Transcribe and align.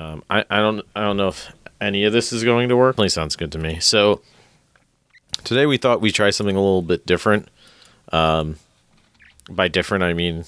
Um, 0.00 0.22
I, 0.30 0.44
I 0.48 0.58
don't 0.60 0.84
I 0.96 1.02
don't 1.02 1.18
know 1.18 1.28
if 1.28 1.52
any 1.80 2.04
of 2.04 2.12
this 2.12 2.32
is 2.32 2.42
going 2.42 2.70
to 2.70 2.76
work. 2.76 2.94
Definitely 2.94 3.10
sounds 3.10 3.36
good 3.36 3.52
to 3.52 3.58
me. 3.58 3.80
So 3.80 4.22
today 5.44 5.66
we 5.66 5.76
thought 5.76 6.00
we'd 6.00 6.14
try 6.14 6.30
something 6.30 6.56
a 6.56 6.60
little 6.60 6.82
bit 6.82 7.04
different. 7.04 7.48
Um, 8.10 8.56
by 9.48 9.68
different, 9.68 10.04
I 10.04 10.14
mean 10.14 10.44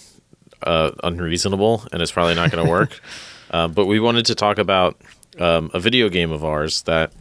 uh, 0.63 0.93
unreasonable, 1.05 1.87
and 1.93 2.01
it's 2.01 2.13
probably 2.13 2.35
not 2.35 2.51
going 2.51 2.65
to 2.65 2.71
work. 2.71 3.01
uh, 3.51 3.69
but 3.69 3.87
we 3.87 4.01
wanted 4.01 4.27
to 4.27 4.35
talk 4.35 4.59
about 4.59 4.99
um, 5.39 5.71
a 5.75 5.81
video 5.81 6.09
game 6.09 6.33
of 6.33 6.45
ours 6.45 6.83
that 6.83 7.13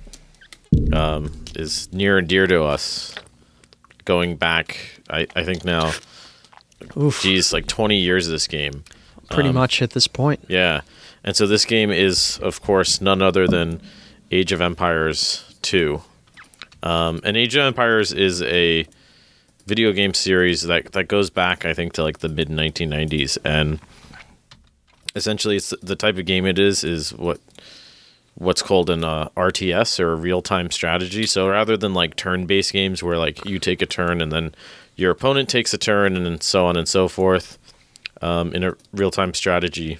um, 0.93 1.43
is 1.55 1.91
near 1.91 2.17
and 2.17 2.27
dear 2.29 2.47
to 2.47 2.63
us. 2.63 3.13
Going 4.05 4.37
back, 4.37 5.01
I, 5.09 5.27
I 5.35 5.43
think 5.43 5.63
now, 5.63 5.91
Oof, 6.97 7.21
geez, 7.21 7.53
like 7.53 7.67
20 7.67 7.97
years 7.97 8.27
of 8.27 8.31
this 8.31 8.47
game. 8.47 8.83
pretty 9.29 9.49
um, 9.49 9.55
much 9.55 9.81
at 9.81 9.91
this 9.91 10.07
point. 10.07 10.43
Yeah. 10.47 10.81
And 11.23 11.35
so 11.35 11.45
this 11.45 11.65
game 11.65 11.91
is, 11.91 12.39
of 12.41 12.61
course, 12.61 13.01
none 13.01 13.21
other 13.21 13.47
than 13.47 13.81
Age 14.31 14.51
of 14.51 14.61
Empires 14.61 15.55
2. 15.61 16.01
Um, 16.83 17.21
and 17.23 17.37
Age 17.37 17.55
of 17.55 17.63
Empires 17.63 18.11
is 18.11 18.41
a 18.41 18.87
video 19.67 19.91
game 19.91 20.13
series 20.13 20.63
that, 20.63 20.93
that 20.93 21.07
goes 21.07 21.29
back, 21.29 21.65
I 21.65 21.73
think, 21.73 21.93
to 21.93 22.03
like 22.03 22.19
the 22.19 22.29
mid 22.29 22.49
1990s. 22.49 23.37
And 23.45 23.79
essentially, 25.15 25.57
it's 25.57 25.73
the 25.81 25.95
type 25.95 26.17
of 26.17 26.25
game 26.25 26.45
it 26.45 26.57
is, 26.57 26.83
is 26.83 27.13
what 27.13 27.39
what's 28.35 28.61
called 28.61 28.89
an 28.89 29.03
uh, 29.03 29.29
RTS 29.35 29.99
or 29.99 30.13
a 30.13 30.15
real 30.15 30.41
time 30.41 30.71
strategy. 30.71 31.25
So 31.25 31.49
rather 31.49 31.77
than 31.77 31.93
like 31.93 32.15
turn 32.15 32.45
based 32.45 32.73
games 32.73 33.03
where 33.03 33.17
like 33.17 33.45
you 33.45 33.59
take 33.59 33.81
a 33.81 33.85
turn 33.85 34.21
and 34.21 34.31
then 34.31 34.55
your 34.95 35.11
opponent 35.11 35.49
takes 35.49 35.73
a 35.73 35.77
turn 35.77 36.15
and 36.15 36.41
so 36.41 36.65
on 36.65 36.77
and 36.77 36.87
so 36.87 37.07
forth, 37.07 37.59
um, 38.21 38.53
in 38.53 38.63
a 38.63 38.75
real 38.93 39.11
time 39.11 39.33
strategy, 39.33 39.99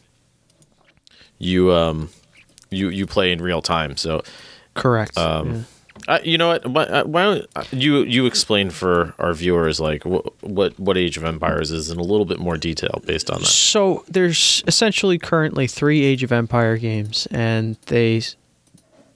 you 1.42 1.72
um, 1.74 2.10
you 2.70 2.90
you 2.90 3.06
play 3.06 3.32
in 3.32 3.42
real 3.42 3.62
time. 3.62 3.98
So 3.98 4.24
Correct. 4.74 5.18
Um, 5.18 5.66
yeah. 6.08 6.16
uh, 6.16 6.20
you 6.24 6.38
know 6.38 6.48
what? 6.50 6.68
Why, 6.68 6.84
uh, 6.84 7.04
why 7.04 7.24
don't 7.24 7.46
uh, 7.56 7.64
you 7.72 8.04
you 8.04 8.26
explain 8.26 8.70
for 8.70 9.14
our 9.20 9.34
viewers 9.34 9.80
like 9.80 10.04
wh- 10.04 10.26
what 10.44 10.80
what 10.80 10.98
Age 10.98 11.18
of 11.18 11.26
Empires 11.26 11.72
is 11.72 11.90
in 11.90 12.00
a 12.00 12.04
little 12.04 12.26
bit 12.26 12.40
more 12.40 12.58
detail 12.58 13.02
based 13.06 13.30
on 13.30 13.40
that? 13.42 13.48
So 13.48 14.06
there's 14.08 14.64
essentially 14.68 15.18
currently 15.18 15.68
three 15.68 16.04
Age 16.04 16.24
of 16.24 16.32
Empire 16.32 16.78
games, 16.78 17.28
and 17.32 17.76
they 17.88 18.22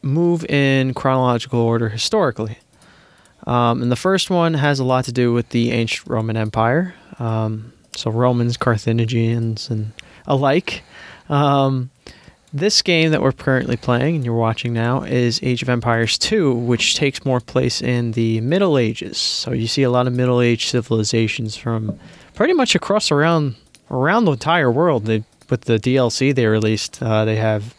move 0.01 0.45
in 0.45 0.93
chronological 0.93 1.59
order 1.59 1.89
historically. 1.89 2.57
Um, 3.47 3.83
and 3.83 3.91
the 3.91 3.95
first 3.95 4.31
one 4.31 4.55
has 4.55 4.79
a 4.79 4.83
lot 4.83 5.05
to 5.05 5.11
do 5.11 5.31
with 5.31 5.49
the 5.49 5.71
ancient 5.71 6.09
Roman 6.09 6.35
Empire. 6.35 6.95
Um, 7.19 7.73
so 7.95 8.09
Romans, 8.09 8.57
Carthaginians, 8.57 9.69
and 9.69 9.91
alike. 10.25 10.83
Um, 11.29 11.91
this 12.55 12.81
game 12.81 13.11
that 13.11 13.21
we're 13.21 13.33
currently 13.33 13.75
playing 13.75 14.15
and 14.15 14.23
you're 14.23 14.33
watching 14.33 14.71
now 14.71 15.03
is 15.03 15.41
Age 15.43 15.61
of 15.61 15.67
Empires 15.67 16.17
2, 16.17 16.53
which 16.53 16.95
takes 16.95 17.25
more 17.25 17.41
place 17.41 17.81
in 17.81 18.13
the 18.13 18.39
Middle 18.39 18.77
Ages. 18.77 19.17
So 19.17 19.51
you 19.51 19.67
see 19.67 19.83
a 19.83 19.89
lot 19.89 20.07
of 20.07 20.13
Middle 20.13 20.39
Age 20.39 20.67
civilizations 20.67 21.57
from 21.57 21.99
pretty 22.33 22.53
much 22.53 22.73
across 22.73 23.11
around 23.11 23.55
around 23.91 24.23
the 24.23 24.31
entire 24.31 24.71
world. 24.71 25.03
They, 25.05 25.25
with 25.49 25.65
the 25.65 25.77
DLC 25.77 26.33
they 26.33 26.45
released, 26.45 27.03
uh, 27.03 27.25
they 27.25 27.35
have 27.35 27.75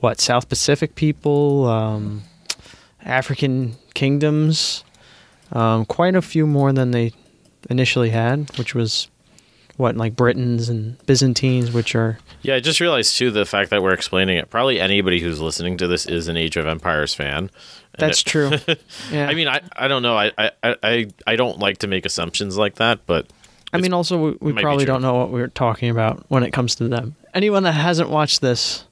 what 0.00 0.20
South 0.20 0.48
Pacific 0.48 0.94
people, 0.94 1.68
um, 1.68 2.22
African 3.04 3.76
kingdoms, 3.92 4.84
um, 5.52 5.84
quite 5.84 6.14
a 6.14 6.22
few 6.22 6.46
more 6.46 6.72
than 6.72 6.92
they 6.92 7.12
initially 7.68 8.08
had, 8.08 8.56
which 8.56 8.74
was 8.74 9.08
what 9.76 9.96
like 9.96 10.14
Britons 10.16 10.68
and 10.68 10.98
Byzantines, 11.06 11.72
which 11.72 11.94
are 11.94 12.18
Yeah, 12.42 12.54
I 12.56 12.60
just 12.60 12.80
realized 12.80 13.16
too 13.16 13.30
the 13.30 13.44
fact 13.44 13.70
that 13.70 13.82
we're 13.82 13.92
explaining 13.92 14.36
it. 14.36 14.50
Probably 14.50 14.80
anybody 14.80 15.20
who's 15.20 15.40
listening 15.40 15.76
to 15.78 15.86
this 15.86 16.06
is 16.06 16.28
an 16.28 16.36
Age 16.36 16.56
of 16.56 16.66
Empires 16.66 17.14
fan. 17.14 17.50
That's 17.98 18.20
it- 18.20 18.24
true. 18.26 18.50
Yeah. 19.10 19.28
I 19.28 19.34
mean, 19.34 19.48
I, 19.48 19.60
I 19.76 19.88
don't 19.88 20.02
know. 20.02 20.16
I, 20.16 20.32
I, 20.38 20.50
I, 20.82 21.06
I 21.26 21.36
don't 21.36 21.58
like 21.58 21.78
to 21.78 21.86
make 21.86 22.06
assumptions 22.06 22.56
like 22.56 22.76
that, 22.76 23.00
but 23.06 23.26
I 23.72 23.78
mean, 23.78 23.92
also 23.92 24.36
we, 24.40 24.52
we 24.52 24.62
probably 24.62 24.84
don't 24.84 25.02
know 25.02 25.14
what 25.14 25.30
we're 25.30 25.48
talking 25.48 25.90
about 25.90 26.24
when 26.28 26.42
it 26.44 26.52
comes 26.52 26.76
to 26.76 26.88
them. 26.88 27.16
Anyone 27.34 27.64
that 27.64 27.72
hasn't 27.72 28.08
watched 28.08 28.40
this, 28.40 28.84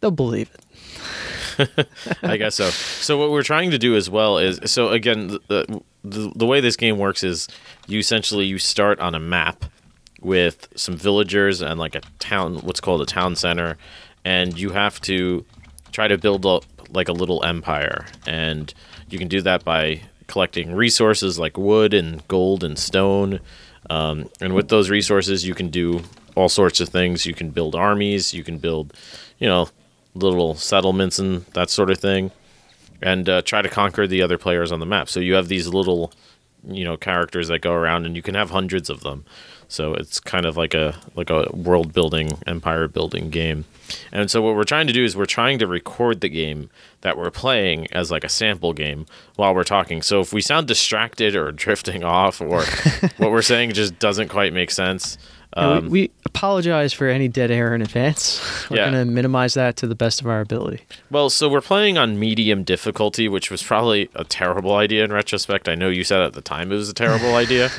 they'll 0.00 0.10
believe 0.10 0.50
it. 0.54 1.88
I 2.22 2.36
guess 2.36 2.54
so. 2.54 2.70
So 2.70 3.18
what 3.18 3.30
we're 3.30 3.42
trying 3.42 3.70
to 3.70 3.78
do 3.78 3.96
as 3.96 4.08
well 4.08 4.38
is 4.38 4.60
so 4.70 4.88
again 4.88 5.38
the, 5.48 5.82
the 6.04 6.32
the 6.34 6.46
way 6.46 6.60
this 6.60 6.76
game 6.76 6.98
works 6.98 7.22
is 7.22 7.48
you 7.86 7.98
essentially 7.98 8.46
you 8.46 8.58
start 8.58 9.00
on 9.00 9.14
a 9.14 9.20
map 9.20 9.64
with 10.20 10.68
some 10.76 10.96
villagers 10.96 11.60
and 11.60 11.78
like 11.78 11.94
a 11.94 12.00
town 12.18 12.56
what's 12.58 12.80
called 12.80 13.00
a 13.00 13.06
town 13.06 13.34
center 13.36 13.76
and 14.24 14.58
you 14.58 14.70
have 14.70 15.00
to 15.00 15.44
try 15.92 16.08
to 16.08 16.18
build 16.18 16.44
up 16.46 16.64
like 16.90 17.08
a 17.08 17.12
little 17.12 17.44
empire. 17.44 18.06
And 18.26 18.72
you 19.08 19.18
can 19.18 19.28
do 19.28 19.40
that 19.42 19.64
by 19.64 20.02
collecting 20.26 20.74
resources 20.74 21.38
like 21.38 21.56
wood 21.56 21.94
and 21.94 22.26
gold 22.28 22.62
and 22.62 22.78
stone. 22.78 23.40
Um, 23.88 24.28
and 24.40 24.54
with 24.54 24.68
those 24.68 24.90
resources 24.90 25.46
you 25.46 25.54
can 25.54 25.68
do 25.68 26.02
all 26.36 26.48
sorts 26.48 26.80
of 26.80 26.88
things. 26.88 27.26
You 27.26 27.34
can 27.34 27.50
build 27.50 27.74
armies. 27.74 28.32
You 28.34 28.44
can 28.44 28.58
build 28.58 28.94
you 29.38 29.48
know 29.48 29.68
little 30.14 30.54
settlements 30.54 31.18
and 31.18 31.44
that 31.54 31.70
sort 31.70 31.90
of 31.90 31.98
thing 31.98 32.32
and 33.02 33.28
uh, 33.28 33.42
try 33.42 33.62
to 33.62 33.68
conquer 33.68 34.06
the 34.06 34.22
other 34.22 34.38
players 34.38 34.72
on 34.72 34.80
the 34.80 34.86
map. 34.86 35.08
So 35.08 35.20
you 35.20 35.34
have 35.34 35.48
these 35.48 35.68
little 35.68 36.12
you 36.66 36.84
know 36.84 36.96
characters 36.96 37.48
that 37.48 37.60
go 37.60 37.72
around 37.72 38.06
and 38.06 38.14
you 38.16 38.22
can 38.22 38.34
have 38.34 38.50
hundreds 38.50 38.90
of 38.90 39.00
them. 39.00 39.24
So 39.68 39.94
it's 39.94 40.18
kind 40.18 40.46
of 40.46 40.56
like 40.56 40.74
a 40.74 40.96
like 41.14 41.30
a 41.30 41.48
world 41.52 41.92
building 41.92 42.38
empire 42.46 42.88
building 42.88 43.30
game. 43.30 43.64
And 44.12 44.30
so 44.30 44.42
what 44.42 44.56
we're 44.56 44.64
trying 44.64 44.88
to 44.88 44.92
do 44.92 45.04
is 45.04 45.16
we're 45.16 45.26
trying 45.26 45.58
to 45.60 45.66
record 45.66 46.20
the 46.20 46.28
game 46.28 46.70
that 47.02 47.16
we're 47.16 47.30
playing 47.30 47.86
as 47.92 48.10
like 48.10 48.24
a 48.24 48.28
sample 48.28 48.72
game 48.72 49.06
while 49.36 49.54
we're 49.54 49.64
talking. 49.64 50.02
So 50.02 50.20
if 50.20 50.32
we 50.32 50.40
sound 50.40 50.66
distracted 50.66 51.36
or 51.36 51.52
drifting 51.66 52.02
off 52.04 52.40
or 52.40 52.64
what 53.16 53.30
we're 53.30 53.42
saying 53.42 53.72
just 53.72 53.98
doesn't 53.98 54.28
quite 54.28 54.52
make 54.52 54.70
sense 54.70 55.16
um, 55.54 55.84
we, 55.84 55.88
we 56.02 56.10
apologize 56.24 56.92
for 56.92 57.08
any 57.08 57.26
dead 57.28 57.50
air 57.50 57.74
in 57.74 57.82
advance. 57.82 58.40
We're 58.70 58.76
Yeah. 58.78 58.90
going 58.90 59.06
to 59.06 59.10
minimize 59.12 59.54
that 59.54 59.76
to 59.78 59.86
the 59.86 59.94
best 59.94 60.20
of 60.20 60.26
our 60.26 60.40
ability. 60.40 60.82
Well, 61.10 61.28
so 61.30 61.48
we're 61.48 61.60
playing 61.60 61.98
on 61.98 62.18
medium 62.18 62.62
difficulty, 62.62 63.28
which 63.28 63.50
was 63.50 63.62
probably 63.62 64.08
a 64.14 64.22
terrible 64.24 64.74
idea 64.76 65.04
in 65.04 65.12
retrospect. 65.12 65.68
I 65.68 65.74
know 65.74 65.88
you 65.88 66.04
said 66.04 66.20
at 66.22 66.34
the 66.34 66.40
time 66.40 66.70
it 66.70 66.76
was 66.76 66.88
a 66.88 66.94
terrible 66.94 67.34
idea 67.44 67.70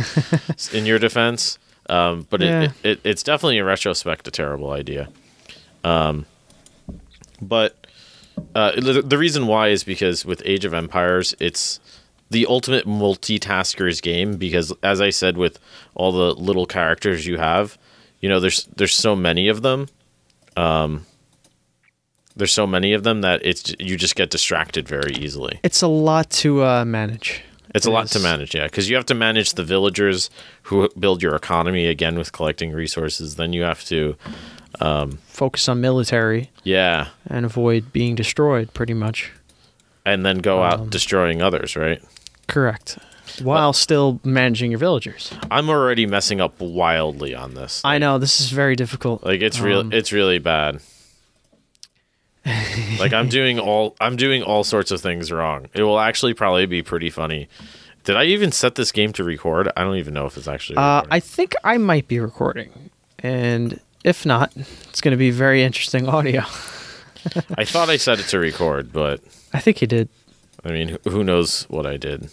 in 0.74 0.86
your 0.86 1.00
defense, 1.00 1.58
um, 1.90 2.28
but 2.30 2.42
Yeah. 2.42 2.64
it, 2.64 2.72
it, 2.84 3.00
it's 3.06 3.24
definitely 3.24 3.58
in 3.58 3.64
retrospect 3.66 4.28
a 4.28 4.32
terrible 4.32 4.72
idea. 4.72 5.08
Um, 5.84 6.26
but 7.42 7.88
uh, 8.56 8.74
the, 8.80 9.02
the 9.02 9.18
reason 9.18 9.48
why 9.48 9.70
is 9.70 9.84
because 9.84 10.26
with 10.26 10.42
Age 10.46 10.66
of 10.66 10.74
Empires, 10.74 11.36
it's 11.40 11.80
the 12.32 12.46
ultimate 12.48 12.88
multitaskers 12.88 14.02
game 14.02 14.38
because, 14.38 14.74
as 14.82 15.00
I 15.02 15.10
said, 15.12 15.38
with 15.38 15.60
all 15.94 16.12
the 16.12 16.34
little 16.34 16.66
characters 16.66 17.28
you 17.28 17.38
have, 17.38 17.78
you 18.20 18.30
know, 18.30 18.40
there's 18.40 18.66
there's 18.76 18.96
so 18.96 19.16
many 19.16 19.48
of 19.50 19.62
them. 19.62 19.88
Um, 20.58 21.06
there's 22.36 22.54
so 22.54 22.66
many 22.66 22.94
of 22.94 23.04
them 23.04 23.22
that 23.22 23.42
it's 23.46 23.76
you 23.80 23.98
just 23.98 24.16
get 24.16 24.30
distracted 24.32 24.88
very 24.88 25.14
easily. 25.14 25.60
It's 25.64 25.82
a 25.82 25.88
lot 25.88 26.30
to 26.42 26.64
uh, 26.64 26.86
manage. 26.86 27.44
It's 27.74 27.86
a 27.86 27.92
lot 27.92 28.08
to 28.08 28.20
manage, 28.20 28.54
yeah, 28.54 28.66
because 28.66 28.90
you 28.90 28.98
have 28.98 29.06
to 29.06 29.14
manage 29.14 29.54
the 29.54 29.64
villagers 29.64 30.30
who 30.64 30.90
build 31.00 31.24
your 31.24 31.36
economy 31.36 31.88
again 31.88 32.18
with 32.18 32.34
collecting 32.34 32.74
resources. 32.74 33.36
Then 33.38 33.54
you 33.54 33.62
have 33.64 33.86
to, 33.86 34.18
Focus 35.28 35.70
on 35.70 35.80
military 35.80 36.50
yeah, 36.64 37.08
and 37.28 37.46
avoid 37.46 37.94
being 37.94 38.16
destroyed, 38.16 38.74
pretty 38.74 38.94
much. 38.94 39.32
and 40.06 40.26
then 40.26 40.40
go 40.40 40.64
out 40.64 40.80
Um, 40.82 40.90
destroying 40.90 41.42
others, 41.42 41.76
right? 41.78 42.02
Correct. 42.48 42.98
While 43.42 43.72
still 43.74 44.20
managing 44.26 44.72
your 44.72 44.78
villagers. 44.80 45.34
I'm 45.50 45.70
already 45.70 46.06
messing 46.06 46.42
up 46.42 46.60
wildly 46.60 47.34
on 47.34 47.54
this. 47.54 47.82
I 47.86 47.98
know 47.98 48.18
this 48.18 48.42
is 48.42 48.50
very 48.52 48.76
difficult. 48.76 49.24
Like 49.24 49.42
it's 49.42 49.60
real, 49.60 49.80
Um, 49.80 49.94
it's 49.94 50.12
really 50.12 50.38
bad. 50.40 50.82
like 53.00 53.14
I'm 53.14 53.30
doing 53.40 53.60
all 53.60 53.96
I'm 54.02 54.16
doing 54.16 54.44
all 54.44 54.64
sorts 54.64 54.92
of 54.92 55.00
things 55.02 55.32
wrong. 55.32 55.68
It 55.74 55.84
will 55.84 56.00
actually 56.00 56.34
probably 56.34 56.66
be 56.66 56.82
pretty 56.82 57.10
funny. 57.10 57.48
Did 58.04 58.16
I 58.18 58.26
even 58.26 58.52
set 58.52 58.76
this 58.76 58.92
game 58.92 59.14
to 59.14 59.24
record? 59.24 59.70
I 59.78 59.84
don't 59.84 59.98
even 59.98 60.14
know 60.14 60.26
if 60.26 60.36
it's 60.38 60.48
actually. 60.48 60.78
Uh. 60.78 61.04
I 61.10 61.20
think 61.20 61.54
I 61.64 61.78
might 61.78 62.08
be 62.08 62.20
recording, 62.20 62.90
and 63.20 63.80
if 64.04 64.26
not, 64.26 64.52
it's 64.90 65.02
going 65.02 65.12
to 65.12 65.18
be 65.18 65.30
very 65.30 65.64
interesting 65.64 66.10
audio. 66.18 66.42
I 67.56 67.64
thought 67.66 67.90
I 67.90 67.98
set 67.98 68.20
it 68.20 68.26
to 68.30 68.40
record, 68.40 68.92
but 68.92 69.22
I 69.54 69.60
think 69.60 69.82
you 69.82 69.88
did. 69.88 70.10
I 70.64 70.72
mean, 70.72 70.98
who- 71.08 71.24
knows 71.24 71.64
what 71.70 71.86
I 71.86 71.98
did? 71.98 72.30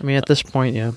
I 0.00 0.04
mean, 0.04 0.16
at 0.16 0.26
this 0.26 0.42
point, 0.42 0.76
yeah. 0.76 0.92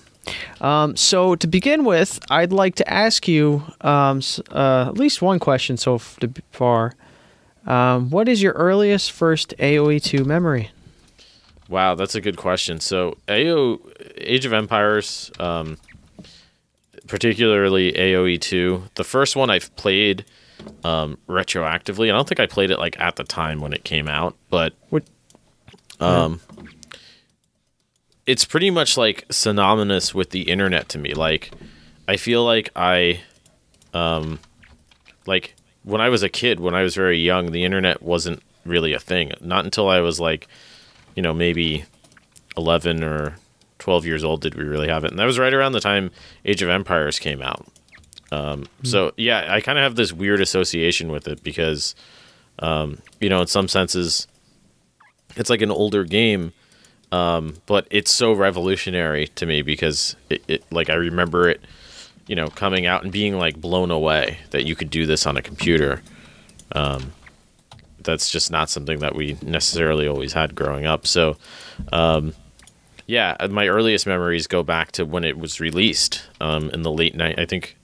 Um, 0.62 0.96
so 0.96 1.36
to 1.36 1.48
begin 1.48 1.84
with, 1.84 2.20
I'd 2.30 2.54
like 2.54 2.76
to 2.76 2.94
ask 2.94 3.28
you 3.28 3.64
um, 3.82 4.22
uh, 4.52 4.86
at 4.88 4.96
least 4.98 5.22
one 5.22 5.40
question 5.40 5.76
so 5.78 5.98
far. 5.98 6.94
Um, 7.66 8.10
what 8.10 8.28
is 8.30 8.42
your 8.42 8.54
earliest 8.54 9.12
first 9.12 9.54
AOE 9.60 10.02
two 10.02 10.24
memory? 10.26 10.72
Wow, 11.70 11.96
that's 11.96 12.16
a 12.16 12.22
good 12.22 12.38
question. 12.38 12.80
So, 12.80 13.18
AO 13.30 13.80
Age 14.18 14.46
of 14.46 14.54
Empires, 14.54 15.32
um, 15.40 15.78
particularly 17.08 17.92
AOE 17.94 18.38
two, 18.40 18.84
the 18.96 19.04
first 19.04 19.36
one 19.36 19.50
I've 19.50 19.74
played 19.76 20.26
um, 20.84 21.18
retroactively. 21.28 22.06
I 22.10 22.12
don't 22.14 22.28
think 22.28 22.40
I 22.40 22.46
played 22.46 22.72
it 22.72 22.80
like 22.80 23.00
at 23.00 23.16
the 23.16 23.24
time 23.24 23.60
when 23.60 23.74
it 23.74 23.84
came 23.84 24.08
out, 24.08 24.36
but 24.50 24.74
What? 24.90 25.04
um, 26.00 26.40
it's 28.26 28.46
pretty 28.46 28.70
much 28.70 28.98
like 28.98 29.26
synonymous 29.30 30.14
with 30.14 30.30
the 30.30 30.44
internet 30.44 30.90
to 30.90 30.98
me. 30.98 31.14
Like, 31.14 31.52
I 32.08 32.18
feel 32.18 32.44
like 32.44 32.70
I, 32.76 33.22
um, 33.94 34.40
like 35.26 35.56
when 35.84 36.02
I 36.02 36.10
was 36.10 36.24
a 36.24 36.30
kid, 36.30 36.60
when 36.60 36.76
I 36.76 36.84
was 36.84 36.96
very 36.96 37.20
young, 37.20 37.52
the 37.52 37.64
internet 37.64 38.02
wasn't 38.02 38.42
really 38.66 38.94
a 38.94 39.00
thing. 39.00 39.32
Not 39.42 39.66
until 39.66 39.90
I 39.90 40.00
was 40.00 40.20
like, 40.20 40.48
you 41.16 41.22
know, 41.22 41.34
maybe 41.34 41.86
eleven 42.58 43.04
or 43.04 43.36
twelve 43.80 44.06
years 44.06 44.24
old 44.24 44.42
did 44.42 44.56
we 44.56 44.64
really 44.64 44.88
have 44.88 45.04
it, 45.04 45.12
and 45.12 45.20
that 45.20 45.26
was 45.26 45.40
right 45.40 45.54
around 45.54 45.74
the 45.74 45.82
time 45.82 46.12
Age 46.46 46.62
of 46.62 46.70
Empires 46.70 47.20
came 47.20 47.42
out. 47.42 47.68
Um, 48.32 48.66
so 48.84 49.12
yeah, 49.18 49.54
I 49.54 49.62
kind 49.62 49.78
of 49.78 49.84
have 49.84 49.96
this 49.96 50.14
weird 50.14 50.42
association 50.42 51.12
with 51.12 51.28
it 51.28 51.44
because, 51.44 51.94
um, 52.60 53.00
you 53.20 53.30
know, 53.30 53.42
in 53.42 53.48
some 53.48 53.68
senses, 53.68 54.28
it's 55.36 55.50
like 55.50 55.62
an 55.62 55.70
older 55.72 56.04
game 56.04 56.54
um, 57.14 57.54
but 57.68 57.88
it's 57.92 58.10
so 58.10 58.34
revolutionary 58.34 59.28
to 59.28 59.46
me 59.46 59.62
because 59.62 60.16
it, 60.32 60.44
it 60.48 60.64
like 60.72 60.90
I 60.90 60.96
remember 60.96 61.48
it, 61.48 61.62
you 62.26 62.36
know, 62.36 62.50
coming 62.50 62.88
out 62.88 63.04
and 63.04 63.12
being 63.12 63.38
like 63.38 63.62
blown 63.62 63.92
away 63.92 64.40
that 64.50 64.66
you 64.66 64.76
could 64.76 64.90
do 64.90 65.06
this 65.06 65.28
on 65.28 65.38
a 65.38 65.42
computer. 65.44 66.02
Um, 66.72 67.14
that's 68.00 68.32
just 68.32 68.50
not 68.50 68.72
something 68.72 68.98
that 69.00 69.14
we 69.14 69.38
necessarily 69.44 70.08
always 70.08 70.34
had 70.34 70.56
growing 70.56 70.88
up. 70.88 71.06
So, 71.06 71.38
um, 71.92 72.34
yeah, 73.06 73.38
my 73.48 73.68
earliest 73.68 74.08
memories 74.08 74.48
go 74.48 74.64
back 74.64 74.92
to 74.94 75.06
when 75.06 75.24
it 75.24 75.38
was 75.38 75.60
released 75.60 76.24
um, 76.42 76.72
in 76.72 76.82
the 76.82 76.92
late 76.92 77.14
night. 77.14 77.38
I 77.38 77.46
think 77.46 77.78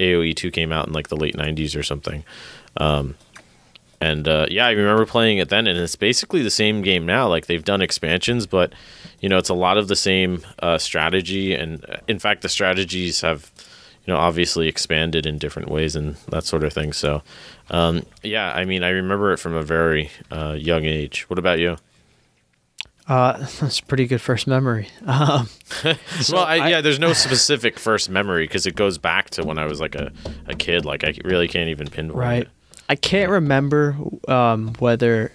AOE 0.00 0.34
two 0.34 0.50
came 0.50 0.72
out 0.72 0.88
in 0.88 0.92
like 0.92 1.06
the 1.06 1.16
late 1.16 1.36
'90s 1.36 1.78
or 1.78 1.84
something. 1.84 2.24
And 4.02 4.26
uh, 4.26 4.46
yeah, 4.50 4.66
I 4.66 4.72
remember 4.72 5.06
playing 5.06 5.38
it 5.38 5.48
then, 5.48 5.68
and 5.68 5.78
it's 5.78 5.94
basically 5.94 6.42
the 6.42 6.50
same 6.50 6.82
game 6.82 7.06
now. 7.06 7.28
Like 7.28 7.46
they've 7.46 7.64
done 7.64 7.80
expansions, 7.80 8.48
but 8.48 8.72
you 9.20 9.28
know, 9.28 9.38
it's 9.38 9.48
a 9.48 9.54
lot 9.54 9.78
of 9.78 9.86
the 9.86 9.94
same 9.94 10.44
uh, 10.58 10.76
strategy, 10.76 11.54
and 11.54 11.84
uh, 11.88 11.98
in 12.08 12.18
fact, 12.18 12.42
the 12.42 12.48
strategies 12.48 13.20
have 13.20 13.52
you 14.04 14.12
know 14.12 14.18
obviously 14.18 14.66
expanded 14.66 15.24
in 15.24 15.38
different 15.38 15.70
ways 15.70 15.94
and 15.94 16.16
that 16.30 16.42
sort 16.42 16.64
of 16.64 16.72
thing. 16.72 16.92
So 16.92 17.22
um, 17.70 18.02
yeah, 18.24 18.52
I 18.52 18.64
mean, 18.64 18.82
I 18.82 18.88
remember 18.88 19.32
it 19.32 19.38
from 19.38 19.54
a 19.54 19.62
very 19.62 20.10
uh, 20.32 20.56
young 20.58 20.84
age. 20.84 21.30
What 21.30 21.38
about 21.38 21.60
you? 21.60 21.76
Uh, 23.06 23.38
that's 23.60 23.78
a 23.78 23.84
pretty 23.84 24.06
good 24.06 24.20
first 24.20 24.48
memory. 24.48 24.88
Um, 25.06 25.48
so 25.68 25.94
well, 26.34 26.44
I, 26.44 26.56
I- 26.56 26.68
yeah, 26.70 26.80
there's 26.80 26.98
no 26.98 27.12
specific 27.12 27.78
first 27.78 28.10
memory 28.10 28.48
because 28.48 28.66
it 28.66 28.74
goes 28.74 28.98
back 28.98 29.30
to 29.30 29.44
when 29.44 29.58
I 29.58 29.66
was 29.66 29.80
like 29.80 29.94
a, 29.94 30.12
a 30.46 30.54
kid. 30.56 30.84
Like 30.84 31.04
I 31.04 31.14
really 31.24 31.46
can't 31.46 31.68
even 31.68 31.86
pinpoint 31.88 32.18
right. 32.18 32.42
it. 32.42 32.48
I 32.88 32.94
can't 32.96 33.30
remember 33.30 33.96
um, 34.28 34.74
whether 34.78 35.32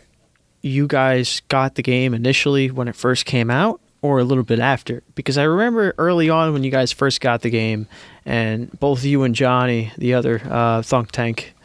you 0.61 0.87
guys 0.87 1.41
got 1.47 1.75
the 1.75 1.81
game 1.81 2.13
initially 2.13 2.69
when 2.71 2.87
it 2.87 2.95
first 2.95 3.25
came 3.25 3.49
out 3.49 3.79
or 4.01 4.19
a 4.19 4.23
little 4.23 4.43
bit 4.43 4.59
after 4.59 5.01
because 5.15 5.37
I 5.37 5.43
remember 5.43 5.93
early 5.97 6.29
on 6.29 6.53
when 6.53 6.63
you 6.63 6.71
guys 6.71 6.91
first 6.91 7.21
got 7.21 7.41
the 7.41 7.49
game 7.49 7.87
and 8.25 8.77
both 8.79 9.03
you 9.03 9.23
and 9.23 9.33
Johnny, 9.33 9.91
the 9.97 10.13
other 10.13 10.41
uh, 10.49 10.81
Thunk 10.81 11.11
Tank 11.11 11.55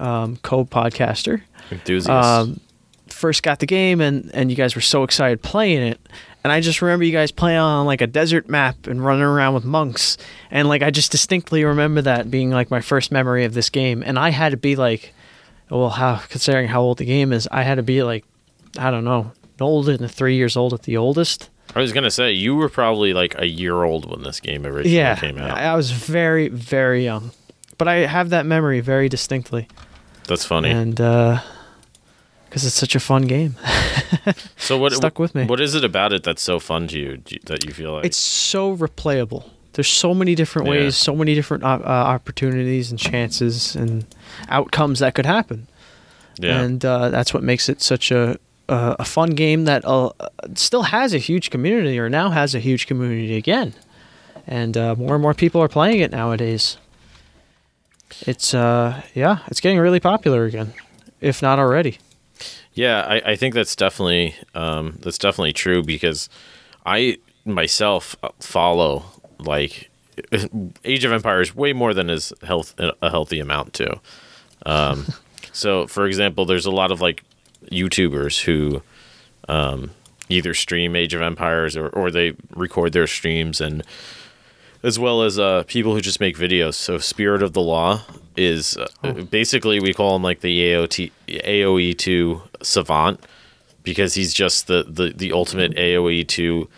um, 0.00 0.36
co-podcaster, 0.38 1.42
Enthusiast. 1.70 2.08
um, 2.08 2.60
first 3.08 3.42
got 3.42 3.58
the 3.60 3.66
game 3.66 4.00
and, 4.00 4.30
and 4.34 4.50
you 4.50 4.56
guys 4.56 4.74
were 4.74 4.80
so 4.80 5.02
excited 5.02 5.42
playing 5.42 5.82
it. 5.82 6.00
And 6.44 6.52
I 6.52 6.60
just 6.60 6.80
remember 6.80 7.04
you 7.04 7.12
guys 7.12 7.32
playing 7.32 7.58
on 7.58 7.84
like 7.84 8.00
a 8.00 8.06
desert 8.06 8.48
map 8.48 8.86
and 8.86 9.04
running 9.04 9.24
around 9.24 9.54
with 9.54 9.64
monks. 9.64 10.16
And 10.50 10.68
like 10.68 10.82
I 10.82 10.90
just 10.90 11.10
distinctly 11.10 11.64
remember 11.64 12.00
that 12.02 12.30
being 12.30 12.50
like 12.50 12.70
my 12.70 12.80
first 12.80 13.10
memory 13.10 13.44
of 13.44 13.54
this 13.54 13.70
game. 13.70 14.02
And 14.06 14.18
I 14.18 14.30
had 14.30 14.50
to 14.50 14.56
be 14.56 14.76
like, 14.76 15.12
well, 15.70 15.90
how 15.90 16.16
considering 16.28 16.68
how 16.68 16.80
old 16.82 16.98
the 16.98 17.04
game 17.04 17.32
is, 17.32 17.48
I 17.50 17.62
had 17.62 17.76
to 17.76 17.82
be 17.82 18.02
like, 18.02 18.24
I 18.78 18.90
don't 18.90 19.04
know, 19.04 19.32
older 19.60 19.96
than 19.96 20.08
three 20.08 20.36
years 20.36 20.56
old 20.56 20.72
at 20.74 20.82
the 20.82 20.96
oldest. 20.96 21.50
I 21.74 21.80
was 21.80 21.92
gonna 21.92 22.10
say 22.10 22.32
you 22.32 22.54
were 22.56 22.68
probably 22.68 23.12
like 23.12 23.34
a 23.38 23.46
year 23.46 23.82
old 23.82 24.10
when 24.10 24.22
this 24.22 24.40
game 24.40 24.64
originally 24.66 24.96
yeah, 24.96 25.16
came 25.16 25.38
out. 25.38 25.56
I 25.58 25.64
I 25.72 25.76
was 25.76 25.90
very 25.90 26.48
very 26.48 27.04
young, 27.04 27.30
but 27.76 27.88
I 27.88 28.06
have 28.06 28.30
that 28.30 28.46
memory 28.46 28.80
very 28.80 29.08
distinctly, 29.08 29.68
That's 30.26 30.44
funny. 30.46 30.70
and 30.70 30.98
uh, 31.00 31.40
because 32.46 32.64
it's 32.64 32.74
such 32.74 32.94
a 32.94 33.00
fun 33.00 33.26
game. 33.26 33.56
so 34.56 34.78
what 34.78 34.92
stuck 34.94 35.18
with 35.18 35.34
me. 35.34 35.44
What 35.44 35.60
is 35.60 35.74
it 35.74 35.84
about 35.84 36.14
it 36.14 36.22
that's 36.24 36.42
so 36.42 36.58
fun 36.58 36.88
to 36.88 36.98
you- 36.98 37.22
that 37.44 37.64
you 37.66 37.72
feel 37.74 37.92
like 37.92 38.06
it's 38.06 38.16
so 38.16 38.74
replayable. 38.74 39.50
There's 39.78 39.88
so 40.06 40.12
many 40.14 40.34
different 40.34 40.66
Yeah. 40.66 40.72
ways, 40.72 40.96
so 40.96 41.14
many 41.14 41.34
different 41.36 41.62
uh, 41.62 41.78
uh, 41.84 42.14
opportunities 42.16 42.90
and 42.90 42.98
chances 42.98 43.76
and 43.76 44.04
outcomes 44.48 44.98
that 44.98 45.14
could 45.14 45.26
happen, 45.26 45.66
yeah 46.40 46.60
and 46.62 46.84
uh, 46.84 47.08
that's 47.14 47.32
what 47.32 47.42
makes 47.44 47.68
it 47.68 47.80
such 47.80 48.10
a 48.10 48.36
a, 48.68 48.96
a 48.98 49.04
fun 49.04 49.30
game 49.30 49.64
that 49.66 49.82
uh, 49.86 50.10
still 50.54 50.82
has 50.82 51.14
a 51.14 51.18
huge 51.18 51.50
community, 51.50 51.96
or 51.98 52.08
now 52.10 52.30
has 52.30 52.54
a 52.54 52.58
huge 52.58 52.86
community 52.88 53.36
again, 53.36 53.72
and 54.46 54.76
uh, 54.76 54.94
more 54.96 55.14
and 55.14 55.22
more 55.22 55.34
people 55.34 55.60
are 55.62 55.68
playing 55.68 56.00
it 56.00 56.10
nowadays. 56.10 56.76
It's 58.26 58.54
uh 58.54 59.02
yeah, 59.14 59.38
it's 59.48 59.60
getting 59.60 59.78
really 59.78 60.00
popular 60.00 60.44
again, 60.44 60.72
if 61.20 61.40
not 61.42 61.58
already. 61.58 61.98
yeah 62.74 63.04
I, 63.08 63.32
I 63.32 63.36
think 63.36 63.54
that's 63.54 63.76
definitely 63.76 64.34
um, 64.54 64.98
that's 65.02 65.18
definitely 65.18 65.52
true 65.52 65.82
because 65.82 66.28
I 66.86 67.18
myself 67.44 68.16
uh, 68.22 68.28
follow 68.40 69.04
like 69.38 69.90
Age 70.84 71.04
of 71.04 71.12
Empires 71.12 71.54
way 71.54 71.72
more 71.72 71.94
than 71.94 72.10
is 72.10 72.32
health 72.42 72.74
a 72.78 73.10
healthy 73.10 73.40
amount 73.40 73.74
too. 73.74 74.00
Um, 74.66 75.06
so 75.52 75.86
for 75.86 76.06
example, 76.06 76.44
there's 76.44 76.66
a 76.66 76.70
lot 76.70 76.90
of 76.90 77.00
like 77.00 77.24
YouTubers 77.70 78.42
who 78.42 78.82
um, 79.48 79.90
either 80.28 80.54
stream 80.54 80.96
Age 80.96 81.14
of 81.14 81.22
Empires 81.22 81.76
or, 81.76 81.88
or 81.88 82.10
they 82.10 82.34
record 82.54 82.92
their 82.92 83.06
streams 83.06 83.60
and 83.60 83.82
as 84.82 84.98
well 84.98 85.22
as 85.22 85.38
uh, 85.38 85.64
people 85.66 85.94
who 85.94 86.00
just 86.00 86.20
make 86.20 86.36
videos. 86.36 86.74
So 86.74 86.98
Spirit 86.98 87.42
of 87.42 87.52
the 87.52 87.60
Law 87.60 88.02
is 88.36 88.76
uh, 89.02 89.12
basically 89.12 89.80
we 89.80 89.92
call 89.92 90.14
him 90.14 90.22
like 90.22 90.40
the 90.40 90.60
AOT 90.60 91.10
AOE 91.28 91.98
two 91.98 92.42
savant 92.62 93.20
because 93.82 94.14
he's 94.14 94.32
just 94.32 94.66
the 94.66 94.84
the, 94.84 95.10
the 95.10 95.32
ultimate 95.32 95.74
AOE 95.74 96.26
two 96.28 96.68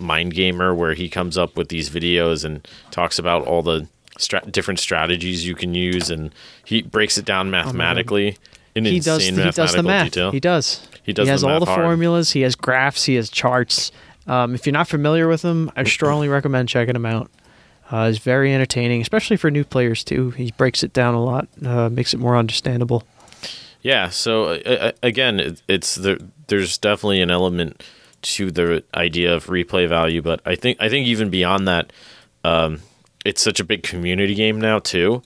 mind 0.00 0.34
gamer 0.34 0.74
where 0.74 0.94
he 0.94 1.08
comes 1.08 1.36
up 1.38 1.56
with 1.56 1.68
these 1.68 1.90
videos 1.90 2.44
and 2.44 2.66
talks 2.90 3.18
about 3.18 3.46
all 3.46 3.62
the 3.62 3.86
stra- 4.18 4.44
different 4.50 4.80
strategies 4.80 5.46
you 5.46 5.54
can 5.54 5.74
use 5.74 6.10
and 6.10 6.32
he 6.64 6.82
breaks 6.82 7.18
it 7.18 7.24
down 7.24 7.50
mathematically 7.50 8.36
in 8.74 8.84
He 8.84 9.00
does 9.00 9.26
insane 9.28 9.44
he 9.46 9.50
does 9.52 9.74
the 9.74 9.82
math. 9.82 10.06
detail. 10.06 10.30
He 10.32 10.40
does. 10.40 10.86
He 11.02 11.12
does 11.12 11.26
He 11.26 11.30
has 11.30 11.40
the 11.42 11.48
all 11.48 11.60
the 11.60 11.66
hard. 11.66 11.80
formulas. 11.84 12.32
He 12.32 12.42
has 12.42 12.54
graphs. 12.54 13.04
He 13.04 13.14
has 13.16 13.28
charts. 13.30 13.90
Um, 14.26 14.54
if 14.54 14.64
you're 14.66 14.72
not 14.72 14.86
familiar 14.88 15.26
with 15.28 15.42
him, 15.42 15.70
I 15.76 15.84
strongly 15.84 16.28
recommend 16.28 16.68
checking 16.68 16.94
him 16.94 17.06
out. 17.06 17.30
Uh, 17.90 18.06
he's 18.06 18.18
very 18.18 18.54
entertaining, 18.54 19.00
especially 19.00 19.36
for 19.36 19.50
new 19.50 19.64
players 19.64 20.04
too. 20.04 20.30
He 20.30 20.52
breaks 20.56 20.84
it 20.84 20.92
down 20.92 21.14
a 21.14 21.24
lot, 21.24 21.48
uh, 21.64 21.88
makes 21.88 22.14
it 22.14 22.20
more 22.20 22.36
understandable. 22.36 23.02
Yeah. 23.82 24.10
So 24.10 24.44
uh, 24.44 24.58
uh, 24.68 24.92
again, 25.02 25.40
it, 25.40 25.62
it's 25.66 25.96
the, 25.96 26.24
there's 26.46 26.78
definitely 26.78 27.20
an 27.22 27.30
element 27.30 27.82
to 28.22 28.50
the 28.50 28.84
idea 28.94 29.34
of 29.34 29.46
replay 29.46 29.88
value, 29.88 30.22
but 30.22 30.40
I 30.44 30.54
think 30.54 30.78
I 30.80 30.88
think 30.88 31.06
even 31.06 31.30
beyond 31.30 31.66
that, 31.68 31.92
um, 32.44 32.80
it's 33.24 33.42
such 33.42 33.60
a 33.60 33.64
big 33.64 33.82
community 33.82 34.34
game 34.34 34.60
now 34.60 34.78
too. 34.78 35.22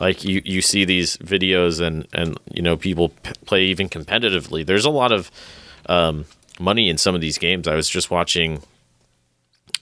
Like 0.00 0.24
you, 0.24 0.40
you 0.44 0.62
see 0.62 0.84
these 0.84 1.16
videos 1.18 1.80
and 1.80 2.06
and 2.12 2.38
you 2.52 2.62
know 2.62 2.76
people 2.76 3.10
p- 3.10 3.32
play 3.46 3.64
even 3.64 3.88
competitively. 3.88 4.64
There's 4.64 4.84
a 4.84 4.90
lot 4.90 5.12
of 5.12 5.30
um, 5.86 6.24
money 6.60 6.88
in 6.88 6.98
some 6.98 7.14
of 7.14 7.20
these 7.20 7.38
games. 7.38 7.66
I 7.66 7.74
was 7.74 7.88
just 7.88 8.10
watching 8.10 8.62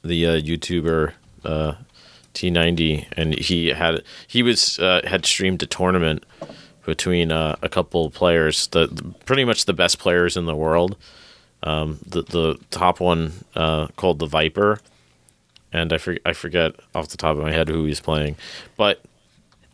the 0.02 0.26
uh, 0.26 0.30
YouTuber 0.40 1.12
uh, 1.44 1.74
T90, 2.34 3.06
and 3.12 3.38
he 3.38 3.68
had 3.68 4.02
he 4.26 4.42
was 4.42 4.78
uh, 4.78 5.02
had 5.04 5.26
streamed 5.26 5.62
a 5.62 5.66
tournament 5.66 6.24
between 6.84 7.32
uh, 7.32 7.56
a 7.62 7.68
couple 7.68 8.08
players, 8.10 8.68
the- 8.68 9.14
pretty 9.24 9.44
much 9.44 9.64
the 9.64 9.72
best 9.72 9.98
players 9.98 10.36
in 10.36 10.46
the 10.46 10.54
world. 10.56 10.96
Um, 11.66 11.98
the 12.06 12.22
the 12.22 12.58
top 12.70 13.00
one 13.00 13.32
uh, 13.56 13.88
called 13.96 14.20
the 14.20 14.26
Viper, 14.26 14.78
and 15.72 15.92
I 15.92 15.98
for, 15.98 16.16
I 16.24 16.32
forget 16.32 16.72
off 16.94 17.08
the 17.08 17.16
top 17.16 17.36
of 17.36 17.42
my 17.42 17.50
head 17.52 17.68
who 17.68 17.84
he's 17.86 18.00
playing, 18.00 18.36
but 18.76 19.02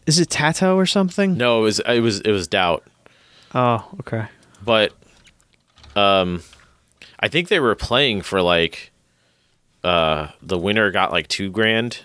Is 0.06 0.18
it 0.18 0.30
Tato 0.30 0.74
or 0.76 0.86
something? 0.86 1.36
no, 1.36 1.60
it 1.60 1.62
was 1.64 1.80
it 1.80 2.00
was 2.00 2.20
it 2.20 2.30
was 2.32 2.48
DauT, 2.48 2.82
Oh, 3.54 3.84
okay. 4.00 4.24
but 4.64 4.92
um, 5.94 6.42
I 7.20 7.28
think 7.28 7.48
they 7.48 7.60
were 7.60 7.74
playing 7.74 8.22
for 8.22 8.40
like 8.40 8.90
uh 9.84 10.28
the 10.40 10.56
winner 10.58 10.90
got 10.90 11.12
like 11.12 11.28
two 11.28 11.50
grand. 11.50 12.00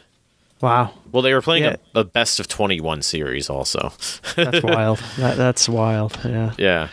Wow, 0.59 0.91
Well, 1.11 1.21
they 1.21 1.33
were 1.35 1.41
playing 1.43 1.63
Yeah. 1.65 1.75
a, 1.95 1.99
a 1.99 2.03
best 2.03 2.39
of 2.39 2.47
twenty 2.47 2.81
one 2.81 3.01
series 3.03 3.49
also. 3.49 3.93
that's 4.35 4.63
wild. 4.63 4.99
That, 5.17 5.37
that's 5.37 5.69
wild. 5.69 6.19
Yeah. 6.25 6.53
yeah. 6.57 6.87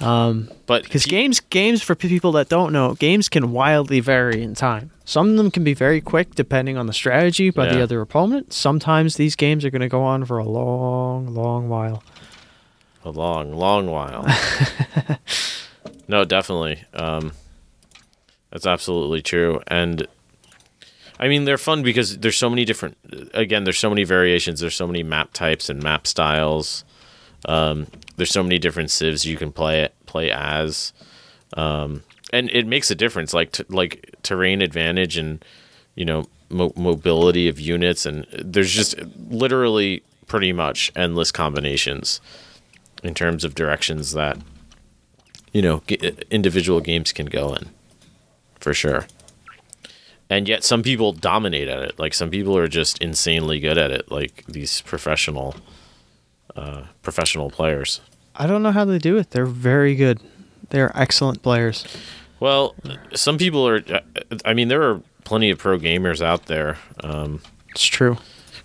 Um, 0.00 0.50
but 0.66 0.82
Because 0.82 1.06
games, 1.06 1.40
games 1.40 1.82
for 1.82 1.94
people 1.94 2.32
that 2.32 2.48
don't 2.48 2.72
know, 2.72 2.94
games 2.94 3.28
can 3.28 3.52
wildly 3.52 4.00
vary 4.00 4.42
in 4.42 4.54
time. 4.54 4.90
Some 5.04 5.30
of 5.30 5.36
them 5.36 5.50
can 5.50 5.64
be 5.64 5.72
very 5.72 6.00
quick, 6.00 6.34
depending 6.34 6.76
on 6.76 6.86
the 6.86 6.92
strategy 6.92 7.50
by 7.50 7.66
the 7.66 7.80
other 7.80 8.00
opponent. 8.00 8.52
Sometimes 8.52 9.16
these 9.16 9.36
games 9.36 9.64
are 9.64 9.70
going 9.70 9.80
to 9.80 9.88
go 9.88 10.02
on 10.02 10.24
for 10.24 10.38
a 10.38 10.44
long, 10.44 11.28
long 11.32 11.68
while. 11.68 12.02
A 13.04 13.10
long, 13.10 13.52
long 13.52 13.86
while. 13.86 14.26
no, 16.08 16.24
definitely. 16.24 16.82
Um, 16.92 17.32
that's 18.50 18.66
absolutely 18.66 19.22
true. 19.22 19.62
And 19.68 20.06
I 21.18 21.28
mean, 21.28 21.44
they're 21.44 21.56
fun 21.56 21.82
because 21.82 22.18
there's 22.18 22.36
so 22.36 22.50
many 22.50 22.64
different. 22.64 22.98
Again, 23.32 23.64
there's 23.64 23.78
so 23.78 23.88
many 23.88 24.04
variations. 24.04 24.60
There's 24.60 24.74
so 24.74 24.86
many 24.86 25.02
map 25.02 25.32
types 25.32 25.70
and 25.70 25.82
map 25.82 26.06
styles. 26.06 26.84
Um, 27.46 27.86
there's 28.16 28.30
so 28.30 28.42
many 28.42 28.58
different 28.58 28.90
civs 28.90 29.24
you 29.24 29.36
can 29.36 29.52
play 29.52 29.88
play 30.06 30.30
as, 30.30 30.92
um, 31.56 32.02
and 32.32 32.50
it 32.50 32.66
makes 32.66 32.90
a 32.90 32.94
difference. 32.94 33.32
Like 33.34 33.52
t- 33.52 33.64
like 33.68 34.14
terrain 34.22 34.62
advantage 34.62 35.16
and 35.16 35.44
you 35.94 36.04
know 36.04 36.26
mo- 36.48 36.72
mobility 36.76 37.48
of 37.48 37.60
units, 37.60 38.06
and 38.06 38.26
there's 38.32 38.72
just 38.72 38.98
literally 39.28 40.02
pretty 40.26 40.52
much 40.52 40.90
endless 40.96 41.30
combinations 41.30 42.20
in 43.02 43.14
terms 43.14 43.44
of 43.44 43.54
directions 43.54 44.12
that 44.12 44.38
you 45.52 45.62
know 45.62 45.82
g- 45.86 46.16
individual 46.30 46.80
games 46.80 47.12
can 47.12 47.26
go 47.26 47.54
in, 47.54 47.68
for 48.60 48.74
sure. 48.74 49.06
And 50.28 50.48
yet 50.48 50.64
some 50.64 50.82
people 50.82 51.12
dominate 51.12 51.68
at 51.68 51.82
it. 51.82 51.98
Like 52.00 52.12
some 52.12 52.30
people 52.30 52.56
are 52.58 52.66
just 52.66 53.00
insanely 53.00 53.60
good 53.60 53.78
at 53.78 53.92
it 53.92 54.10
like 54.10 54.44
these 54.48 54.80
professional 54.80 55.54
uh, 56.56 56.84
professional 57.02 57.50
players 57.50 58.00
I 58.38 58.46
don't 58.46 58.62
know 58.62 58.72
how 58.72 58.84
they 58.84 58.98
do 58.98 59.16
it. 59.16 59.30
They're 59.30 59.46
very 59.46 59.94
good. 59.94 60.20
They're 60.70 60.92
excellent 60.98 61.42
players. 61.42 61.84
well 62.40 62.74
some 63.14 63.38
people 63.38 63.66
are 63.66 63.80
i 64.44 64.52
mean 64.52 64.68
there 64.68 64.82
are 64.82 65.00
plenty 65.24 65.48
of 65.50 65.58
pro 65.58 65.78
gamers 65.78 66.20
out 66.20 66.46
there 66.46 66.76
um, 67.02 67.40
It's 67.70 67.84
true. 67.86 68.18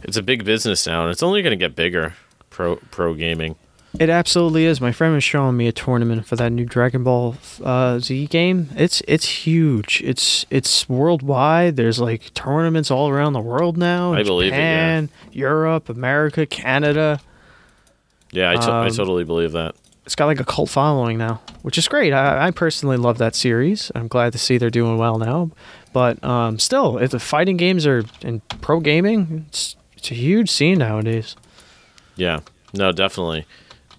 it's 0.03 0.17
a 0.17 0.21
big 0.23 0.43
business 0.43 0.85
now 0.85 1.03
and 1.03 1.11
it's 1.11 1.23
only 1.23 1.41
going 1.41 1.51
to 1.57 1.63
get 1.65 1.73
bigger 1.75 2.15
pro 2.49 2.75
pro 2.91 3.13
gaming 3.13 3.55
It 3.99 4.09
absolutely 4.09 4.65
is. 4.65 4.79
My 4.81 4.91
friend 4.93 5.13
was 5.13 5.23
showing 5.23 5.55
me 5.57 5.67
a 5.67 5.71
tournament 5.71 6.25
for 6.25 6.35
that 6.37 6.49
new 6.51 6.65
Dragon 6.65 7.03
Ball 7.03 7.35
uh, 7.63 7.99
Z 7.99 8.27
game. 8.27 8.69
It's 8.75 9.01
it's 9.07 9.45
huge. 9.45 10.01
It's 10.05 10.45
it's 10.49 10.87
worldwide. 10.87 11.75
There's 11.75 11.99
like 11.99 12.33
tournaments 12.33 12.89
all 12.89 13.09
around 13.09 13.33
the 13.33 13.41
world 13.41 13.75
now. 13.77 14.13
I 14.13 14.23
believe 14.23 14.53
it, 14.53 14.57
yeah. 14.57 15.07
Europe, 15.33 15.89
America, 15.89 16.45
Canada. 16.45 17.19
Yeah 18.31 18.51
I, 18.51 18.55
to- 18.55 18.71
I 18.71 18.88
Um, 18.88 18.93
totally 18.93 19.23
believe 19.23 19.51
that 19.53 19.75
It's 20.05 20.15
got 20.15 20.25
like 20.25 20.39
a 20.39 20.45
cult 20.45 20.69
following 20.69 21.17
now, 21.17 21.41
which 21.61 21.77
is 21.77 21.88
great. 21.88 22.11
I, 22.13 22.47
I 22.47 22.51
personally 22.51 22.97
love 22.97 23.17
that 23.19 23.35
series. 23.35 23.91
I'm 23.93 24.07
glad 24.07 24.31
to 24.33 24.39
see 24.39 24.57
they're 24.57 24.69
doing 24.71 24.97
well 24.97 25.17
now. 25.19 25.51
But 25.93 26.23
um, 26.23 26.57
still, 26.57 26.97
if 26.97 27.11
the 27.11 27.19
fighting 27.19 27.57
games 27.57 27.85
are 27.85 28.03
in 28.21 28.41
pro 28.61 28.79
gaming, 28.79 29.45
it's 29.47 29.75
it's 29.97 30.09
a 30.11 30.15
huge 30.15 30.50
scene 30.50 30.79
nowadays. 30.79 31.35
Yeah, 32.15 32.39
no, 32.73 32.91
definitely, 32.91 33.45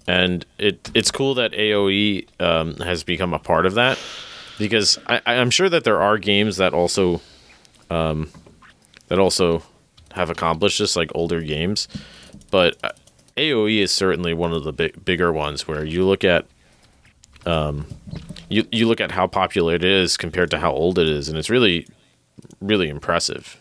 and 0.07 0.45
it 0.59 0.91
it's 0.95 1.11
cool 1.11 1.35
that 1.35 1.53
AOE 1.53 2.27
um, 2.41 2.77
has 2.77 3.05
become 3.05 3.33
a 3.35 3.39
part 3.39 3.67
of 3.67 3.75
that 3.75 3.99
because 4.59 4.99
I, 5.07 5.21
I'm 5.27 5.51
sure 5.51 5.69
that 5.69 5.85
there 5.85 6.01
are 6.01 6.19
games 6.19 6.57
that 6.57 6.73
also 6.75 7.21
um, 7.91 8.31
that 9.09 9.19
also 9.19 9.63
have 10.15 10.31
accomplished 10.31 10.79
this, 10.79 10.97
like 10.97 11.11
older 11.15 11.41
games, 11.43 11.89
but 12.51 12.77
uh, 12.83 12.91
AOE 13.37 13.79
is 13.81 13.91
certainly 13.93 14.35
one 14.35 14.53
of 14.53 14.65
the 14.65 14.73
big, 14.73 15.05
bigger 15.05 15.33
ones 15.33 15.67
where 15.67 15.85
you 15.85 16.05
look 16.05 16.25
at 16.25 16.47
um, 17.47 17.87
you 18.49 18.67
you 18.71 18.87
look 18.87 19.01
at 19.01 19.11
how 19.13 19.27
popular 19.27 19.75
it 19.75 19.85
is 19.85 20.17
compared 20.17 20.51
to 20.53 20.59
how 20.59 20.71
old 20.73 20.99
it 20.99 21.09
is, 21.09 21.29
and 21.29 21.37
it's 21.39 21.51
really 21.51 21.87
really 22.61 22.89
impressive. 22.89 23.59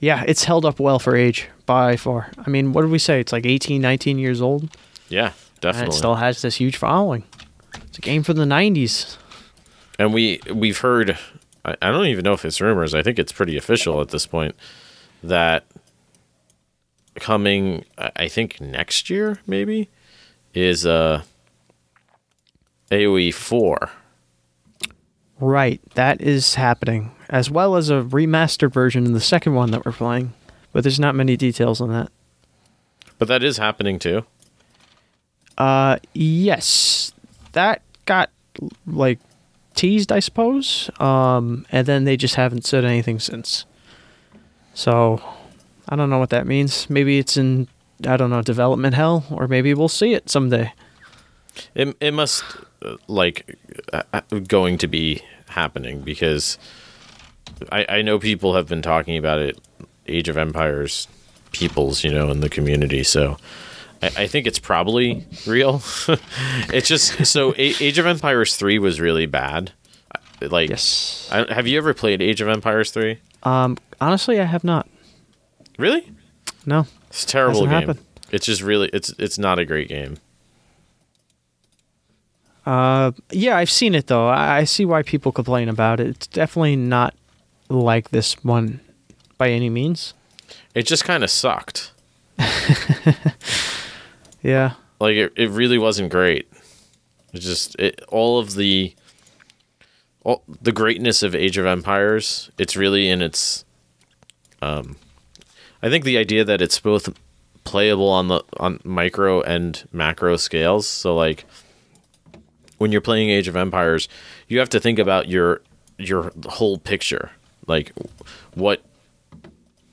Yeah, 0.00 0.24
it's 0.26 0.44
held 0.44 0.64
up 0.64 0.80
well 0.80 0.98
for 0.98 1.14
age 1.16 1.48
by 1.64 1.96
far. 1.96 2.30
I 2.44 2.50
mean, 2.50 2.72
what 2.72 2.82
did 2.82 2.90
we 2.90 2.98
say? 2.98 3.20
It's 3.20 3.32
like 3.32 3.46
18, 3.46 3.80
19 3.80 4.18
years 4.18 4.42
old. 4.42 4.76
Yeah, 5.08 5.26
And 5.26 5.34
definitely. 5.60 5.94
it 5.94 5.98
still 5.98 6.16
has 6.16 6.42
this 6.42 6.56
huge 6.56 6.76
following. 6.76 7.22
It's 7.86 7.98
a 7.98 8.00
game 8.00 8.22
from 8.24 8.36
the 8.36 8.44
90s. 8.44 9.16
and 9.98 10.12
we 10.12 10.40
we've 10.52 10.78
heard 10.78 11.16
I, 11.64 11.76
I 11.80 11.90
don't 11.92 12.06
even 12.06 12.24
know 12.24 12.32
if 12.32 12.44
it's 12.44 12.60
rumors 12.60 12.94
i 12.94 13.02
think 13.02 13.18
it's 13.18 13.30
pretty 13.32 13.56
official 13.56 14.00
at 14.00 14.08
this 14.08 14.26
point 14.26 14.54
that 15.22 15.64
coming 17.16 17.84
i 17.98 18.26
think 18.28 18.60
next 18.60 19.10
year 19.10 19.38
maybe 19.46 19.88
is 20.54 20.86
uh 20.86 21.22
aoe 22.90 23.32
4 23.34 23.90
Right, 25.40 25.80
that 25.94 26.20
is 26.20 26.54
happening, 26.54 27.10
as 27.28 27.50
well 27.50 27.74
as 27.74 27.90
a 27.90 27.94
remastered 28.02 28.72
version 28.72 29.06
of 29.06 29.12
the 29.12 29.20
second 29.20 29.54
one 29.54 29.72
that 29.72 29.84
we're 29.84 29.90
playing. 29.90 30.34
But 30.72 30.84
there's 30.84 31.00
not 31.00 31.16
many 31.16 31.36
details 31.36 31.80
on 31.80 31.88
that. 31.90 32.12
but 33.18 33.26
that 33.26 33.42
is 33.42 33.56
happening 33.56 33.98
too 33.98 34.24
Uh, 35.58 35.96
yes, 36.14 37.12
that 37.52 37.82
got 38.06 38.30
like 38.86 39.18
teased, 39.74 40.12
I 40.12 40.20
suppose. 40.20 40.88
Um, 41.00 41.66
and 41.72 41.86
then 41.88 42.04
they 42.04 42.16
just 42.16 42.36
haven't 42.36 42.64
said 42.64 42.84
anything 42.84 43.18
since. 43.18 43.64
So, 44.74 45.20
I 45.92 45.96
don't 45.96 46.08
know 46.08 46.18
what 46.18 46.30
that 46.30 46.46
means. 46.46 46.88
Maybe 46.88 47.18
it's 47.18 47.36
in 47.36 47.68
I 48.06 48.16
don't 48.16 48.30
know 48.30 48.40
development 48.40 48.94
hell, 48.94 49.24
or 49.30 49.46
maybe 49.46 49.74
we'll 49.74 49.88
see 49.88 50.14
it 50.14 50.30
someday. 50.30 50.72
it, 51.74 51.94
it 52.00 52.12
must 52.14 52.42
uh, 52.82 52.96
like 53.08 53.58
uh, 53.92 54.02
uh, 54.14 54.20
going 54.48 54.78
to 54.78 54.86
be 54.88 55.20
happening 55.48 56.00
because 56.00 56.56
I, 57.70 57.84
I 57.98 58.02
know 58.02 58.18
people 58.18 58.54
have 58.54 58.66
been 58.68 58.80
talking 58.80 59.18
about 59.18 59.38
it 59.40 59.58
age 60.08 60.28
of 60.30 60.38
empires 60.38 61.06
peoples 61.52 62.02
you 62.02 62.10
know 62.10 62.30
in 62.30 62.40
the 62.40 62.48
community 62.48 63.02
so 63.04 63.36
I, 64.02 64.06
I 64.16 64.26
think 64.26 64.46
it's 64.46 64.58
probably 64.58 65.26
real 65.46 65.82
it's 66.72 66.88
just 66.88 67.26
so 67.26 67.52
A- 67.52 67.74
age 67.84 67.98
of 67.98 68.06
empires 68.06 68.56
3 68.56 68.78
was 68.78 68.98
really 68.98 69.26
bad 69.26 69.72
like 70.40 70.70
Yes. 70.70 71.28
I, 71.30 71.52
have 71.52 71.66
you 71.66 71.76
ever 71.76 71.92
played 71.92 72.22
age 72.22 72.40
of 72.40 72.48
empires 72.48 72.90
3 72.92 73.18
Um, 73.42 73.76
honestly, 74.00 74.40
I 74.40 74.44
have 74.44 74.64
not. 74.64 74.88
Really 75.78 76.10
No. 76.66 76.86
it's 77.08 77.24
a 77.24 77.26
terrible 77.26 77.60
game 77.62 77.68
happened. 77.70 77.98
it's 78.30 78.46
just 78.46 78.62
really 78.62 78.88
it's 78.92 79.10
it's 79.18 79.38
not 79.38 79.58
a 79.58 79.64
great 79.64 79.88
game 79.88 80.16
Uh, 82.64 83.10
yeah, 83.32 83.56
I've 83.56 83.70
seen 83.70 83.92
it 83.96 84.06
though. 84.06 84.28
I, 84.28 84.58
I 84.58 84.64
see 84.64 84.84
why 84.84 85.02
people 85.02 85.32
complain 85.32 85.68
about 85.68 85.98
it. 85.98 86.06
It's 86.06 86.28
definitely 86.28 86.76
not 86.76 87.12
like 87.68 88.10
this 88.10 88.34
one 88.44 88.78
by 89.36 89.50
any 89.50 89.68
means. 89.68 90.14
it 90.74 90.86
just 90.86 91.04
kind 91.04 91.24
of 91.24 91.30
sucked 91.30 91.90
Yeah. 94.42 94.74
like 95.00 95.16
it, 95.16 95.32
it 95.36 95.50
really 95.50 95.78
wasn't 95.78 96.10
great 96.10 96.48
it 97.32 97.38
just 97.40 97.74
it, 97.78 98.00
all 98.08 98.38
of 98.38 98.54
the 98.54 98.94
all, 100.24 100.42
the 100.60 100.72
greatness 100.72 101.22
of 101.22 101.34
age 101.34 101.56
of 101.58 101.66
empires 101.66 102.50
it's 102.58 102.76
really 102.76 103.08
in 103.08 103.22
its 103.22 103.64
um 104.60 104.96
i 105.82 105.88
think 105.90 106.04
the 106.04 106.16
idea 106.18 106.44
that 106.44 106.60
it's 106.62 106.78
both 106.80 107.08
playable 107.64 108.08
on 108.08 108.28
the 108.28 108.42
on 108.58 108.80
micro 108.84 109.40
and 109.42 109.86
macro 109.92 110.36
scales. 110.36 110.88
So 110.88 111.14
like 111.14 111.44
when 112.78 112.90
you're 112.90 113.00
playing 113.00 113.30
age 113.30 113.46
of 113.46 113.54
empires 113.54 114.08
you 114.48 114.58
have 114.58 114.68
to 114.70 114.80
think 114.80 114.98
about 114.98 115.28
your 115.28 115.60
your 115.98 116.32
whole 116.46 116.78
picture. 116.78 117.30
Like 117.68 117.92
what 118.54 118.82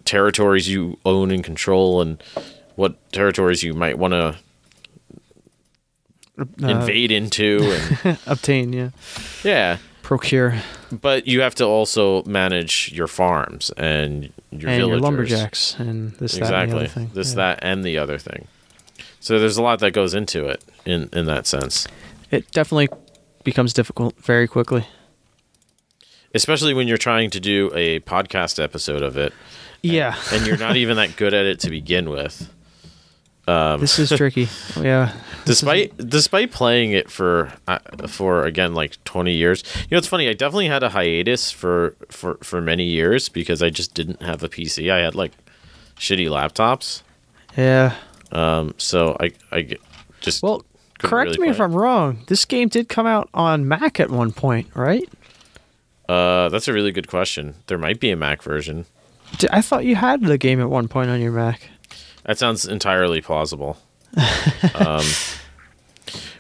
territories 0.06 0.68
you 0.68 0.98
own 1.06 1.30
and 1.30 1.44
control 1.44 2.02
and 2.02 2.22
what 2.76 3.12
territories 3.12 3.62
you 3.62 3.74
might 3.74 3.98
want 4.00 4.14
to 4.14 4.36
Uh, 6.40 6.68
invade 6.68 7.12
into 7.12 7.60
and 8.04 8.18
obtain, 8.26 8.74
yeah. 8.74 8.90
yeah 9.44 9.78
Procure. 10.10 10.56
but 10.92 11.28
you 11.28 11.42
have 11.42 11.54
to 11.56 11.66
also 11.66 12.24
manage 12.24 12.92
your 12.92 13.06
farms 13.08 13.70
and 13.78 14.34
your 14.52 14.70
and 14.70 14.80
villagers 14.80 14.88
your 14.88 14.98
lumberjacks 15.00 15.76
and 15.78 16.14
this, 16.14 16.34
that, 16.34 16.42
and 16.42 16.42
the 16.42 16.46
exactly 16.46 16.78
other 16.80 16.88
thing. 16.88 17.12
this 17.14 17.30
Yeah. 17.30 17.36
that 17.36 17.60
and 17.62 17.84
the 17.84 17.98
other 18.00 18.18
thing 18.18 18.48
so 19.20 19.38
there's 19.38 19.58
a 19.58 19.62
lot 19.62 19.78
that 19.80 19.92
goes 19.92 20.16
into 20.16 20.46
it 20.48 20.64
in 20.84 21.10
in 21.14 21.26
that 21.28 21.46
sense 21.46 21.88
It 22.32 22.50
definitely 22.52 22.90
becomes 23.44 23.72
difficult 23.72 24.16
very 24.18 24.48
quickly. 24.48 24.88
especially 26.34 26.74
when 26.74 26.88
you're 26.88 26.98
trying 26.98 27.30
to 27.30 27.40
do 27.40 27.70
a 27.76 28.00
podcast 28.02 28.62
episode 28.64 29.04
of 29.04 29.16
it 29.16 29.32
Yeah. 29.84 30.16
and 30.34 30.46
you're 30.48 30.58
not 30.58 30.76
even 30.76 30.96
that 30.98 31.18
good 31.18 31.36
at 31.36 31.46
it 31.46 31.60
to 31.62 31.70
begin 31.70 32.10
with 32.10 32.50
this 33.80 34.00
is 34.00 34.10
tricky. 34.10 34.48
Yeah. 34.82 35.12
despite 35.46 35.96
despite 35.98 36.52
playing 36.52 36.92
it 36.92 37.10
for 37.10 37.52
uh, 37.68 37.80
for 38.08 38.46
again 38.46 38.74
like 38.76 39.04
20 39.06 39.34
years 39.34 39.64
you 39.84 39.88
know 39.92 39.98
it's 39.98 40.08
funny 40.08 40.28
i 40.30 40.34
definitely 40.34 40.68
had 40.68 40.84
a 40.84 40.90
hiatus 40.90 41.52
for 41.52 41.96
for 42.10 42.38
for 42.44 42.62
many 42.62 42.84
years 42.84 43.30
because 43.30 43.64
i 43.64 43.70
just 43.70 43.94
didn't 43.94 44.22
have 44.22 44.44
a 44.44 44.50
pc 44.50 44.92
i 44.92 45.00
had 45.00 45.16
like 45.16 45.32
shitty 45.98 46.28
laptops 46.30 47.02
Yeah. 47.58 47.96
um 48.32 48.74
so 48.78 49.16
i 49.20 49.32
i 49.52 49.68
just 50.22 50.44
Well, 50.44 50.64
correct 51.00 51.32
really 51.38 51.48
me 51.48 51.50
if 51.50 51.60
I'm 51.62 51.74
wrong. 51.74 52.24
This 52.28 52.44
game 52.46 52.68
did 52.68 52.90
come 52.90 53.08
out 53.08 53.30
on 53.34 53.66
Mac 53.68 54.00
at 54.02 54.10
one 54.10 54.32
point, 54.34 54.68
right? 54.76 55.08
uh 56.10 56.50
that's 56.50 56.68
a 56.68 56.74
really 56.74 56.92
good 56.92 57.08
question 57.08 57.56
there 57.68 57.78
might 57.78 58.00
be 58.00 58.10
a 58.12 58.16
mac 58.18 58.42
version 58.44 58.86
I 59.52 59.62
thought 59.62 59.86
you 59.86 59.96
had 59.96 60.22
the 60.22 60.38
game 60.40 60.60
at 60.60 60.70
one 60.72 60.88
point 60.88 61.10
on 61.12 61.22
your 61.22 61.32
Mac. 61.32 61.70
That 62.26 62.38
sounds 62.38 62.66
entirely 62.66 63.22
plausible 63.22 63.78
um 64.76 65.04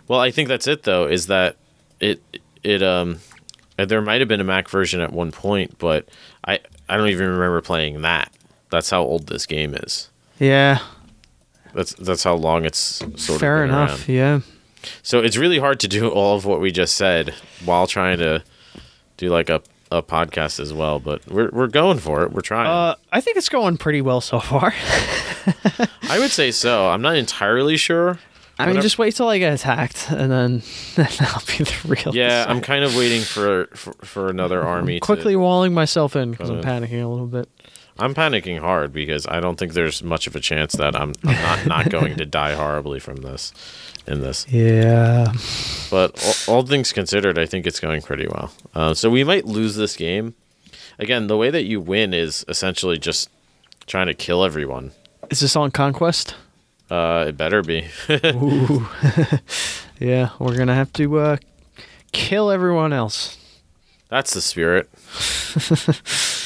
Well, 0.07 0.19
I 0.19 0.31
think 0.31 0.50
that's 0.50 0.67
it 0.67 0.83
though. 0.83 1.05
Is 1.07 1.27
that 1.27 1.55
it? 2.00 2.19
It 2.63 2.81
um, 2.81 3.19
there 3.77 4.01
might 4.01 4.21
have 4.21 4.27
been 4.27 4.41
a 4.41 4.43
Mac 4.43 4.67
version 4.67 5.01
at 5.01 5.13
one 5.13 5.31
point, 5.31 5.77
but 5.77 6.09
I 6.43 6.59
I 6.89 6.98
don't 6.98 7.09
even 7.09 7.27
remember 7.29 7.62
playing 7.62 8.01
that. 8.01 8.31
That's 8.71 8.89
how 8.89 9.03
old 9.03 9.27
this 9.27 9.45
game 9.45 9.75
is. 9.75 10.09
Yeah, 10.39 10.79
That's 11.75 11.93
that's 11.93 12.24
how 12.24 12.33
long 12.36 12.65
it's 12.65 12.77
sort 12.79 13.19
fair 13.19 13.33
of 13.36 13.39
Fair 13.39 13.63
enough. 13.65 13.89
around. 14.00 14.09
Yeah. 14.09 14.39
So 15.03 15.19
it's 15.19 15.38
really 15.38 15.59
hard 15.59 15.79
to 15.81 15.88
do 15.88 16.09
all 16.09 16.36
of 16.36 16.45
what 16.45 16.59
we 16.62 16.71
just 16.71 16.95
said 16.95 17.36
while 17.63 17.86
trying 17.86 18.17
to 18.17 18.43
do 19.17 19.29
like 19.29 19.50
a, 19.50 19.62
a 19.91 20.01
podcast 20.03 20.60
as 20.60 20.74
well. 20.74 21.00
But 21.00 21.25
we're 21.27 21.50
we're 21.51 21.67
going 21.67 22.00
for 22.00 22.24
it. 22.24 22.31
We're 22.31 22.41
trying. 22.41 22.67
Uh, 22.67 22.96
I 23.12 23.22
think 23.22 23.38
it's 23.38 23.50
going 23.50 23.77
pretty 23.77 24.01
well 24.01 24.22
so 24.22 24.39
far. 24.39 24.74
I 26.10 26.19
would 26.19 26.31
say 26.31 26.51
so. 26.51 26.89
I'm 26.89 27.01
not 27.01 27.15
entirely 27.15 27.77
sure. 27.77 28.19
I 28.58 28.63
mean, 28.63 28.72
Whatever- 28.72 28.84
just 28.84 28.98
wait 29.00 29.15
till 29.15 29.29
I 29.29 29.38
get 29.38 29.53
attacked, 29.53 30.12
and 30.12 30.29
then 30.29 30.62
that'll 30.96 31.41
be 31.58 31.63
the 31.63 31.77
real. 31.88 32.13
Yeah. 32.15 32.46
I'm 32.48 32.60
kind 32.62 32.84
of 32.84 32.96
waiting 32.96 33.22
for 33.22 33.67
for, 33.74 33.93
for 34.03 34.29
another 34.29 34.62
army. 34.62 35.00
quickly 35.00 35.34
To, 35.34 35.39
walling 35.39 35.74
myself 35.74 36.15
in 36.15 36.31
because 36.31 36.50
I'm 36.50 36.62
panicking 36.62 37.01
a 37.03 37.08
little 37.08 37.27
bit. 37.27 37.48
I'm 37.98 38.13
panicking 38.13 38.60
hard 38.60 38.93
because 38.93 39.27
I 39.27 39.39
don't 39.41 39.58
think 39.60 39.74
there's 39.74 40.01
much 40.03 40.25
of 40.27 40.34
a 40.36 40.39
chance 40.39 40.74
that 40.74 40.96
I'm, 40.96 41.13
I'm 41.25 41.41
not 41.41 41.65
not 41.67 41.89
going 41.98 42.15
to 42.17 42.25
die 42.25 42.53
horribly 42.55 43.00
from 43.00 43.17
this 43.17 43.51
in 44.09 44.21
this. 44.21 44.45
Yeah. 44.49 45.33
But 45.89 46.43
all, 46.47 46.55
all 46.55 46.61
things 46.63 46.91
considered, 46.91 47.37
I 47.37 47.45
think 47.45 47.67
it's 47.67 47.79
going 47.79 48.01
pretty 48.01 48.27
well. 48.27 48.51
Uh, 48.73 48.93
so 48.93 49.09
we 49.09 49.23
might 49.23 49.45
lose 49.45 49.75
this 49.75 49.95
game. 49.95 50.35
Again, 50.97 51.27
the 51.27 51.37
way 51.37 51.49
that 51.49 51.63
you 51.63 51.79
win 51.79 52.13
is 52.13 52.43
essentially 52.47 52.97
just 52.97 53.29
trying 53.87 54.07
to 54.07 54.13
kill 54.13 54.43
everyone. 54.43 54.91
Is 55.29 55.39
this 55.39 55.55
on 55.55 55.71
conquest? 55.71 56.35
Uh, 56.89 57.25
it 57.29 57.37
better 57.37 57.61
be. 57.61 57.85
Ooh. 58.25 58.87
yeah, 59.99 60.31
we're 60.39 60.57
gonna 60.57 60.73
have 60.73 60.91
to 60.93 61.19
uh, 61.19 61.37
kill 62.11 62.49
everyone 62.49 62.91
else. 62.91 63.37
That's 64.09 64.33
the 64.33 64.41
spirit. 64.41 64.89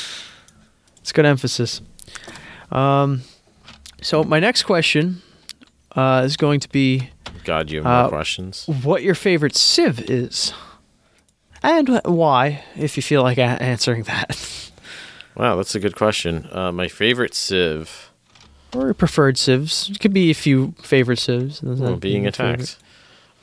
It's 1.04 1.12
good 1.12 1.26
emphasis. 1.26 1.82
Um, 2.72 3.24
so 4.02 4.24
my 4.24 4.40
next 4.40 4.64
question 4.64 5.22
uh, 5.98 6.24
is 6.24 6.38
going 6.38 6.62
to 6.62 6.70
be 6.70 7.10
God, 7.44 7.70
you 7.72 7.78
have 7.80 7.86
more 7.86 7.94
Uh, 7.94 8.10
questions. 8.10 8.66
what 8.84 9.04
your 9.04 9.16
favorite 9.16 9.56
civ 9.56 10.00
is, 10.10 10.54
and 11.62 12.00
why, 12.06 12.64
if 12.76 12.96
you 12.98 13.04
feel 13.04 13.24
like 13.24 13.38
a- 13.38 13.62
answering 13.62 14.04
that, 14.04 14.38
Wow, 15.36 15.56
that's 15.56 15.74
a 15.74 15.80
good 15.80 15.96
question. 15.96 16.48
Uh, 16.52 16.72
my 16.72 16.88
favorite 16.88 17.34
civ. 17.34 18.12
or 18.76 18.84
your 18.86 18.94
preferred 18.94 19.38
civs. 19.38 19.90
It 19.90 20.00
could 20.00 20.14
be 20.14 20.30
a 20.30 20.36
few 20.36 20.74
favorite 20.84 21.18
civs. 21.20 21.62
Well, 21.64 21.96
being 21.98 22.28
attacked. 22.28 22.78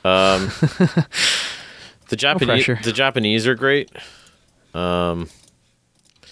Um, 0.05 0.47
the 2.09 2.15
Japanese, 2.15 2.47
pressure. 2.65 2.79
the 2.83 2.91
Japanese 2.93 3.45
are 3.47 3.55
great. 3.55 3.89
Um, 4.73 5.29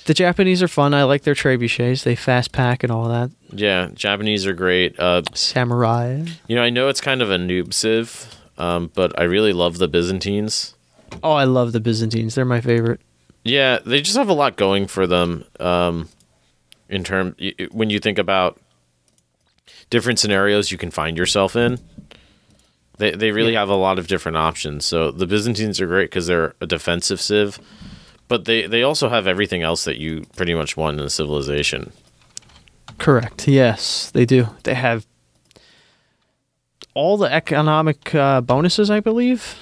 The 0.09 0.15
Japanese 0.15 0.63
are 0.63 0.67
fun. 0.67 0.95
I 0.95 1.03
like 1.03 1.21
their 1.21 1.35
trebuchets. 1.35 2.03
They 2.03 2.15
fast 2.15 2.51
pack 2.51 2.81
and 2.81 2.91
all 2.91 3.07
that. 3.09 3.29
yeah, 3.51 3.89
Japanese 3.93 4.47
are 4.47 4.53
great. 4.53 4.99
Uh, 4.99 5.21
Samurai. 5.35 6.25
you 6.47 6.55
know, 6.55 6.63
I 6.63 6.71
know 6.71 6.87
it's 6.87 6.99
kind 6.99 7.21
of 7.21 7.29
a 7.29 7.37
noob 7.37 7.75
civ, 7.75 8.35
um, 8.57 8.89
but 8.95 9.13
I 9.19 9.25
really 9.25 9.53
love 9.53 9.77
the 9.77 9.87
Byzantines. 9.87 10.73
Oh, 11.21 11.33
I 11.33 11.43
love 11.43 11.73
the 11.73 11.79
Byzantines. 11.79 12.33
They're 12.33 12.43
my 12.43 12.59
favorite. 12.59 13.01
Yeah, 13.43 13.77
they 13.85 14.01
just 14.01 14.17
have 14.17 14.29
a 14.29 14.33
lot 14.33 14.55
going 14.57 14.87
for 14.87 15.05
them. 15.05 15.45
Um, 15.59 16.09
in 16.89 17.03
term, 17.03 17.35
when 17.69 17.91
you 17.91 17.99
think 17.99 18.17
about 18.17 18.59
different 19.91 20.17
scenarios 20.17 20.71
you 20.71 20.79
can 20.79 20.89
find 20.89 21.17
yourself 21.19 21.55
in, 21.55 21.77
they 22.97 23.11
they 23.11 23.31
really 23.31 23.53
Yeah. 23.53 23.59
have 23.59 23.69
a 23.69 23.75
lot 23.75 23.99
of 23.99 24.07
different 24.07 24.37
options. 24.37 24.85
So 24.85 25.11
the 25.11 25.27
Byzantines 25.27 25.79
are 25.79 25.85
great 25.85 26.09
because 26.09 26.25
they're 26.25 26.55
a 26.59 26.65
defensive 26.65 27.21
civ, 27.21 27.59
but 28.29 28.45
they 28.45 28.65
they 28.65 28.83
also 28.83 29.09
have 29.09 29.27
everything 29.27 29.61
else 29.61 29.83
that 29.83 29.97
you 29.97 30.23
pretty 30.37 30.53
much 30.53 30.77
want 30.77 30.97
in 30.97 31.05
a 31.05 31.09
civilization. 31.09 31.91
Correct. 32.97 33.47
Yes, 33.47 34.11
they 34.11 34.25
do. 34.25 34.47
They 34.63 34.75
have 34.75 35.05
all 36.93 37.17
the 37.17 37.31
economic 37.31 38.13
uh, 38.15 38.41
bonuses, 38.41 38.89
I 38.89 38.99
believe. 38.99 39.55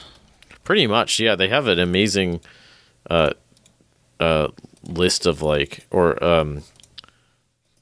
Pretty 0.64 0.86
much, 0.86 1.20
yeah. 1.20 1.36
They 1.36 1.48
have 1.48 1.68
an 1.68 1.80
amazing 1.80 2.42
uh, 3.10 3.32
uh, 4.20 4.50
list 4.84 5.26
of 5.26 5.42
like 5.42 5.86
or 5.92 6.22
um, 6.24 6.64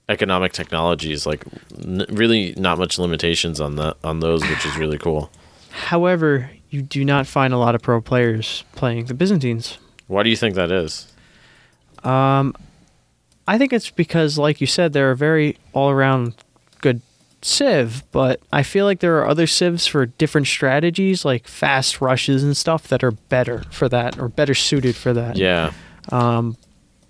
economic 0.07 0.53
technologies. 0.53 1.25
Like, 1.25 1.45
n- 1.77 2.05
really, 2.09 2.53
not 2.57 2.77
much 2.77 2.99
limitations 2.99 3.59
on 3.59 3.75
that 3.77 3.97
on 4.03 4.19
those, 4.19 4.41
which 4.47 4.65
is 4.65 4.77
really 4.77 4.97
cool. 4.97 5.31
However, 5.71 6.51
you 6.69 6.81
do 6.81 7.03
not 7.03 7.25
find 7.27 7.53
a 7.53 7.57
lot 7.57 7.75
of 7.75 7.81
pro 7.81 8.01
players 8.01 8.63
playing 8.75 9.05
the 9.05 9.13
Byzantines. 9.13 9.77
Why 10.07 10.23
do 10.23 10.29
you 10.29 10.35
think 10.35 10.55
that 10.55 10.71
is? 10.71 11.11
I 13.47 13.57
think 13.57 13.73
it's 13.73 13.89
because, 13.89 14.37
like 14.37 14.61
you 14.61 14.67
said, 14.67 14.93
they're 14.93 15.11
a 15.11 15.15
very 15.15 15.57
all 15.73 15.89
around 15.89 16.35
good 16.81 17.01
civ, 17.41 18.03
but 18.11 18.41
I 18.51 18.63
feel 18.63 18.85
like 18.85 18.99
there 18.99 19.17
are 19.19 19.27
other 19.27 19.47
civs 19.47 19.85
for 19.85 20.05
different 20.05 20.47
strategies, 20.47 21.25
like 21.25 21.47
fast 21.47 22.01
rushes 22.01 22.43
and 22.43 22.57
stuff, 22.57 22.87
that 22.87 23.03
are 23.03 23.11
better 23.11 23.63
for 23.71 23.87
that 23.89 24.17
or 24.17 24.29
better 24.29 24.53
suited 24.53 24.95
for 24.95 25.13
that. 25.13 25.37
Yeah, 25.37 25.71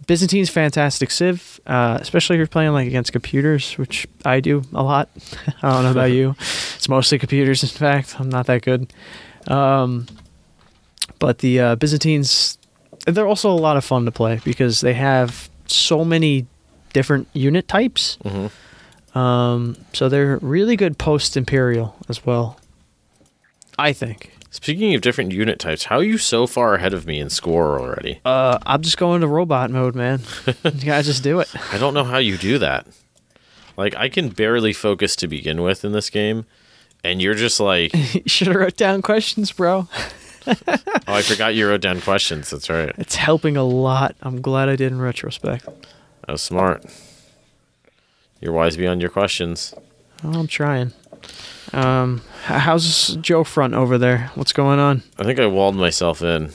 Byzantine's 0.08 0.50
fantastic 0.50 1.10
civ, 1.10 1.60
uh, 1.66 1.98
especially 2.00 2.36
if 2.36 2.38
you're 2.38 2.48
playing 2.48 2.74
like 2.74 2.88
against 2.88 3.12
computers, 3.12 3.78
which 3.78 4.08
I 4.24 4.40
do 4.40 4.62
a 4.74 4.84
lot. 4.84 5.10
I 5.64 5.72
don't 5.72 5.84
know 5.84 5.92
about 5.92 6.12
you. 6.12 6.36
It's 6.76 6.90
mostly 6.90 7.18
computers, 7.18 7.64
in 7.64 7.70
fact. 7.70 8.20
I'm 8.20 8.30
not 8.30 8.46
that 8.46 8.62
good. 8.62 8.94
Um, 9.48 10.06
but 11.18 11.40
the 11.40 11.60
uh, 11.60 11.76
Byzantines, 11.78 12.60
they're 13.06 13.28
also 13.28 13.50
a 13.52 13.56
lot 13.56 13.78
of 13.78 13.86
fun 13.86 14.06
to 14.06 14.12
play 14.12 14.40
because 14.44 14.82
they 14.82 14.94
have 14.94 15.50
so 15.68 16.04
many 16.06 16.46
different 16.94 17.28
unit 17.34 17.68
types. 17.68 18.18
Mhm. 18.24 18.52
Um, 19.18 19.78
so 19.94 20.10
they're 20.10 20.38
really 20.38 20.76
good 20.76 20.98
post 20.98 21.38
Imperial 21.38 21.96
as 22.10 22.26
well. 22.26 22.60
I 23.78 23.94
think. 23.94 24.32
Speaking 24.52 24.96
of 24.96 25.02
different 25.02 25.34
unit 25.34 25.60
types, 25.60 25.86
how 25.86 25.98
are 25.98 26.04
you 26.04 26.18
so 26.18 26.48
far 26.48 26.76
ahead 26.76 26.94
of 26.94 27.06
me 27.06 27.20
in 27.20 27.30
score 27.30 27.78
already? 27.80 28.22
Uh, 28.24 28.58
I'm 28.66 28.82
just 28.82 28.98
going 28.98 29.20
to 29.22 29.28
robot 29.28 29.70
mode, 29.70 29.96
man. 29.96 30.22
you 30.48 30.86
gotta 30.86 31.04
just 31.04 31.24
do 31.24 31.42
it. 31.42 31.50
I 31.74 31.78
don't 31.78 31.94
know 31.94 32.06
how 32.06 32.20
you 32.20 32.38
do 32.38 32.58
that. 32.60 32.88
Like, 33.76 33.96
I 33.98 34.08
can 34.08 34.30
barely 34.30 34.72
focus 34.72 35.18
to 35.18 35.28
begin 35.28 35.62
with 35.62 35.84
in 35.84 35.92
this 35.92 36.10
game, 36.10 36.46
and 37.04 37.22
you're 37.22 37.34
just 37.34 37.60
like, 37.60 37.94
you 38.14 38.22
should 38.28 38.48
have 38.48 38.56
wrote 38.56 38.78
down 38.78 39.02
questions, 39.02 39.52
bro. 39.52 39.90
oh, 40.68 40.78
I 41.08 41.22
forgot 41.22 41.56
you 41.56 41.68
wrote 41.68 41.82
down 41.82 42.02
questions. 42.02 42.50
That's 42.50 42.70
right. 42.70 42.94
It's 42.98 43.16
helping 43.16 43.58
a 43.58 43.64
lot. 43.64 44.16
I'm 44.22 44.42
glad 44.42 44.70
I 44.70 44.76
did 44.76 44.92
in 44.92 45.00
retrospect. 45.02 45.66
That 45.66 46.32
was 46.32 46.42
smart. 46.42 46.86
You're 48.42 48.54
wise 48.54 48.78
beyond 48.78 49.02
your 49.02 49.10
questions. 49.10 49.74
Oh, 50.24 50.32
I'm 50.40 50.48
trying. 50.48 50.94
Um, 51.74 52.22
how's 52.44 53.16
Joe 53.18 53.44
Front 53.44 53.74
over 53.74 53.98
there? 53.98 54.32
What's 54.36 54.54
going 54.54 54.80
on? 54.80 55.04
I 55.18 55.24
think 55.24 55.40
I 55.40 55.48
walled 55.48 55.76
myself 55.76 56.22
in, 56.22 56.52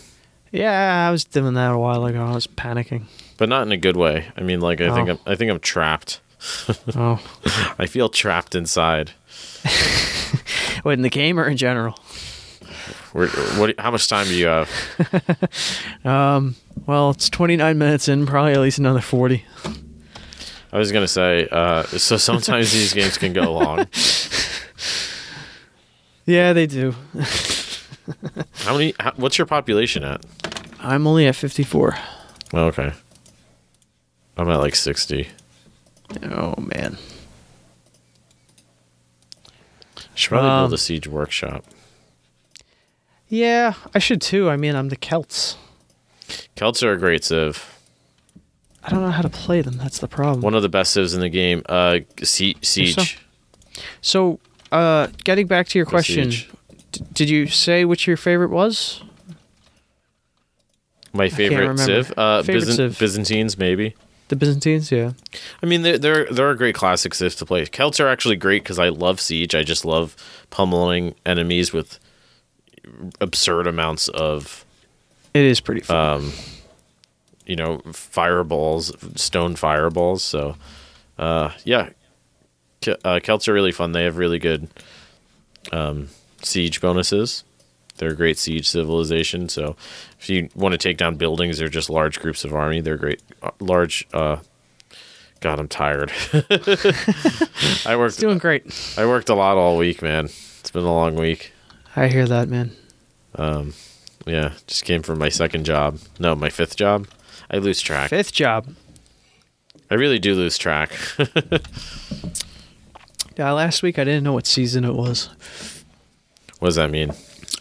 Yeah, 0.52 1.06
I 1.08 1.10
was 1.10 1.24
doing 1.24 1.54
that 1.54 1.72
a 1.72 1.78
while 1.78 2.04
ago. 2.06 2.24
I 2.24 2.32
was 2.34 2.46
panicking. 2.46 3.04
but 3.36 3.48
not 3.48 3.62
in 3.66 3.72
a 3.72 3.76
good 3.76 3.96
way. 3.96 4.28
I 4.36 4.42
mean, 4.42 4.60
like, 4.60 4.80
I 4.80 4.94
think 4.94 5.08
Oh. 5.08 5.12
I'm, 5.12 5.18
I 5.26 5.34
think 5.36 5.50
I'm 5.50 5.60
trapped. 5.60 6.20
Oh, 6.94 7.20
I 7.78 7.86
feel 7.86 8.08
trapped 8.08 8.54
inside. 8.54 9.10
what 10.82 10.92
in 10.92 11.02
the 11.02 11.10
game 11.10 11.38
or 11.38 11.44
in 11.48 11.56
general? 11.56 11.98
What? 13.12 13.74
How 13.78 13.90
much 13.90 14.08
time 14.08 14.26
do 14.26 14.34
you 14.34 14.46
have? 14.46 14.70
Um, 16.04 16.56
well, 16.86 17.10
it's 17.10 17.28
29 17.28 17.76
minutes 17.76 18.08
in, 18.08 18.24
probably 18.24 18.52
at 18.52 18.60
least 18.60 18.78
another 18.78 19.00
40. 19.02 19.44
I 20.72 20.78
was 20.78 20.92
gonna 20.92 21.08
say. 21.08 21.46
Uh, 21.50 21.82
so 21.84 22.16
sometimes 22.16 22.72
these 22.78 22.94
games 22.94 23.18
can 23.18 23.32
go 23.34 23.52
long. 23.52 23.86
Yeah, 26.26 26.52
they 26.52 26.66
do. 26.66 26.94
How 28.60 28.72
many? 28.72 28.94
How, 29.00 29.12
what's 29.16 29.36
your 29.36 29.46
population 29.46 30.04
at? 30.04 30.24
I'm 30.78 31.06
only 31.06 31.26
at 31.26 31.36
54. 31.36 31.96
Oh, 32.54 32.64
okay. 32.66 32.92
I'm 34.38 34.48
at 34.48 34.56
like 34.60 34.74
sixty. 34.74 35.28
Oh 36.22 36.54
man. 36.58 36.96
Should 40.14 40.30
probably 40.30 40.50
Um, 40.50 40.62
build 40.62 40.72
a 40.74 40.78
siege 40.78 41.06
workshop. 41.08 41.64
Yeah, 43.30 43.74
I 43.94 43.98
should 44.00 44.20
too. 44.20 44.50
I 44.50 44.56
mean, 44.56 44.74
I'm 44.74 44.88
the 44.88 44.96
Celts. 44.96 45.56
Celts 46.56 46.82
are 46.82 46.92
a 46.92 46.98
great 46.98 47.24
civ. 47.24 47.78
I 48.84 48.90
don't 48.90 49.02
know 49.02 49.10
how 49.10 49.22
to 49.22 49.28
play 49.28 49.62
them. 49.62 49.76
That's 49.76 49.98
the 49.98 50.08
problem. 50.08 50.40
One 50.42 50.54
of 50.54 50.62
the 50.62 50.68
best 50.68 50.92
civs 50.92 51.14
in 51.14 51.20
the 51.20 51.28
game. 51.28 51.62
Uh, 51.68 52.00
Sie- 52.22 52.56
siege. 52.62 53.18
So, 54.02 54.40
uh, 54.72 55.08
getting 55.24 55.46
back 55.46 55.68
to 55.68 55.78
your 55.78 55.84
The 55.86 55.90
question, 55.90 56.30
siege. 56.32 56.50
d- 56.92 57.04
did 57.14 57.30
you 57.30 57.46
say 57.46 57.84
which 57.84 58.06
your 58.06 58.16
favorite 58.16 58.50
was? 58.50 59.02
My 61.12 61.28
favorite 61.28 61.78
civ. 61.78 62.12
Uh, 62.16 62.42
Favorite 62.42 62.64
Byzant- 62.68 62.76
civ. 62.76 62.98
Byzantines, 62.98 63.58
maybe. 63.58 63.94
The 64.28 64.36
Byzantines, 64.36 64.92
yeah. 64.92 65.12
I 65.62 65.66
mean, 65.66 65.82
they're 65.82 65.98
they're, 65.98 66.24
they're 66.30 66.50
a 66.50 66.56
great 66.56 66.74
classic 66.76 67.14
civ 67.14 67.34
to 67.36 67.46
play. 67.46 67.66
Celts 67.66 67.98
are 68.00 68.06
actually 68.08 68.36
great 68.36 68.62
because 68.62 68.78
I 68.78 68.88
love 68.90 69.20
siege. 69.20 69.54
I 69.56 69.62
just 69.64 69.84
love 69.84 70.14
pummeling 70.50 71.14
enemies 71.26 71.72
with 71.72 71.98
absurd 73.20 73.66
amounts 73.66 74.08
of 74.08 74.64
It 75.34 75.42
is 75.44 75.60
pretty 75.60 75.80
fun. 75.82 75.96
um, 76.22 76.32
you 77.46 77.56
know, 77.56 77.78
fireballs, 77.92 78.92
stone 79.20 79.56
fireballs. 79.56 80.22
So, 80.22 80.56
uh, 81.18 81.50
yeah, 81.64 81.90
Ke- 82.82 82.98
uh, 83.04 83.20
Celts 83.20 83.48
are 83.48 83.52
really 83.52 83.72
fun. 83.72 83.92
They 83.92 84.04
have 84.04 84.16
really 84.18 84.38
good 84.38 84.68
um, 85.72 86.08
siege 86.42 86.80
bonuses. 86.80 87.44
They're 87.96 88.10
a 88.12 88.16
great 88.16 88.38
siege 88.38 88.68
civilization. 88.68 89.48
So, 89.48 89.76
if 90.18 90.30
you 90.30 90.48
want 90.54 90.72
to 90.72 90.78
take 90.78 90.96
down 90.96 91.16
buildings 91.16 91.60
or 91.60 91.68
just 91.68 91.90
large 91.90 92.18
groups 92.20 92.44
of 92.44 92.54
army, 92.54 92.80
they're 92.80 92.96
great. 92.96 93.20
Uh, 93.42 93.50
large. 93.60 94.06
Uh, 94.14 94.36
God, 95.40 95.58
I'm 95.58 95.68
tired. 95.68 96.12
I 97.86 97.96
worked. 97.98 98.18
Doing 98.18 98.38
great. 98.38 98.94
I 98.96 99.06
worked 99.06 99.28
a 99.28 99.34
lot 99.34 99.56
all 99.56 99.76
week, 99.76 100.02
man. 100.02 100.26
It's 100.60 100.70
been 100.70 100.84
a 100.84 100.92
long 100.92 101.14
week. 101.16 101.52
I 101.96 102.08
hear 102.08 102.26
that, 102.26 102.48
man. 102.48 102.72
Um, 103.36 103.74
yeah, 104.26 104.52
just 104.66 104.84
came 104.84 105.02
from 105.02 105.18
my 105.18 105.28
second 105.28 105.64
job. 105.64 105.98
No, 106.18 106.34
my 106.34 106.50
fifth 106.50 106.76
job. 106.76 107.06
I 107.50 107.58
lose 107.58 107.80
track. 107.80 108.10
Fifth 108.10 108.32
job. 108.32 108.74
I 109.90 109.94
really 109.94 110.18
do 110.18 110.34
lose 110.34 110.56
track. 110.58 110.92
Yeah, 113.36 113.52
last 113.52 113.82
week 113.82 113.98
I 113.98 114.04
didn't 114.04 114.24
know 114.24 114.34
what 114.34 114.46
season 114.46 114.84
it 114.84 114.92
was. 114.92 115.30
what 116.58 116.68
does 116.68 116.76
that 116.76 116.90
mean? 116.90 117.12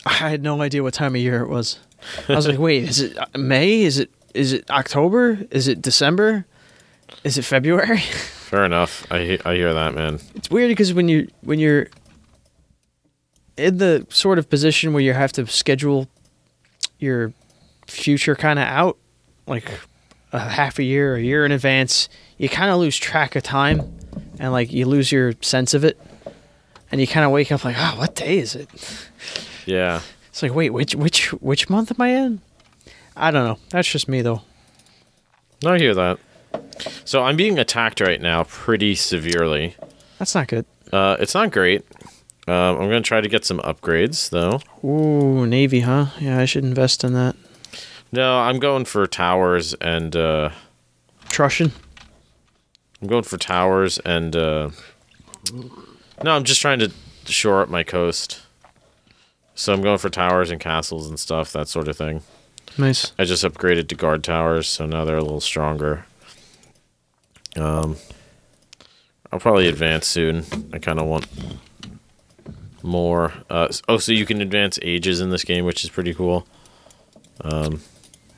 I 0.05 0.11
had 0.13 0.43
no 0.43 0.61
idea 0.61 0.83
what 0.83 0.93
time 0.93 1.15
of 1.15 1.21
year 1.21 1.41
it 1.41 1.47
was. 1.47 1.79
I 2.27 2.35
was 2.35 2.47
like, 2.49 2.59
wait, 2.67 2.83
is 2.83 2.99
it 2.99 3.17
uh, 3.17 3.25
May? 3.37 3.83
Is 3.83 3.97
it 3.97 4.09
is 4.33 4.51
it 4.51 4.69
October? 4.69 5.39
Is 5.51 5.69
it 5.69 5.81
December? 5.81 6.45
Is 7.23 7.37
it 7.37 7.43
February? 7.43 7.99
Fair 8.49 8.65
enough. 8.65 9.07
I 9.09 9.39
I 9.45 9.55
hear 9.55 9.73
that, 9.73 9.93
man. 9.93 10.19
It's 10.35 10.49
weird 10.49 10.67
because 10.69 10.93
when 10.93 11.07
you 11.07 11.29
when 11.41 11.59
you're 11.59 11.87
in 13.59 13.77
the 13.77 14.05
sort 14.09 14.39
of 14.39 14.49
position 14.49 14.93
where 14.93 15.01
you 15.01 15.13
have 15.13 15.31
to 15.33 15.45
schedule 15.47 16.07
your 16.99 17.33
future 17.87 18.35
kind 18.35 18.59
of 18.59 18.65
out, 18.65 18.97
like 19.47 19.69
a 20.31 20.39
half 20.39 20.79
a 20.79 20.83
year, 20.83 21.15
a 21.15 21.21
year 21.21 21.45
in 21.45 21.51
advance, 21.51 22.09
you 22.37 22.49
kind 22.49 22.71
of 22.71 22.79
lose 22.79 22.97
track 22.97 23.35
of 23.35 23.43
time, 23.43 23.81
and 24.39 24.51
like 24.51 24.71
you 24.71 24.85
lose 24.85 25.11
your 25.11 25.33
sense 25.41 25.73
of 25.73 25.83
it, 25.83 25.99
and 26.91 27.01
you 27.01 27.07
kind 27.07 27.25
of 27.25 27.31
wake 27.31 27.51
up 27.51 27.63
like, 27.65 27.75
oh, 27.77 27.95
what 27.97 28.15
day 28.15 28.39
is 28.39 28.55
it? 28.55 28.69
Yeah. 29.65 30.01
It's 30.29 30.41
like, 30.41 30.53
wait, 30.53 30.71
which 30.71 30.95
which 30.95 31.33
which 31.33 31.69
month 31.69 31.91
am 31.91 32.01
I 32.01 32.09
in? 32.09 32.41
I 33.15 33.31
don't 33.31 33.45
know. 33.45 33.57
That's 33.69 33.89
just 33.89 34.07
me 34.07 34.21
though. 34.21 34.41
I 35.65 35.77
hear 35.77 35.93
that. 35.93 36.19
So 37.03 37.23
I'm 37.23 37.35
being 37.35 37.59
attacked 37.59 37.99
right 37.99 38.21
now 38.21 38.43
pretty 38.43 38.95
severely. 38.95 39.75
That's 40.17 40.33
not 40.33 40.47
good. 40.47 40.65
Uh, 40.91 41.17
it's 41.19 41.33
not 41.35 41.51
great. 41.51 41.83
Um, 42.49 42.77
I'm 42.81 42.89
gonna 42.89 43.01
try 43.01 43.21
to 43.21 43.29
get 43.29 43.45
some 43.45 43.59
upgrades 43.59 44.31
though. 44.31 44.59
Ooh, 44.83 45.45
Navy, 45.45 45.81
huh? 45.81 46.07
Yeah, 46.19 46.39
I 46.39 46.45
should 46.45 46.63
invest 46.63 47.03
in 47.03 47.13
that. 47.13 47.35
No, 48.11 48.39
I'm 48.39 48.57
going 48.57 48.85
for 48.85 49.05
towers 49.05 49.75
and 49.75 50.15
uh, 50.15 50.49
Trushin. 51.25 51.71
I'm 53.01 53.07
going 53.07 53.21
for 53.21 53.37
towers 53.37 53.99
and 53.99 54.35
uh, 54.35 54.71
no, 56.23 56.31
I'm 56.31 56.43
just 56.43 56.59
trying 56.59 56.79
to 56.79 56.91
shore 57.25 57.61
up 57.61 57.69
my 57.69 57.83
coast. 57.83 58.41
So 59.53 59.71
I'm 59.71 59.83
going 59.83 59.99
for 59.99 60.09
towers 60.09 60.49
and 60.49 60.59
castles 60.59 61.07
and 61.07 61.19
stuff, 61.19 61.51
that 61.51 61.67
sort 61.67 61.87
of 61.87 61.97
thing. 61.97 62.23
Nice. 62.79 63.11
I 63.19 63.25
just 63.25 63.43
upgraded 63.43 63.89
to 63.89 63.95
guard 63.95 64.23
towers, 64.23 64.67
so 64.67 64.87
now 64.87 65.05
they're 65.05 65.17
a 65.17 65.21
little 65.23 65.41
stronger. 65.41 66.05
Um, 67.55 67.97
I'll 69.31 69.39
probably 69.39 69.67
advance 69.67 70.07
soon. 70.07 70.45
I 70.73 70.79
kind 70.79 70.97
of 70.97 71.05
want 71.05 71.27
more. 72.83 73.33
Uh, 73.49 73.67
oh, 73.87 73.97
so 73.97 74.11
you 74.11 74.25
can 74.25 74.41
advance 74.41 74.79
ages 74.81 75.19
in 75.21 75.29
this 75.29 75.43
game, 75.43 75.65
which 75.65 75.83
is 75.83 75.89
pretty 75.89 76.13
cool. 76.13 76.47
Um, 77.41 77.81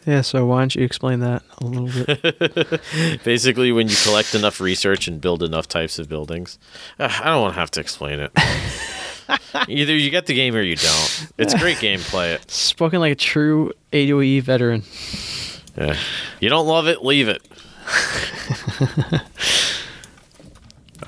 Yeah, 0.06 0.22
so 0.22 0.46
why 0.48 0.60
don't 0.62 0.76
you 0.76 0.84
explain 0.84 1.20
that 1.20 1.44
a 1.60 1.66
little 1.66 2.06
bit? 2.06 3.24
Basically, 3.24 3.72
when 3.72 3.88
you 3.88 3.96
collect 4.04 4.34
enough 4.34 4.60
research 4.60 5.08
and 5.08 5.22
build 5.22 5.44
enough 5.44 5.68
types 5.68 6.00
of 6.00 6.10
buildings, 6.10 6.58
uh, 7.00 7.10
I 7.22 7.26
don't 7.26 7.42
want 7.42 7.54
to 7.54 7.60
have 7.60 7.72
to 7.72 7.80
explain 7.80 8.20
it. 8.20 8.32
Either 9.68 9.96
you 9.96 10.10
get 10.10 10.26
the 10.26 10.34
game 10.34 10.56
or 10.56 10.62
you 10.62 10.76
don't. 10.76 11.28
It's 11.38 11.54
great 11.54 11.80
game. 11.80 12.00
Play 12.00 12.34
it. 12.34 12.50
Spoken 12.50 13.00
like 13.00 13.14
a 13.14 13.16
true 13.16 13.72
A2E 13.94 14.42
veteran. 14.42 14.84
Yeah. 15.78 15.96
You 16.40 16.50
don't 16.50 16.68
love 16.68 16.88
it, 16.88 17.04
leave 17.04 17.28
it. 17.30 17.48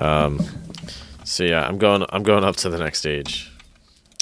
um. 0.00 0.40
So 1.34 1.42
yeah, 1.42 1.66
I'm 1.66 1.78
going. 1.78 2.06
I'm 2.10 2.22
going 2.22 2.44
up 2.44 2.54
to 2.58 2.70
the 2.70 2.78
next 2.78 3.00
stage. 3.00 3.50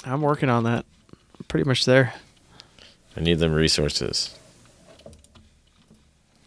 I'm 0.02 0.22
working 0.22 0.48
on 0.48 0.64
that. 0.64 0.86
I'm 1.12 1.44
pretty 1.46 1.68
much 1.68 1.84
there. 1.84 2.14
I 3.14 3.20
need 3.20 3.38
them 3.38 3.52
resources. 3.52 4.34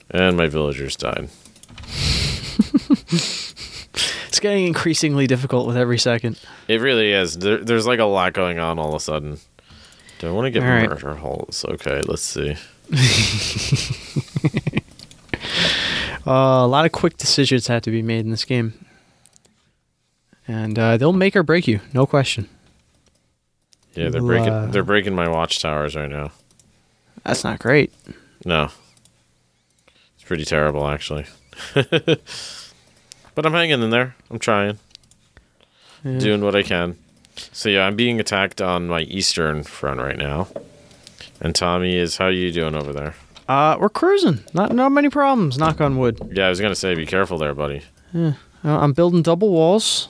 And 0.10 0.36
my 0.36 0.48
villagers 0.48 0.96
died. 0.96 1.30
It's 4.28 4.42
getting 4.42 4.66
increasingly 4.68 5.28
difficult 5.28 5.66
with 5.66 5.78
every 5.78 5.98
second. 5.98 6.38
It 6.68 6.82
really 6.82 7.14
is. 7.14 7.38
There, 7.38 7.64
there's 7.64 7.88
like 7.88 8.00
a 8.00 8.06
lot 8.06 8.34
going 8.34 8.60
on 8.60 8.78
all 8.78 8.90
of 8.90 8.96
a 8.96 9.00
sudden. 9.00 9.38
Do 10.20 10.28
I 10.28 10.32
want 10.32 10.48
to 10.48 10.52
get 10.52 10.62
All 10.62 10.68
right. 10.68 10.90
murder 10.90 11.16
holes? 11.16 11.64
Okay, 11.64 12.02
let's 12.02 12.22
see. 12.24 12.58
Uh, 16.28 16.66
a 16.66 16.68
lot 16.68 16.88
of 16.88 16.92
quick 16.92 17.18
decisions 17.18 17.68
have 17.68 17.84
to 17.84 17.92
be 17.92 18.02
made 18.02 18.26
in 18.26 18.32
this 18.32 18.46
game. 18.46 18.74
And 20.48 20.78
uh, 20.78 20.98
they'll 20.98 21.14
make 21.14 21.36
or 21.36 21.44
break 21.44 21.68
you, 21.68 21.80
no 21.94 22.06
question. 22.06 22.48
Yeah, 23.96 24.10
they're 24.10 24.22
breaking. 24.22 24.50
uh, 24.50 24.68
They're 24.68 24.84
breaking 24.84 25.16
my 25.16 25.28
watchtowers 25.28 25.96
right 25.96 26.10
now. 26.10 26.32
That's 27.24 27.44
not 27.44 27.60
great. 27.60 27.92
No, 28.46 28.70
it's 30.16 30.24
pretty 30.26 30.46
terrible 30.46 30.86
actually. 30.88 31.26
but 31.74 33.46
I'm 33.46 33.54
hanging 33.54 33.82
in 33.82 33.90
there. 33.90 34.16
I'm 34.30 34.40
trying, 34.40 34.78
Yeah. 36.04 36.20
doing 36.20 36.42
what 36.44 36.56
I 36.56 36.62
can. 36.64 36.98
So 37.52 37.70
yeah, 37.70 37.86
I'm 37.86 37.96
being 37.96 38.20
attacked 38.20 38.62
on 38.62 38.88
my 38.88 39.02
eastern 39.02 39.64
front 39.64 40.00
right 40.00 40.18
now. 40.18 40.48
And 41.42 41.56
Tommy 41.56 41.96
is 41.96 42.18
how 42.18 42.26
are 42.26 42.32
you 42.32 42.52
doing 42.52 42.76
over 42.76 42.94
there? 42.94 43.16
Uh, 43.48 43.78
we're 43.80 43.90
cruising. 43.90 44.44
Not 44.54 44.74
not 44.74 44.92
many 44.92 45.10
problems. 45.10 45.58
Knock 45.58 45.82
on 45.82 45.98
wood. 45.98 46.20
Yeah, 46.34 46.48
I 46.48 46.50
was 46.50 46.60
gonna 46.62 46.76
say, 46.76 46.96
be 46.96 47.06
careful 47.06 47.38
there, 47.38 47.54
buddy. 47.54 47.82
Uh, 48.14 48.34
I'm 48.64 48.94
building 48.94 49.22
double 49.22 49.50
walls. 49.52 50.08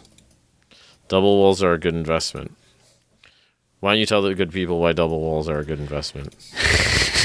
Double 1.08 1.38
walls 1.38 1.62
are 1.64 1.74
a 1.74 1.80
good 1.80 1.96
investment. 1.96 2.56
Why 3.80 3.92
don't 3.92 4.00
you 4.00 4.06
tell 4.06 4.22
the 4.22 4.34
good 4.34 4.52
people 4.52 4.80
why 4.80 4.94
double 4.94 5.20
walls 5.20 5.48
are 5.48 5.60
a 5.60 5.66
good 5.66 5.80
investment? 5.80 6.36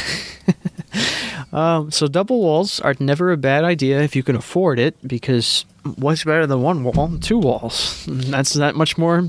Um, 1.53 1.91
so 1.91 2.07
double 2.07 2.41
walls 2.41 2.81
are 2.81 2.95
never 3.01 3.33
a 3.33 3.37
bad 3.37 3.65
idea 3.65 4.01
if 4.03 4.15
you 4.15 4.23
can 4.23 4.37
afford 4.37 4.79
it, 4.79 4.97
because 5.07 5.65
what's 5.97 6.25
better 6.25 6.47
than 6.47 6.63
one 6.63 6.85
wall? 6.85 7.19
Two 7.19 7.39
walls. 7.39 8.05
That's 8.09 8.53
that 8.55 8.77
much 8.77 8.97
more 8.97 9.27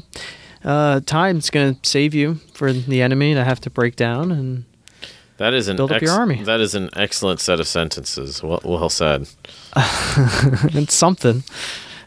uh, 0.64 1.00
time 1.02 1.38
it's 1.38 1.50
going 1.50 1.76
to 1.76 1.90
save 1.90 2.14
you 2.14 2.36
for 2.54 2.72
the 2.72 3.02
enemy 3.02 3.34
to 3.34 3.44
have 3.44 3.60
to 3.62 3.70
break 3.70 3.96
down. 3.96 4.32
And 4.32 4.66
That 5.38 5.54
is 5.54 5.68
an 5.68 5.78
Build 5.78 5.92
up 5.92 6.02
your 6.02 6.12
army. 6.12 6.44
That 6.44 6.60
is 6.60 6.76
an 6.76 6.90
excellent 6.96 7.40
set 7.40 7.60
of 7.60 7.68
sentences. 7.68 8.44
Well, 8.44 8.62
well 8.64 8.90
said. 8.90 9.28
it's 9.76 10.94
something. 10.94 11.44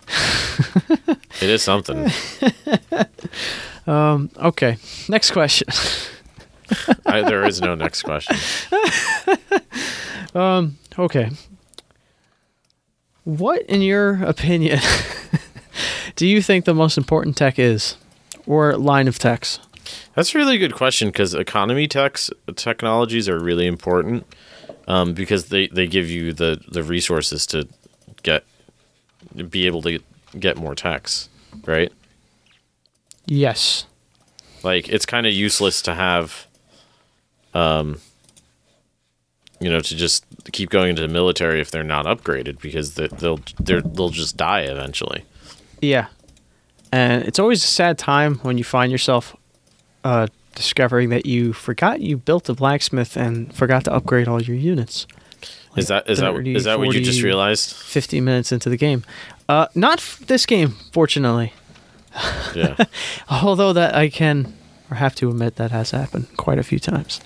It 1.40 1.50
is 1.50 1.62
something. 1.62 2.10
Um, 3.86 4.30
okay, 4.38 4.78
next 5.10 5.32
question. 5.32 5.68
I, 7.04 7.20
there 7.20 7.44
is 7.44 7.60
no 7.60 7.74
next 7.74 8.02
question. 8.02 8.34
Um, 10.34 10.78
okay. 10.98 11.30
What, 13.24 13.62
in 13.62 13.82
your 13.82 14.22
opinion, 14.24 14.80
do 16.16 16.26
you 16.26 16.42
think 16.42 16.64
the 16.64 16.74
most 16.74 16.98
important 16.98 17.36
tech 17.36 17.58
is, 17.58 17.96
or 18.46 18.76
line 18.76 19.08
of 19.08 19.18
techs? 19.18 19.60
That's 20.14 20.34
a 20.34 20.38
really 20.38 20.58
good 20.58 20.74
question 20.74 21.08
because 21.08 21.34
economy 21.34 21.86
techs 21.86 22.30
technologies 22.56 23.28
are 23.28 23.38
really 23.38 23.66
important 23.66 24.26
um, 24.88 25.14
because 25.14 25.46
they, 25.46 25.68
they 25.68 25.86
give 25.86 26.10
you 26.10 26.32
the, 26.32 26.60
the 26.68 26.82
resources 26.82 27.46
to 27.48 27.68
get 28.22 28.44
be 29.48 29.66
able 29.66 29.82
to 29.82 30.00
get 30.38 30.56
more 30.56 30.74
techs, 30.74 31.28
right? 31.66 31.92
Yes. 33.26 33.86
Like 34.62 34.88
it's 34.88 35.06
kind 35.06 35.26
of 35.26 35.32
useless 35.32 35.82
to 35.82 35.94
have, 35.94 36.46
um, 37.52 38.00
you 39.60 39.70
know, 39.70 39.80
to 39.80 39.96
just 39.96 40.24
keep 40.52 40.70
going 40.70 40.90
into 40.90 41.02
the 41.02 41.08
military 41.08 41.60
if 41.60 41.70
they're 41.70 41.82
not 41.84 42.06
upgraded 42.06 42.60
because 42.60 42.94
they, 42.94 43.08
they'll 43.08 43.40
they're, 43.60 43.82
they'll 43.82 44.10
just 44.10 44.36
die 44.36 44.60
eventually. 44.60 45.24
Yeah. 45.80 46.06
And 46.92 47.24
it's 47.24 47.38
always 47.38 47.64
a 47.64 47.66
sad 47.66 47.98
time 47.98 48.36
when 48.36 48.56
you 48.56 48.64
find 48.64 48.92
yourself 48.92 49.36
uh, 50.04 50.28
discovering 50.54 51.08
that 51.10 51.26
you 51.26 51.52
forgot 51.52 52.00
you 52.00 52.16
built 52.16 52.48
a 52.48 52.54
blacksmith 52.54 53.16
and 53.16 53.54
forgot 53.54 53.84
to 53.84 53.92
upgrade 53.92 54.28
all 54.28 54.40
your 54.40 54.56
units. 54.56 55.06
Is 55.76 55.88
that 55.88 56.08
is 56.08 56.18
that 56.18 56.32
30, 56.32 56.54
is 56.54 56.64
that 56.64 56.78
what 56.78 56.94
you 56.94 57.00
just 57.02 57.22
realized? 57.22 57.72
50 57.74 58.20
minutes 58.20 58.52
into 58.52 58.68
the 58.68 58.76
game. 58.76 59.04
Uh, 59.48 59.66
not 59.74 59.98
f- 59.98 60.20
this 60.26 60.46
game, 60.46 60.74
fortunately. 60.92 61.52
Yeah. 62.54 62.76
Although 63.30 63.72
that 63.72 63.94
I 63.94 64.08
can 64.08 64.54
or 64.90 64.96
have 64.96 65.14
to 65.16 65.28
admit 65.30 65.56
that 65.56 65.70
has 65.70 65.90
happened 65.90 66.28
quite 66.36 66.58
a 66.58 66.62
few 66.62 66.78
times. 66.78 67.20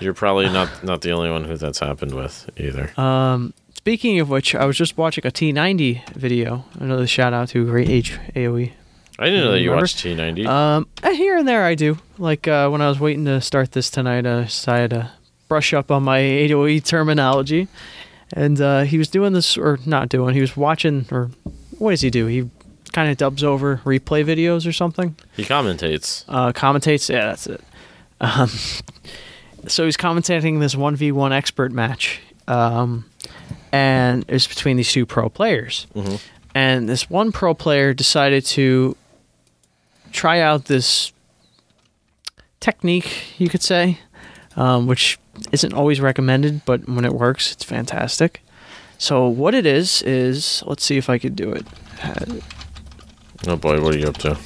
You're 0.00 0.14
probably 0.14 0.48
not 0.48 0.84
not 0.84 1.00
the 1.00 1.10
only 1.12 1.30
one 1.30 1.44
who 1.44 1.56
that's 1.56 1.78
happened 1.78 2.14
with 2.14 2.50
either. 2.56 2.92
Um, 3.00 3.54
speaking 3.74 4.20
of 4.20 4.28
which, 4.28 4.54
I 4.54 4.64
was 4.66 4.76
just 4.76 4.98
watching 4.98 5.26
a 5.26 5.30
T90 5.30 6.10
video. 6.14 6.64
Another 6.78 7.06
shout 7.06 7.32
out 7.32 7.48
to 7.50 7.64
Great 7.64 7.88
Age 7.88 8.18
AOE. 8.34 8.72
I 9.18 9.26
didn't 9.26 9.44
know 9.44 9.52
that 9.52 9.60
you 9.60 9.70
remember? 9.70 9.84
watched 9.84 10.04
T90. 10.04 10.46
Um, 10.46 10.86
here 11.14 11.38
and 11.38 11.48
there 11.48 11.64
I 11.64 11.74
do. 11.74 11.98
Like 12.18 12.46
uh, 12.46 12.68
when 12.68 12.82
I 12.82 12.88
was 12.88 13.00
waiting 13.00 13.24
to 13.24 13.40
start 13.40 13.72
this 13.72 13.88
tonight, 13.88 14.26
I 14.26 14.42
decided 14.42 14.90
to 14.90 15.12
brush 15.48 15.72
up 15.74 15.90
on 15.90 16.02
my 16.02 16.18
AOE 16.20 16.84
terminology. 16.84 17.68
And 18.32 18.60
uh, 18.60 18.82
he 18.82 18.98
was 18.98 19.08
doing 19.08 19.32
this, 19.32 19.56
or 19.56 19.78
not 19.86 20.08
doing, 20.08 20.34
he 20.34 20.40
was 20.40 20.56
watching, 20.56 21.06
or 21.12 21.30
what 21.78 21.90
does 21.92 22.00
he 22.00 22.10
do? 22.10 22.26
He 22.26 22.50
kind 22.92 23.10
of 23.10 23.16
dubs 23.16 23.44
over 23.44 23.78
replay 23.84 24.24
videos 24.24 24.66
or 24.66 24.72
something. 24.72 25.14
he 25.36 25.44
commentates. 25.44 26.24
uh, 26.28 26.52
commentates. 26.52 27.08
Yeah, 27.08 27.26
that's 27.26 27.46
it. 27.46 27.60
Um, 28.20 28.48
so 29.68 29.84
he's 29.84 29.96
commentating 29.96 30.58
this 30.60 30.74
one 30.74 30.96
v 30.96 31.12
one 31.12 31.32
expert 31.32 31.70
match, 31.72 32.20
um, 32.48 33.04
and 33.70 34.24
it's 34.28 34.46
between 34.46 34.76
these 34.76 34.90
two 34.90 35.06
pro 35.06 35.28
players. 35.28 35.86
Mhm. 35.94 36.20
And 36.54 36.88
this 36.88 37.08
one 37.10 37.30
pro 37.32 37.52
player 37.54 37.92
decided 37.94 38.44
to 38.46 38.96
try 40.12 40.40
out 40.40 40.64
this 40.64 41.12
technique, 42.60 43.38
you 43.38 43.48
could 43.48 43.62
say, 43.62 43.98
um, 44.56 44.86
which 44.86 45.18
isn't 45.52 45.72
always 45.74 46.00
recommended, 46.00 46.64
but 46.64 46.88
when 46.88 47.04
it 47.04 47.12
works, 47.12 47.52
it's 47.52 47.64
fantastic. 47.64 48.42
So 48.98 49.26
what 49.28 49.54
it 49.54 49.66
is 49.66 50.02
is, 50.02 50.62
let's 50.66 50.82
see 50.84 50.96
if 50.96 51.10
I 51.10 51.18
could 51.18 51.36
do 51.36 51.52
it. 51.52 51.66
Oh 53.46 53.56
boy, 53.56 53.80
what 53.80 53.94
are 53.94 53.98
you 53.98 54.08
up 54.08 54.16
to? 54.18 54.36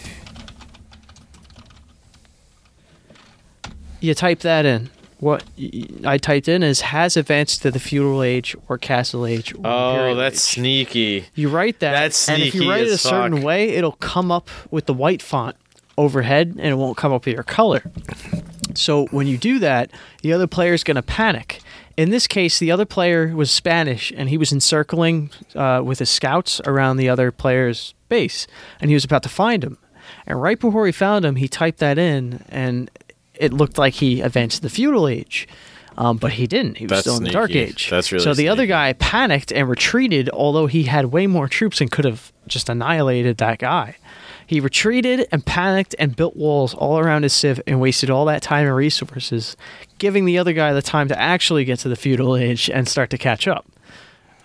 you 4.01 4.15
type 4.15 4.41
that 4.41 4.65
in. 4.65 4.91
What 5.19 5.45
I 6.07 6.17
typed 6.17 6.49
in 6.49 6.63
is 6.63 6.81
has 6.81 7.17
advanced 7.19 7.61
to 7.63 7.71
the 7.71 7.79
feudal 7.79 8.23
age 8.23 8.57
or 8.69 8.79
castle 8.79 9.27
age. 9.27 9.53
Or 9.53 9.61
Oh, 9.65 10.15
that's 10.15 10.37
age. 10.37 10.55
sneaky. 10.55 11.27
you 11.35 11.51
write 11.51 11.81
that. 11.81 11.93
that's 11.93 12.29
and 12.29 12.43
if 12.43 12.55
you 12.55 12.69
write 12.71 12.85
it 12.85 12.89
a 12.89 12.93
as 12.93 13.03
certain 13.03 13.43
way, 13.43 13.69
it'll 13.71 13.93
come 13.93 14.33
up 14.33 14.49
with 14.71 14.87
the 14.87 14.95
white 14.95 15.21
font 15.21 15.57
overhead, 15.99 16.55
and 16.59 16.67
it 16.67 16.77
won't 16.77 16.97
come 16.97 17.13
up 17.13 17.27
with 17.27 17.35
your 17.35 17.43
color. 17.43 17.83
So 18.79 19.07
when 19.07 19.27
you 19.27 19.39
do 19.39 19.59
that, 19.61 19.91
the 20.23 20.33
other 20.33 20.47
player 20.47 20.73
is 20.73 20.85
going 20.85 20.97
to 20.97 21.03
panic. 21.03 21.61
In 21.97 22.11
this 22.11 22.27
case, 22.27 22.59
the 22.59 22.71
other 22.71 22.87
player 22.87 23.35
was 23.35 23.51
Spanish, 23.51 24.13
and 24.17 24.29
he 24.29 24.39
was 24.39 24.53
encircling 24.53 25.31
uh, 25.55 25.83
with 25.85 25.99
his 25.99 26.09
scouts 26.09 26.61
around 26.65 26.97
the 26.97 27.09
other 27.09 27.31
player's 27.31 27.95
base, 28.09 28.47
and 28.81 28.91
he 28.91 28.95
was 28.95 29.05
about 29.05 29.23
to 29.25 29.29
find 29.29 29.63
him. 29.63 29.79
And 30.27 30.41
right 30.41 30.59
before 30.59 30.87
he 30.87 30.93
found 30.93 31.25
him, 31.25 31.37
he 31.37 31.49
typed 31.49 31.79
that 31.81 31.99
in, 31.99 32.45
and 32.49 32.91
it 33.35 33.53
looked 33.53 33.79
like 33.79 33.95
he 33.95 34.21
advanced 34.21 34.63
the 34.63 34.71
feudal 34.71 35.09
age. 35.09 35.49
Um, 35.99 36.17
but 36.17 36.33
he 36.33 36.47
didn't. 36.47 36.79
He 36.79 36.85
was 36.85 36.91
That's 36.91 37.01
still 37.03 37.17
in 37.19 37.25
the 37.25 37.31
Dark. 37.31 37.51
Age. 37.51 37.91
That's 37.91 38.11
really 38.11 38.25
so 38.25 38.33
the 38.33 38.49
other 38.49 38.65
guy 38.65 38.95
panicked 38.95 39.53
and 39.53 39.69
retreated, 39.69 40.31
although 40.31 40.67
he 40.67 40.85
had 40.85 41.07
way 41.07 41.27
more 41.27 41.49
troops 41.49 41.81
and 41.81 41.91
could 41.91 42.07
have 42.07 42.33
just 42.47 42.71
annihilated 42.71 43.37
that 43.39 43.59
guy. 43.59 43.97
He 44.51 44.59
retreated 44.59 45.29
and 45.31 45.47
panicked 45.47 45.95
and 45.97 46.17
built 46.17 46.35
walls 46.35 46.75
all 46.75 46.99
around 46.99 47.23
his 47.23 47.33
civ 47.33 47.63
and 47.69 47.81
wasted 47.81 48.11
all 48.11 48.25
that 48.25 48.43
time 48.43 48.67
and 48.67 48.75
resources, 48.75 49.57
giving 49.99 50.25
the 50.25 50.39
other 50.39 50.53
guy 50.53 50.73
the 50.73 50.83
time 50.83 51.07
to 51.07 51.17
actually 51.17 51.65
get 51.65 51.79
to 51.79 51.89
the 51.89 51.95
feudal 51.95 52.35
age 52.37 52.69
and 52.69 52.89
start 52.89 53.11
to 53.11 53.17
catch 53.17 53.47
up. 53.47 53.65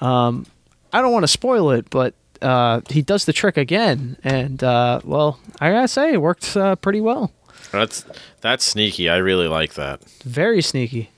Um, 0.02 0.46
I 0.94 1.02
don't 1.02 1.12
want 1.12 1.24
to 1.24 1.28
spoil 1.28 1.72
it, 1.72 1.90
but 1.90 2.14
uh, 2.44 2.82
he 2.88 3.02
does 3.02 3.26
the 3.26 3.34
trick 3.34 3.58
again, 3.58 4.16
and 4.24 4.64
uh, 4.64 5.02
well, 5.04 5.40
I 5.60 5.72
gotta 5.72 5.88
say, 5.88 6.14
it 6.14 6.22
worked 6.22 6.56
uh, 6.56 6.76
pretty 6.76 7.02
well. 7.02 7.32
That's 7.72 8.06
that's 8.42 8.64
sneaky. 8.64 9.10
I 9.10 9.18
really 9.18 9.48
like 9.48 9.74
that. 9.74 10.08
Very 10.24 10.62
sneaky. 10.62 11.10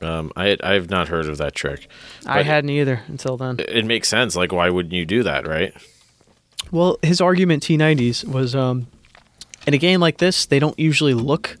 Um, 0.00 0.32
I 0.34 0.56
I've 0.60 0.90
not 0.90 1.06
heard 1.06 1.26
of 1.26 1.38
that 1.38 1.54
trick. 1.54 1.86
I 2.26 2.42
hadn't 2.42 2.70
either 2.70 3.02
until 3.06 3.36
then. 3.36 3.60
It, 3.60 3.70
it 3.70 3.84
makes 3.86 4.08
sense. 4.08 4.34
Like, 4.34 4.50
why 4.50 4.70
wouldn't 4.70 4.92
you 4.92 5.06
do 5.06 5.22
that, 5.22 5.46
right? 5.46 5.72
Well, 6.72 6.98
his 7.02 7.20
argument 7.20 7.62
T90s 7.62 8.24
was 8.24 8.54
um, 8.56 8.88
in 9.66 9.74
a 9.74 9.78
game 9.78 10.00
like 10.00 10.18
this, 10.18 10.46
they 10.46 10.58
don't 10.58 10.76
usually 10.78 11.14
look 11.14 11.56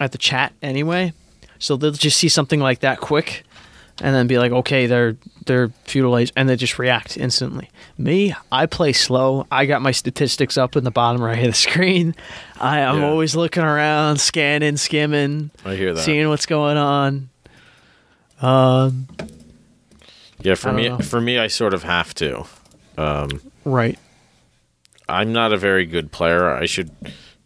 at 0.00 0.12
the 0.12 0.18
chat 0.18 0.52
anyway, 0.62 1.12
so 1.58 1.76
they'll 1.76 1.90
just 1.90 2.16
see 2.16 2.28
something 2.28 2.60
like 2.60 2.80
that 2.80 3.00
quick, 3.00 3.44
and 4.00 4.14
then 4.14 4.26
be 4.28 4.38
like, 4.38 4.52
okay, 4.52 4.86
they're 4.86 5.16
they're 5.46 5.70
feudal 5.84 6.16
age, 6.16 6.32
and 6.36 6.48
they 6.48 6.54
just 6.56 6.78
react 6.78 7.16
instantly. 7.16 7.68
Me, 7.96 8.32
I 8.52 8.66
play 8.66 8.92
slow. 8.92 9.46
I 9.50 9.66
got 9.66 9.82
my 9.82 9.90
statistics 9.90 10.56
up 10.56 10.76
in 10.76 10.84
the 10.84 10.90
bottom 10.92 11.20
right 11.22 11.38
of 11.38 11.46
the 11.46 11.52
screen. 11.68 12.14
I, 12.60 12.80
I'm 12.82 13.00
Yeah. 13.00 13.08
always 13.08 13.34
looking 13.34 13.64
around, 13.64 14.20
scanning, 14.20 14.76
skimming, 14.76 15.50
I 15.64 15.74
hear 15.74 15.94
that. 15.94 16.02
seeing 16.04 16.28
what's 16.28 16.46
going 16.46 16.76
on. 16.76 17.28
Um, 18.40 19.08
yeah, 20.42 20.54
for 20.54 20.72
me, 20.72 20.88
know. 20.90 20.98
for 20.98 21.20
me, 21.20 21.38
I 21.38 21.48
sort 21.48 21.74
of 21.74 21.82
have 21.82 22.14
to. 22.16 22.44
Um, 22.96 23.40
right. 23.64 23.98
I'm 25.08 25.32
not 25.32 25.52
a 25.52 25.56
very 25.56 25.86
good 25.86 26.12
player. 26.12 26.50
I 26.50 26.66
should 26.66 26.90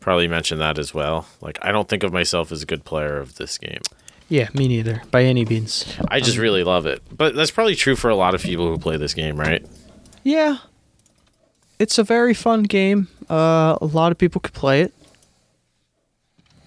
probably 0.00 0.28
mention 0.28 0.58
that 0.58 0.78
as 0.78 0.92
well. 0.92 1.26
Like, 1.40 1.58
I 1.62 1.72
don't 1.72 1.88
think 1.88 2.02
of 2.02 2.12
myself 2.12 2.50
as 2.52 2.62
a 2.62 2.66
good 2.66 2.84
player 2.84 3.18
of 3.18 3.36
this 3.36 3.56
game. 3.58 3.80
Yeah, 4.28 4.48
me 4.54 4.66
neither. 4.66 5.02
By 5.10 5.24
any 5.24 5.44
means. 5.44 5.96
I 6.08 6.20
just 6.20 6.38
really 6.38 6.64
love 6.64 6.86
it. 6.86 7.02
But 7.14 7.34
that's 7.34 7.50
probably 7.50 7.74
true 7.74 7.96
for 7.96 8.08
a 8.10 8.16
lot 8.16 8.34
of 8.34 8.42
people 8.42 8.66
who 8.68 8.78
play 8.78 8.96
this 8.96 9.14
game, 9.14 9.38
right? 9.38 9.64
Yeah. 10.24 10.58
It's 11.78 11.98
a 11.98 12.02
very 12.04 12.34
fun 12.34 12.62
game. 12.62 13.08
Uh, 13.28 13.76
a 13.80 13.84
lot 13.86 14.10
of 14.10 14.18
people 14.18 14.40
could 14.40 14.54
play 14.54 14.82
it. 14.82 14.94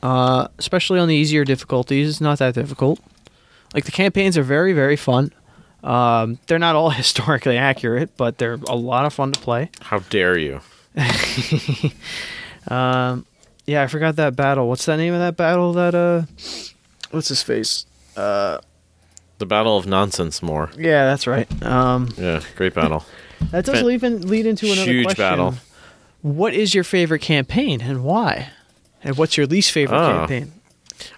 Uh, 0.03 0.47
especially 0.59 0.99
on 0.99 1.07
the 1.07 1.15
easier 1.15 1.43
difficulties. 1.43 2.09
It's 2.09 2.21
not 2.21 2.37
that 2.37 2.53
difficult. 2.53 2.99
Like 3.73 3.85
the 3.85 3.91
campaigns 3.91 4.37
are 4.37 4.43
very, 4.43 4.73
very 4.73 4.95
fun. 4.95 5.33
Um, 5.83 6.37
they're 6.47 6.59
not 6.59 6.75
all 6.75 6.89
historically 7.01 7.57
accurate, 7.57 8.15
but 8.15 8.37
they're 8.37 8.59
a 8.69 8.75
lot 8.75 9.05
of 9.05 9.13
fun 9.13 9.31
to 9.31 9.39
play. 9.39 9.71
How 9.81 9.99
dare 9.99 10.37
you? 10.37 10.61
Um, 12.67 13.25
yeah, 13.67 13.83
I 13.83 13.87
forgot 13.87 14.15
that 14.15 14.35
battle. 14.35 14.67
What's 14.67 14.85
that 14.85 14.97
name 14.97 15.13
of 15.13 15.19
that 15.19 15.37
battle? 15.37 15.73
That 15.73 15.93
uh, 15.93 16.23
what's 17.11 17.27
his 17.27 17.43
face? 17.43 17.85
Uh, 18.17 18.57
The 19.37 19.45
Battle 19.45 19.77
of 19.77 19.85
Nonsense 19.85 20.41
More. 20.41 20.71
Yeah, 20.77 21.05
that's 21.05 21.27
right. 21.27 21.47
Um, 21.63 22.09
Yeah, 22.17 22.41
great 22.55 22.73
battle. 22.73 23.05
that 23.51 23.65
does 23.65 23.75
Fan- 23.81 23.85
lead, 23.85 24.01
lead 24.25 24.45
into 24.47 24.65
another 24.71 24.91
Huge 24.91 25.05
question. 25.05 25.21
battle. 25.23 25.55
What 26.23 26.55
is 26.55 26.73
your 26.73 26.83
favorite 26.83 27.19
campaign 27.21 27.81
and 27.81 28.03
why? 28.03 28.49
And 29.03 29.15
what's 29.15 29.37
your 29.37 29.45
least 29.45 29.71
favorite 29.71 29.99
Oh. 29.99 30.17
campaign? 30.27 30.51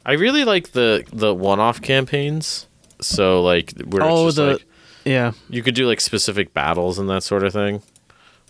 I 0.05 0.13
really 0.13 0.43
like 0.43 0.71
the 0.73 1.05
the 1.13 1.33
one-off 1.33 1.81
campaigns. 1.81 2.67
So 2.99 3.41
like 3.41 3.71
where 3.85 4.01
it's 4.01 4.11
Oh, 4.11 4.31
the 4.31 4.45
like 4.53 4.65
yeah. 5.05 5.31
you 5.49 5.63
could 5.63 5.75
do 5.75 5.87
like 5.87 6.01
specific 6.01 6.53
battles 6.53 6.99
and 6.99 7.07
that 7.09 7.23
sort 7.23 7.43
of 7.43 7.53
thing. 7.53 7.83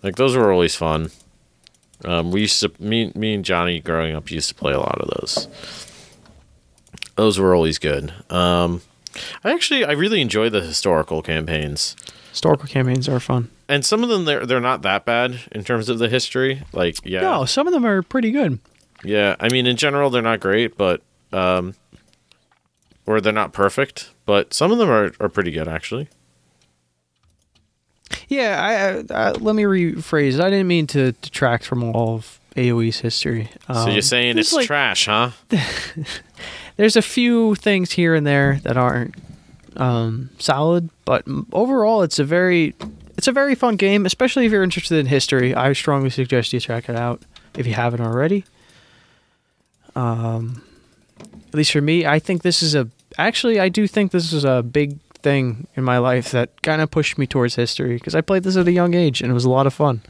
Like 0.03 0.15
those 0.15 0.35
were 0.35 0.51
always 0.51 0.75
fun. 0.75 1.11
Um, 2.05 2.31
we 2.31 2.41
used 2.41 2.59
to 2.61 2.71
me 2.79 3.11
me 3.15 3.33
and 3.33 3.43
Johnny 3.43 3.79
growing 3.79 4.15
up 4.15 4.29
used 4.31 4.49
to 4.49 4.55
play 4.55 4.73
a 4.73 4.79
lot 4.79 4.99
of 5.01 5.09
those. 5.19 5.47
Those 7.15 7.39
were 7.39 7.55
always 7.55 7.79
good. 7.79 8.13
Um, 8.29 8.81
I 9.43 9.51
actually 9.51 9.83
I 9.83 9.93
really 9.93 10.21
enjoy 10.21 10.49
the 10.49 10.61
historical 10.61 11.21
campaigns, 11.23 11.95
Historical 12.29 12.67
campaigns 12.67 13.09
are 13.09 13.19
fun. 13.19 13.49
and 13.67 13.83
some 13.83 14.03
of 14.03 14.09
them 14.09 14.25
they're 14.25 14.45
they're 14.45 14.59
not 14.61 14.83
that 14.83 15.05
bad 15.05 15.39
in 15.51 15.63
terms 15.63 15.89
of 15.89 15.97
the 15.97 16.07
history. 16.09 16.61
Like 16.73 16.97
yeah, 17.03 17.21
No, 17.21 17.45
some 17.45 17.65
of 17.65 17.73
them 17.73 17.85
are 17.85 18.03
pretty 18.03 18.29
good. 18.31 18.59
yeah. 19.03 19.35
I 19.39 19.49
mean 19.49 19.65
in 19.65 19.75
general 19.77 20.11
they're 20.11 20.21
not 20.21 20.39
great, 20.39 20.77
but 20.77 21.01
um, 21.33 21.73
or 23.07 23.19
they're 23.19 23.33
not 23.33 23.53
perfect, 23.53 24.11
but 24.27 24.53
some 24.53 24.71
of 24.71 24.77
them 24.77 24.89
are 24.91 25.11
are 25.19 25.29
pretty 25.29 25.49
good 25.49 25.67
actually. 25.67 26.09
Yeah, 28.29 29.03
I, 29.09 29.13
I, 29.13 29.31
let 29.31 29.55
me 29.55 29.63
rephrase. 29.63 30.39
I 30.39 30.49
didn't 30.49 30.67
mean 30.67 30.87
to 30.87 31.11
detract 31.13 31.65
from 31.65 31.83
all 31.83 32.15
of 32.15 32.39
AOE's 32.55 32.99
history. 32.99 33.49
So 33.67 33.73
Um, 33.73 33.91
you're 33.91 34.01
saying 34.01 34.37
it's 34.37 34.51
like- 34.53 34.67
trash, 34.67 35.05
huh? 35.05 35.31
There's 36.77 36.95
a 36.95 37.01
few 37.01 37.55
things 37.55 37.93
here 37.93 38.13
and 38.13 38.25
there 38.27 38.59
that 38.63 38.77
aren't 38.77 39.15
um, 39.77 40.29
solid, 40.39 40.89
but 41.05 41.25
overall, 41.51 42.03
it's 42.03 42.19
a 42.19 42.23
very 42.23 42.75
it's 43.17 43.27
a 43.27 43.31
very 43.31 43.55
fun 43.55 43.77
game. 43.77 44.05
Especially 44.05 44.45
if 44.45 44.51
you're 44.51 44.61
interested 44.63 44.97
in 44.99 45.05
history, 45.07 45.55
I 45.55 45.73
strongly 45.73 46.09
suggest 46.11 46.53
you 46.53 46.59
check 46.59 46.87
it 46.89 46.95
out 46.95 47.21
if 47.57 47.65
you 47.65 47.73
haven't 47.73 48.01
already. 48.01 48.43
Um, 49.95 50.61
at 51.47 51.53
least 51.55 51.71
for 51.71 51.81
me, 51.81 52.05
I 52.05 52.19
think 52.19 52.43
this 52.43 52.61
is 52.61 52.75
a 52.75 52.87
actually 53.17 53.59
I 53.59 53.69
do 53.69 53.87
think 53.87 54.11
this 54.11 54.31
is 54.33 54.45
a 54.45 54.61
big 54.61 54.99
thing 55.27 55.67
in 55.75 55.83
my 55.83 55.97
life 55.97 56.31
that 56.31 56.61
kind 56.61 56.81
of 56.81 56.89
pushed 56.89 57.17
me 57.17 57.27
towards 57.27 57.55
history 57.55 57.95
because 57.95 58.15
I 58.15 58.21
played 58.21 58.43
this 58.43 58.55
at 58.57 58.67
a 58.67 58.71
young 58.71 58.93
age 58.93 59.21
and 59.21 59.29
it 59.29 59.33
was 59.33 59.45
a 59.45 59.49
lot 59.49 59.67
of 59.67 59.73
fun. 59.73 60.01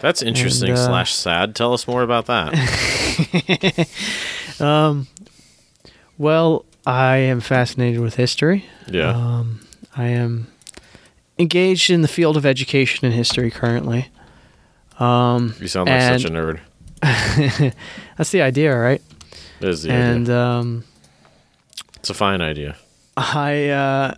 That's 0.00 0.22
interesting 0.22 0.72
uh, 0.72 0.76
slash 0.76 1.14
sad. 1.14 1.54
Tell 1.54 1.72
us 1.72 1.86
more 1.86 2.02
about 2.02 2.26
that. 2.26 2.50
Um, 4.58 5.06
well, 6.16 6.64
I 6.86 7.16
am 7.16 7.40
fascinated 7.40 8.00
with 8.00 8.14
history. 8.16 8.64
Yeah. 8.90 9.10
Um, 9.10 9.60
I 9.94 10.06
am 10.08 10.46
engaged 11.38 11.90
in 11.90 12.00
the 12.00 12.08
field 12.08 12.38
of 12.38 12.46
education 12.46 13.04
and 13.04 13.14
history 13.14 13.50
currently. 13.50 14.08
Um, 14.98 15.54
you 15.60 15.68
sound 15.68 15.90
like 15.90 16.00
such 16.00 16.24
a 16.24 16.30
nerd. 16.32 16.60
That's 18.16 18.30
the 18.30 18.40
idea, 18.40 18.74
right? 18.74 19.02
It 19.60 19.68
is 19.68 19.82
the 19.82 19.92
and 19.92 20.24
idea. 20.26 20.40
um, 20.40 20.84
It's 21.96 22.08
a 22.08 22.14
fine 22.14 22.40
idea. 22.40 22.76
I 23.18 23.68
uh, 23.68 24.14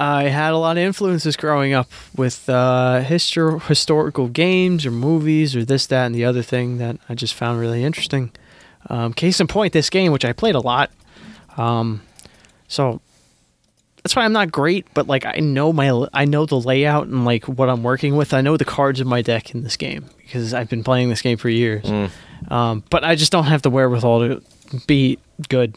I 0.00 0.24
had 0.24 0.54
a 0.54 0.56
lot 0.56 0.78
of 0.78 0.82
influences 0.82 1.36
growing 1.36 1.74
up 1.74 1.90
with 2.16 2.48
uh, 2.48 3.02
histor- 3.04 3.60
historical 3.60 4.28
games 4.28 4.86
or 4.86 4.90
movies 4.90 5.54
or 5.54 5.62
this, 5.62 5.86
that, 5.88 6.06
and 6.06 6.14
the 6.14 6.24
other 6.24 6.40
thing 6.40 6.78
that 6.78 6.96
I 7.10 7.14
just 7.14 7.34
found 7.34 7.60
really 7.60 7.84
interesting. 7.84 8.32
Um, 8.88 9.12
case 9.12 9.40
in 9.40 9.46
point, 9.46 9.74
this 9.74 9.90
game, 9.90 10.10
which 10.10 10.24
I 10.24 10.32
played 10.32 10.54
a 10.54 10.60
lot. 10.60 10.90
Um, 11.58 12.00
so 12.66 13.02
that's 14.02 14.16
why 14.16 14.24
I'm 14.24 14.32
not 14.32 14.50
great, 14.50 14.86
but 14.94 15.06
like 15.06 15.26
I 15.26 15.40
know 15.40 15.70
my 15.70 16.06
I 16.14 16.24
know 16.24 16.46
the 16.46 16.58
layout 16.58 17.06
and 17.06 17.26
like 17.26 17.44
what 17.44 17.68
I'm 17.68 17.82
working 17.82 18.16
with. 18.16 18.32
I 18.32 18.40
know 18.40 18.56
the 18.56 18.64
cards 18.64 19.02
in 19.02 19.06
my 19.06 19.20
deck 19.20 19.54
in 19.54 19.62
this 19.62 19.76
game 19.76 20.06
because 20.16 20.54
I've 20.54 20.70
been 20.70 20.82
playing 20.82 21.10
this 21.10 21.20
game 21.20 21.36
for 21.36 21.50
years. 21.50 21.84
Mm. 21.84 22.10
Um, 22.50 22.84
but 22.88 23.04
I 23.04 23.16
just 23.16 23.32
don't 23.32 23.44
have 23.44 23.60
the 23.60 23.68
wherewithal 23.68 24.20
to 24.20 24.42
be 24.86 25.18
good. 25.50 25.76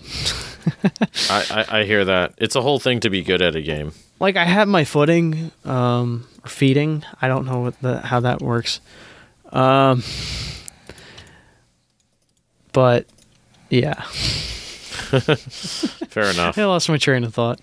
I, 1.30 1.66
I, 1.70 1.80
I 1.80 1.84
hear 1.84 2.06
that. 2.06 2.36
It's 2.38 2.56
a 2.56 2.62
whole 2.62 2.80
thing 2.80 3.02
to 3.02 3.10
be 3.10 3.22
good 3.22 3.42
at 3.42 3.58
a 3.58 3.62
game. 3.62 3.92
Like 4.24 4.38
I 4.38 4.46
have 4.46 4.68
my 4.68 4.86
footing 4.86 5.52
um, 5.66 6.26
or 6.44 6.50
feeding. 6.50 7.04
I 7.22 7.28
don't 7.28 7.46
know 7.46 7.60
what 7.60 7.80
the 7.82 8.00
how 8.00 8.22
that 8.22 8.42
works. 8.42 8.80
Um, 9.52 10.02
but 12.72 13.06
yeah, 13.70 14.02
Fair 15.20 16.26
enough. 16.26 16.58
I 16.58 16.66
lost 16.66 16.90
my 16.90 16.98
train 16.98 17.24
of 17.24 17.34
thought. 17.34 17.60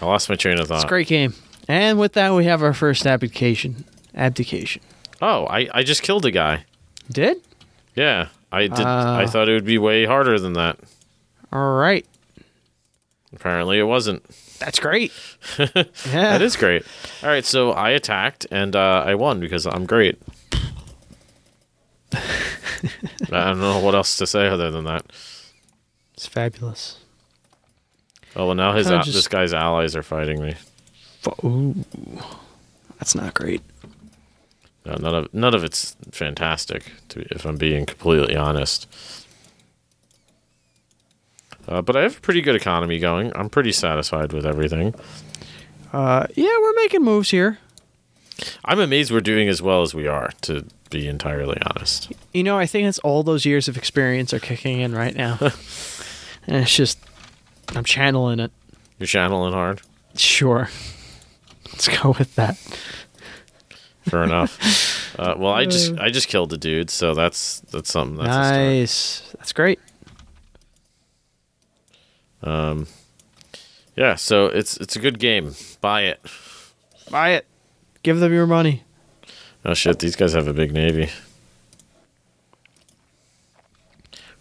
I 0.00 0.06
lost 0.06 0.28
my 0.28 0.34
train 0.34 0.58
of 0.58 0.66
thought. 0.66 0.76
It's 0.76 0.84
a 0.84 0.88
great 0.88 1.06
game. 1.06 1.34
And 1.68 1.98
with 1.98 2.14
that, 2.14 2.32
we 2.32 2.46
have 2.46 2.62
our 2.62 2.72
first 2.72 3.06
abdication. 3.06 3.84
Abdication. 4.14 4.82
Oh, 5.20 5.46
I, 5.46 5.68
I 5.72 5.82
just 5.84 6.02
killed 6.02 6.24
a 6.26 6.30
guy. 6.32 6.64
Did? 7.10 7.36
Yeah, 7.94 8.28
I 8.50 8.62
did. 8.62 8.80
Ah. 8.80 9.16
I 9.16 9.26
thought 9.26 9.48
it 9.48 9.52
would 9.52 9.64
be 9.64 9.78
way 9.78 10.06
harder 10.06 10.40
than 10.40 10.54
that. 10.54 10.78
All 11.52 11.74
right. 11.76 12.04
Apparently, 13.32 13.78
it 13.78 13.84
wasn't. 13.84 14.24
That's 14.64 14.78
great. 14.78 15.12
yeah. 15.58 15.72
That 16.06 16.40
is 16.42 16.54
great. 16.56 16.84
All 17.22 17.28
right, 17.28 17.44
so 17.44 17.72
I 17.72 17.90
attacked 17.90 18.46
and 18.52 18.76
uh, 18.76 19.02
I 19.04 19.16
won 19.16 19.40
because 19.40 19.66
I'm 19.66 19.86
great. 19.86 20.20
I 22.12 22.20
don't 23.30 23.60
know 23.60 23.80
what 23.80 23.94
else 23.96 24.16
to 24.18 24.26
say 24.26 24.46
other 24.46 24.70
than 24.70 24.84
that. 24.84 25.04
It's 26.14 26.26
fabulous. 26.26 26.98
Oh 28.36 28.46
well, 28.46 28.54
now 28.54 28.72
his 28.72 28.88
al- 28.90 29.02
just- 29.02 29.14
this 29.14 29.28
guy's 29.28 29.52
allies 29.52 29.96
are 29.96 30.02
fighting 30.02 30.40
me. 30.42 30.54
Ooh. 31.44 31.74
That's 32.98 33.14
not 33.16 33.34
great. 33.34 33.62
No, 34.86 34.94
none 34.94 35.14
of 35.14 35.34
none 35.34 35.54
of 35.54 35.64
it's 35.64 35.96
fantastic. 36.12 36.84
Be, 37.14 37.26
if 37.30 37.44
I'm 37.44 37.56
being 37.56 37.86
completely 37.86 38.36
honest. 38.36 38.86
Uh, 41.72 41.80
but 41.80 41.96
I 41.96 42.02
have 42.02 42.18
a 42.18 42.20
pretty 42.20 42.42
good 42.42 42.54
economy 42.54 42.98
going. 42.98 43.32
I'm 43.34 43.48
pretty 43.48 43.72
satisfied 43.72 44.34
with 44.34 44.44
everything. 44.44 44.94
Uh, 45.90 46.26
yeah, 46.34 46.54
we're 46.60 46.74
making 46.74 47.02
moves 47.02 47.30
here. 47.30 47.58
I'm 48.64 48.78
amazed 48.78 49.10
we're 49.10 49.20
doing 49.20 49.48
as 49.48 49.62
well 49.62 49.80
as 49.80 49.94
we 49.94 50.06
are. 50.06 50.30
To 50.42 50.66
be 50.90 51.08
entirely 51.08 51.56
honest. 51.62 52.12
You 52.34 52.42
know, 52.42 52.58
I 52.58 52.66
think 52.66 52.86
it's 52.86 52.98
all 52.98 53.22
those 53.22 53.46
years 53.46 53.68
of 53.68 53.78
experience 53.78 54.34
are 54.34 54.38
kicking 54.38 54.80
in 54.80 54.94
right 54.94 55.14
now. 55.14 55.38
and 56.46 56.56
it's 56.56 56.76
just, 56.76 56.98
I'm 57.74 57.84
channeling 57.84 58.38
it. 58.38 58.52
You're 58.98 59.06
channeling 59.06 59.54
hard. 59.54 59.80
Sure. 60.14 60.68
Let's 61.72 61.88
go 61.88 62.14
with 62.18 62.34
that. 62.34 62.58
Fair 64.04 64.22
enough. 64.22 64.90
Uh, 65.18 65.34
well, 65.36 65.52
I 65.52 65.66
just 65.66 65.92
I 65.98 66.08
just 66.08 66.26
killed 66.28 66.54
a 66.54 66.56
dude, 66.56 66.88
so 66.88 67.12
that's 67.12 67.60
that's 67.70 67.92
something. 67.92 68.16
That's 68.16 68.28
nice. 68.28 69.22
That's 69.36 69.52
great. 69.52 69.78
Um, 72.42 72.86
yeah. 73.96 74.14
So 74.14 74.46
it's 74.46 74.76
it's 74.78 74.96
a 74.96 74.98
good 74.98 75.18
game. 75.18 75.54
Buy 75.80 76.02
it. 76.02 76.20
Buy 77.10 77.30
it. 77.30 77.46
Give 78.02 78.18
them 78.20 78.32
your 78.32 78.46
money. 78.46 78.82
Oh 79.64 79.74
shit! 79.74 80.00
These 80.00 80.16
guys 80.16 80.32
have 80.32 80.48
a 80.48 80.52
big 80.52 80.72
navy. 80.72 81.10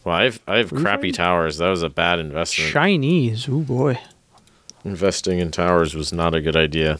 Well, 0.04 0.16
I've 0.16 0.40
I 0.48 0.58
have 0.58 0.72
crappy 0.72 1.12
towers. 1.12 1.58
That 1.60 1.70
was 1.70 1.84
a 1.84 1.90
bad 1.90 2.20
investment. 2.20 2.72
Chinese. 2.72 3.48
Oh 3.48 3.60
boy. 3.60 4.00
Investing 4.84 5.38
in 5.40 5.52
towers 5.52 5.94
was 5.94 6.12
not 6.12 6.34
a 6.34 6.42
good 6.42 6.56
idea. 6.56 7.00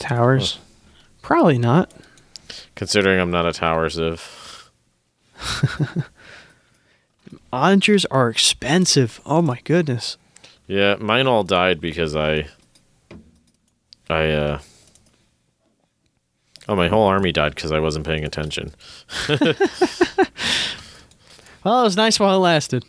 Towers. 0.00 0.58
Probably 1.22 1.58
not. 1.58 1.92
Considering 2.74 3.20
I'm 3.20 3.30
not 3.30 3.46
a 3.46 3.52
tower 3.52 3.88
civ. 3.88 4.70
Onagers 7.52 8.06
are 8.10 8.30
expensive. 8.30 9.20
Oh 9.26 9.42
my 9.42 9.60
goodness. 9.64 10.16
Yeah, 10.66 10.96
mine 10.98 11.26
all 11.26 11.44
died 11.44 11.80
because 11.80 12.16
I. 12.16 12.48
I 14.08 14.30
uh. 14.30 14.60
Oh, 16.68 16.76
my 16.76 16.88
whole 16.88 17.06
army 17.06 17.32
died 17.32 17.54
because 17.54 17.72
I 17.72 17.80
wasn't 17.80 18.06
paying 18.06 18.24
attention. 18.24 18.72
Well, 21.64 21.82
it 21.82 21.84
was 21.84 21.96
nice 21.96 22.18
while 22.18 22.34
it 22.34 22.38
lasted. 22.40 22.84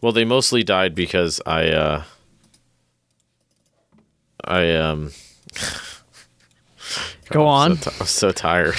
Well, 0.00 0.10
they 0.12 0.24
mostly 0.24 0.64
died 0.64 0.96
because 0.96 1.40
I 1.46 1.68
uh 1.68 2.02
I 4.44 4.72
um 4.74 5.12
Go 7.30 7.46
on. 7.46 7.72
I'm 7.72 7.76
so, 7.76 7.90
ti- 7.90 7.96
I'm 8.00 8.06
so 8.06 8.32
tired. 8.32 8.74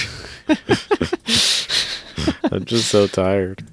I'm 2.52 2.64
just 2.66 2.90
so 2.90 3.06
tired. 3.06 3.66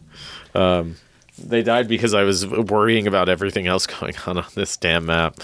Um 0.58 0.96
they 1.38 1.62
died 1.62 1.88
because 1.88 2.13
I 2.13 2.24
was 2.24 2.48
worrying 2.48 3.08
about 3.08 3.30
everything 3.30 3.67
else 3.67 3.86
going 3.88 4.15
on 4.26 4.38
on 4.39 4.46
this 4.56 4.76
damn 4.78 5.06
map. 5.06 5.36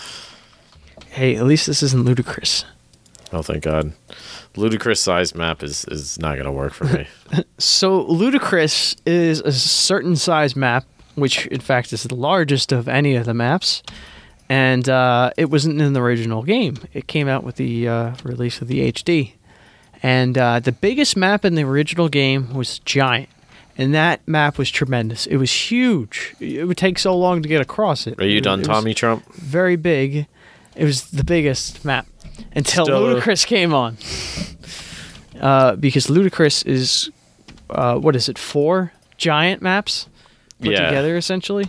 Hey, 1.09 1.35
at 1.35 1.45
least 1.45 1.67
this 1.67 1.83
isn't 1.83 2.05
ludicrous. 2.05 2.65
Oh, 3.31 3.41
thank 3.41 3.63
God. 3.63 3.93
Ludicrous 4.55 5.01
size 5.01 5.33
map 5.33 5.63
is 5.63 5.85
is 5.85 6.19
not 6.19 6.33
going 6.33 6.45
to 6.45 6.51
work 6.51 6.73
for 6.73 6.85
me. 6.85 7.07
So, 7.57 8.01
Ludicrous 8.03 8.95
is 9.05 9.39
a 9.39 9.51
certain 9.51 10.15
size 10.15 10.55
map, 10.55 10.85
which 11.15 11.47
in 11.47 11.61
fact 11.61 11.93
is 11.93 12.03
the 12.03 12.15
largest 12.15 12.71
of 12.71 12.87
any 12.87 13.15
of 13.15 13.25
the 13.25 13.33
maps. 13.33 13.81
And 14.49 14.87
uh, 14.89 15.31
it 15.37 15.49
wasn't 15.49 15.81
in 15.81 15.93
the 15.93 16.01
original 16.01 16.43
game. 16.43 16.77
It 16.93 17.07
came 17.07 17.27
out 17.27 17.43
with 17.43 17.55
the 17.55 17.87
uh, 17.87 18.15
release 18.23 18.61
of 18.61 18.67
the 18.67 18.91
HD. 18.91 19.33
And 20.03 20.37
uh, 20.37 20.59
the 20.59 20.73
biggest 20.73 21.15
map 21.15 21.45
in 21.45 21.55
the 21.55 21.63
original 21.63 22.09
game 22.09 22.53
was 22.53 22.79
Giant. 22.79 23.29
And 23.77 23.93
that 23.95 24.25
map 24.27 24.57
was 24.59 24.69
tremendous. 24.69 25.25
It 25.25 25.37
was 25.37 25.51
huge. 25.51 26.35
It 26.39 26.67
would 26.67 26.77
take 26.77 26.99
so 26.99 27.17
long 27.17 27.41
to 27.41 27.49
get 27.49 27.59
across 27.61 28.05
it. 28.05 28.19
Are 28.21 28.25
you 28.25 28.37
It- 28.37 28.43
done, 28.43 28.59
it 28.61 28.65
Tommy 28.65 28.93
Trump? 28.93 29.25
Very 29.33 29.75
big. 29.75 30.27
It 30.75 30.85
was 30.85 31.05
the 31.09 31.23
biggest 31.23 31.83
map 31.83 32.05
until 32.55 32.85
Still- 32.85 33.01
Ludicrous 33.01 33.45
came 33.45 33.73
on. 33.73 33.97
Uh, 35.39 35.75
because 35.75 36.09
Ludicrous 36.09 36.61
is, 36.63 37.09
uh, 37.71 37.95
what 37.97 38.15
is 38.15 38.29
it, 38.29 38.37
four 38.37 38.93
giant 39.17 39.61
maps 39.61 40.07
put 40.61 40.71
Yeah. 40.71 40.85
together 40.85 41.17
essentially? 41.17 41.65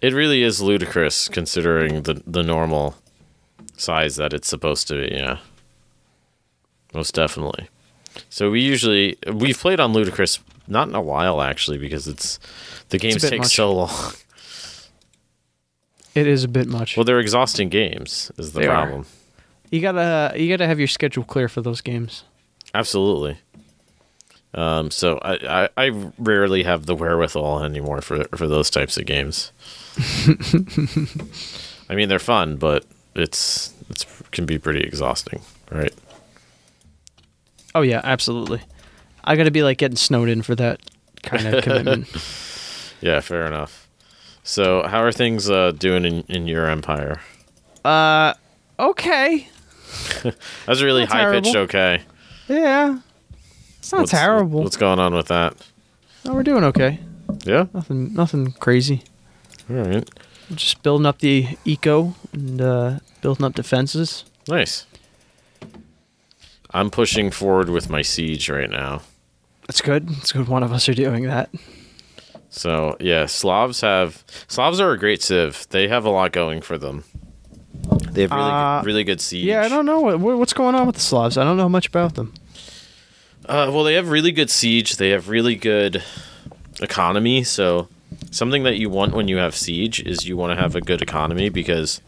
It 0.00 0.12
really 0.12 0.42
is 0.42 0.60
ludicrous 0.60 1.28
considering 1.28 2.02
the 2.02 2.20
the 2.26 2.42
normal 2.42 2.96
size 3.76 4.16
that 4.16 4.32
it's 4.34 4.48
supposed 4.48 4.86
to 4.88 4.94
be. 4.94 5.14
Yeah, 5.14 5.38
most 6.92 7.14
definitely. 7.14 7.68
So 8.28 8.50
we 8.50 8.60
usually 8.60 9.16
we've 9.32 9.58
played 9.58 9.80
on 9.80 9.92
ludicrous 9.92 10.40
not 10.66 10.88
in 10.88 10.94
a 10.94 11.00
while 11.02 11.40
actually 11.42 11.78
because 11.78 12.06
it's 12.08 12.38
the 12.90 12.98
games 12.98 13.22
bit 13.22 13.30
take 13.30 13.40
much. 13.40 13.54
so 13.54 13.72
long. 13.72 14.12
It 16.14 16.28
is 16.28 16.44
a 16.44 16.48
bit 16.48 16.68
much. 16.68 16.96
Well, 16.96 17.02
they're 17.02 17.18
exhausting 17.18 17.68
games 17.70 18.30
is 18.38 18.52
the 18.52 18.60
They 18.60 18.66
are. 18.68 18.82
problem. 18.86 19.06
you 19.72 19.80
gotta 19.80 20.32
you 20.40 20.48
gotta 20.48 20.66
have 20.68 20.78
your 20.78 20.86
schedule 20.86 21.24
clear 21.24 21.48
for 21.48 21.60
those 21.60 21.80
games. 21.80 22.22
Absolutely. 22.72 23.36
Um, 24.54 24.92
so 24.92 25.18
I, 25.22 25.64
I, 25.64 25.86
I 25.88 26.10
rarely 26.16 26.62
have 26.62 26.86
the 26.86 26.94
wherewithal 26.94 27.64
anymore 27.64 28.00
for 28.00 28.22
for 28.36 28.46
those 28.46 28.70
types 28.70 28.96
of 28.96 29.06
games. 29.06 29.50
I 31.90 31.96
mean, 31.96 32.08
they're 32.08 32.20
fun, 32.20 32.56
but 32.58 32.84
it's 33.16 33.74
it's 33.90 34.06
can 34.30 34.46
be 34.46 34.58
pretty 34.58 34.82
exhausting, 34.82 35.40
right? 35.72 35.92
Oh 37.74 37.82
yeah, 37.82 38.00
absolutely. 38.04 38.60
I 39.24 39.36
gotta 39.36 39.50
be 39.50 39.62
like 39.62 39.78
getting 39.78 39.96
snowed 39.96 40.28
in 40.28 40.42
for 40.42 40.54
that 40.56 40.80
kind 41.22 41.46
of 41.48 41.64
commitment. 41.64 42.08
Yeah, 43.00 43.20
fair 43.20 43.44
enough. 43.44 43.86
So, 44.44 44.82
how 44.84 45.02
are 45.02 45.12
things 45.12 45.50
uh, 45.50 45.72
doing 45.72 46.06
in, 46.06 46.20
in 46.28 46.46
your 46.46 46.70
empire? 46.70 47.20
uh, 47.84 48.32
okay. 48.78 49.48
That 50.22 50.34
was 50.66 50.80
a 50.80 50.84
really 50.86 51.04
high 51.04 51.30
pitched. 51.32 51.54
Okay, 51.54 52.00
Yeah, 52.48 52.98
it's 53.78 53.92
not 53.92 54.02
What's- 54.02 54.10
terrible. 54.12 54.62
What's 54.62 54.76
going 54.78 54.98
on 55.00 55.12
with 55.14 55.28
that? 55.28 55.54
no, 56.24 56.32
we're 56.32 56.42
doing 56.44 56.64
okay. 56.64 56.98
Yeah, 57.44 57.66
Nothing, 57.74 58.14
nothing 58.14 58.52
crazy. 58.52 59.02
all 59.68 59.76
right, 59.76 60.08
Just 60.54 60.82
building 60.82 61.04
up 61.04 61.18
the 61.18 61.58
eco 61.66 62.14
and 62.32 62.60
uh, 62.62 62.98
building 63.20 63.44
up 63.44 63.54
defenses. 63.54 64.24
nice. 64.48 64.86
I'm 66.70 66.90
pushing 66.90 67.30
forward 67.30 67.68
with 67.68 67.90
my 67.90 68.00
siege 68.02 68.48
right 68.48 68.70
now. 68.70 69.02
That's 69.66 69.80
good. 69.80 70.08
It's 70.18 70.32
good. 70.32 70.48
One 70.48 70.62
of 70.62 70.72
us 70.72 70.88
are 70.88 70.94
doing 70.94 71.24
that. 71.24 71.50
So 72.50 72.96
yeah, 73.00 73.26
Slavs 73.26 73.80
have 73.80 74.22
Slavs 74.48 74.78
are 74.80 74.92
a 74.92 74.98
great 74.98 75.22
civ. 75.22 75.66
They 75.70 75.88
have 75.88 76.04
a 76.04 76.10
lot 76.10 76.32
going 76.32 76.60
for 76.60 76.78
them. 76.78 77.04
They 78.12 78.22
have 78.22 78.30
really 78.30 78.42
Uh, 78.50 78.80
good, 78.80 78.86
really 78.86 79.04
good 79.04 79.20
siege. 79.20 79.44
Yeah, 79.46 79.62
I 79.62 79.68
don't 79.68 79.84
know 79.86 80.00
what, 80.00 80.20
what- 80.20 80.38
what's 80.38 80.52
going 80.52 80.74
on 80.74 80.86
with 80.86 80.94
the 80.96 81.00
Slavs. 81.02 81.36
I 81.36 81.44
don't 81.44 81.56
know 81.56 81.68
much 81.68 81.88
about 81.88 82.14
them. 82.14 82.32
Uh, 83.46 83.70
well, 83.72 83.84
they 83.84 83.94
have 83.94 84.08
really 84.08 84.32
good 84.32 84.50
siege. 84.50 84.96
They 84.96 85.10
have 85.10 85.28
really 85.28 85.54
good 85.56 86.02
economy. 86.80 87.42
So 87.44 87.88
something 88.30 88.62
that 88.62 88.76
you 88.78 88.88
want 88.88 89.14
when 89.14 89.28
you 89.28 89.36
have 89.38 89.54
siege 89.56 90.00
is 90.00 90.26
you 90.26 90.36
want 90.36 90.56
to 90.56 90.62
have 90.62 90.74
a 90.76 90.80
good 90.80 91.02
economy 91.02 91.48
because 91.50 92.00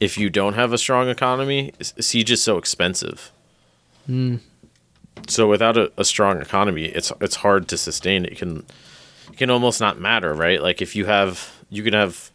if 0.00 0.18
you 0.18 0.28
don't 0.30 0.54
have 0.54 0.72
a 0.72 0.78
strong 0.78 1.08
economy, 1.08 1.72
siege 1.80 2.30
is 2.30 2.42
so 2.42 2.58
expensive. 2.58 3.30
So 5.28 5.48
without 5.48 5.76
a, 5.76 5.92
a 5.96 6.04
strong 6.04 6.40
economy, 6.40 6.86
it's 6.86 7.12
it's 7.20 7.36
hard 7.36 7.68
to 7.68 7.76
sustain. 7.76 8.24
It 8.24 8.38
can 8.38 8.64
it 9.30 9.36
can 9.36 9.50
almost 9.50 9.80
not 9.80 10.00
matter, 10.00 10.34
right? 10.34 10.60
Like 10.62 10.82
if 10.82 10.96
you 10.96 11.06
have 11.06 11.50
you 11.70 11.82
can 11.82 11.92
have 11.94 12.30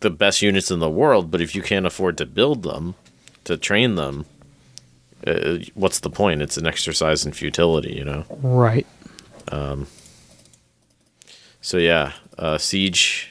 the 0.00 0.10
best 0.10 0.42
units 0.42 0.70
in 0.70 0.80
the 0.80 0.90
world, 0.90 1.30
but 1.30 1.40
if 1.40 1.54
you 1.54 1.62
can't 1.62 1.86
afford 1.86 2.18
to 2.18 2.26
build 2.26 2.62
them, 2.62 2.94
to 3.44 3.56
train 3.56 3.94
them, 3.94 4.26
uh, 5.26 5.58
what's 5.74 6.00
the 6.00 6.10
point? 6.10 6.42
It's 6.42 6.56
an 6.56 6.66
exercise 6.66 7.24
in 7.26 7.32
futility, 7.32 7.94
you 7.94 8.04
know. 8.04 8.24
Right. 8.42 8.86
Um, 9.50 9.86
So 11.60 11.78
yeah, 11.78 12.12
uh, 12.38 12.58
siege 12.58 13.30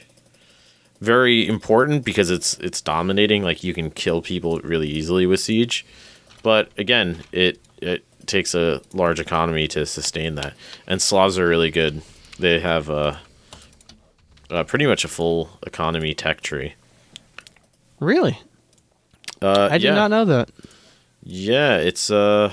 very 1.00 1.46
important 1.46 2.04
because 2.04 2.30
it's 2.30 2.54
it's 2.58 2.80
dominating. 2.80 3.42
Like 3.42 3.62
you 3.62 3.74
can 3.74 3.90
kill 3.90 4.22
people 4.22 4.58
really 4.60 4.88
easily 4.88 5.26
with 5.26 5.40
siege, 5.40 5.84
but 6.42 6.70
again, 6.78 7.22
it 7.30 7.60
it 7.62 7.63
takes 8.26 8.54
a 8.54 8.80
large 8.92 9.20
economy 9.20 9.68
to 9.68 9.86
sustain 9.86 10.34
that. 10.36 10.54
And 10.86 11.00
Slavs 11.00 11.38
are 11.38 11.46
really 11.46 11.70
good. 11.70 12.02
They 12.38 12.60
have 12.60 12.90
uh, 12.90 13.16
uh, 14.50 14.64
pretty 14.64 14.86
much 14.86 15.04
a 15.04 15.08
full 15.08 15.50
economy 15.66 16.14
tech 16.14 16.40
tree. 16.40 16.74
Really? 18.00 18.38
Uh, 19.40 19.68
I 19.70 19.78
did 19.78 19.84
yeah. 19.84 19.94
not 19.94 20.10
know 20.10 20.24
that. 20.24 20.50
Yeah, 21.22 21.78
it's 21.78 22.10
uh 22.10 22.52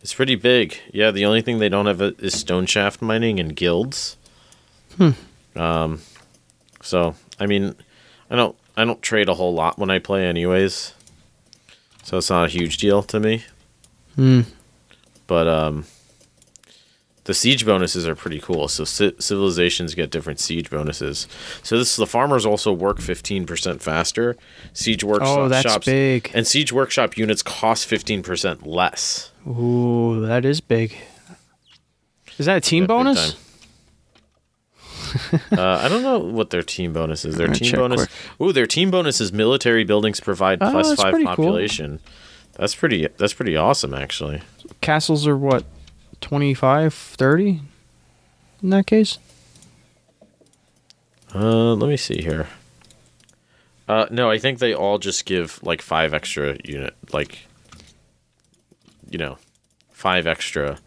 it's 0.00 0.14
pretty 0.14 0.36
big. 0.36 0.78
Yeah, 0.92 1.10
the 1.10 1.24
only 1.24 1.42
thing 1.42 1.58
they 1.58 1.68
don't 1.68 1.86
have 1.86 2.00
is 2.00 2.38
stone 2.38 2.66
shaft 2.66 3.02
mining 3.02 3.40
and 3.40 3.54
guilds. 3.54 4.16
Hmm. 4.96 5.10
Um 5.56 6.00
so, 6.82 7.14
I 7.40 7.46
mean, 7.46 7.74
I 8.30 8.36
don't 8.36 8.56
I 8.76 8.84
don't 8.84 9.02
trade 9.02 9.28
a 9.28 9.34
whole 9.34 9.54
lot 9.54 9.78
when 9.78 9.90
I 9.90 9.98
play 9.98 10.26
anyways. 10.26 10.94
So 12.04 12.18
it's 12.18 12.30
not 12.30 12.46
a 12.46 12.48
huge 12.48 12.78
deal 12.78 13.02
to 13.04 13.20
me. 13.20 13.44
Hmm. 14.16 14.40
But 15.26 15.48
um 15.48 15.84
the 17.24 17.34
siege 17.34 17.64
bonuses 17.64 18.06
are 18.08 18.16
pretty 18.16 18.40
cool. 18.40 18.66
So 18.66 18.84
ci- 18.84 19.14
civilizations 19.20 19.94
get 19.94 20.10
different 20.10 20.40
siege 20.40 20.68
bonuses. 20.70 21.28
So 21.62 21.78
this 21.78 21.94
the 21.96 22.06
farmers 22.06 22.44
also 22.44 22.72
work 22.72 22.98
15% 22.98 23.80
faster. 23.80 24.36
Siege 24.72 25.04
workshops 25.04 25.38
Oh, 25.38 25.48
that's 25.48 25.78
big. 25.86 26.30
and 26.34 26.46
siege 26.46 26.72
workshop 26.72 27.16
units 27.16 27.42
cost 27.42 27.88
15% 27.88 28.66
less. 28.66 29.30
Ooh, 29.46 30.20
that 30.26 30.44
is 30.44 30.60
big. 30.60 30.96
Is 32.38 32.46
that 32.46 32.56
a 32.56 32.60
team 32.60 32.84
Yeah, 32.84 32.86
bonus? 32.88 33.36
uh, 35.52 35.60
I 35.82 35.88
don't 35.88 36.02
know 36.02 36.18
what 36.18 36.50
their 36.50 36.62
team 36.62 36.92
bonus 36.92 37.24
is. 37.24 37.36
Their 37.36 37.48
team 37.48 37.72
bonus. 37.76 38.06
quick. 38.06 38.10
Ooh, 38.48 38.52
their 38.52 38.66
team 38.66 38.90
bonus 38.90 39.20
is 39.20 39.32
military 39.32 39.84
buildings 39.84 40.20
provide 40.20 40.58
Oh, 40.62 40.70
plus 40.70 40.94
five 40.94 41.12
pretty 41.12 41.26
cool. 41.36 41.52
That's 42.54 42.74
pretty. 42.74 43.08
That's 43.16 43.32
pretty 43.32 43.56
awesome, 43.56 43.94
actually. 43.94 44.42
Castles 44.80 45.26
are 45.26 45.36
what, 45.36 45.64
25, 46.20 46.92
30 46.94 47.60
in 48.62 48.70
that 48.70 48.86
case? 48.86 49.18
Uh, 51.34 51.74
let 51.74 51.88
me 51.88 51.96
see 51.96 52.20
here. 52.22 52.46
Uh, 53.88 54.06
no, 54.10 54.30
I 54.30 54.38
think 54.38 54.58
they 54.58 54.74
all 54.74 54.98
just 54.98 55.24
give 55.24 55.58
like 55.62 55.82
five 55.82 56.14
extra 56.14 56.56
unit, 56.64 56.94
like, 57.12 57.46
you 59.10 59.18
know, 59.18 59.38
five 59.90 60.26
extra 60.26 60.78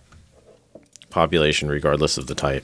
population 1.09 1.67
regardless 1.67 2.17
of 2.17 2.27
the 2.27 2.35
type. 2.35 2.63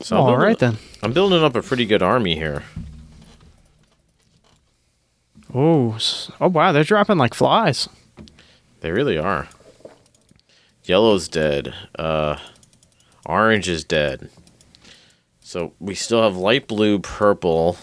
So 0.00 0.16
All 0.16 0.26
building- 0.26 0.40
then. 0.58 0.78
I'm 1.02 1.12
building 1.12 1.42
up 1.42 1.54
a 1.56 1.62
pretty 1.62 1.86
good 1.86 2.02
army 2.02 2.34
here. 2.36 2.64
Oh, 5.54 5.98
oh 6.40 6.48
wow, 6.48 6.72
they're 6.72 6.84
dropping 6.84 7.18
like 7.18 7.34
flies. 7.34 7.88
They 8.80 8.90
really 8.90 9.18
are. 9.18 9.48
Yellow's 10.84 11.28
dead. 11.28 11.74
Uh, 11.98 12.38
orange 13.26 13.68
is 13.68 13.84
dead. 13.84 14.30
So 15.40 15.74
we 15.78 15.94
still 15.94 16.22
have 16.22 16.36
light 16.36 16.66
blue, 16.66 16.98
purple, 16.98 17.76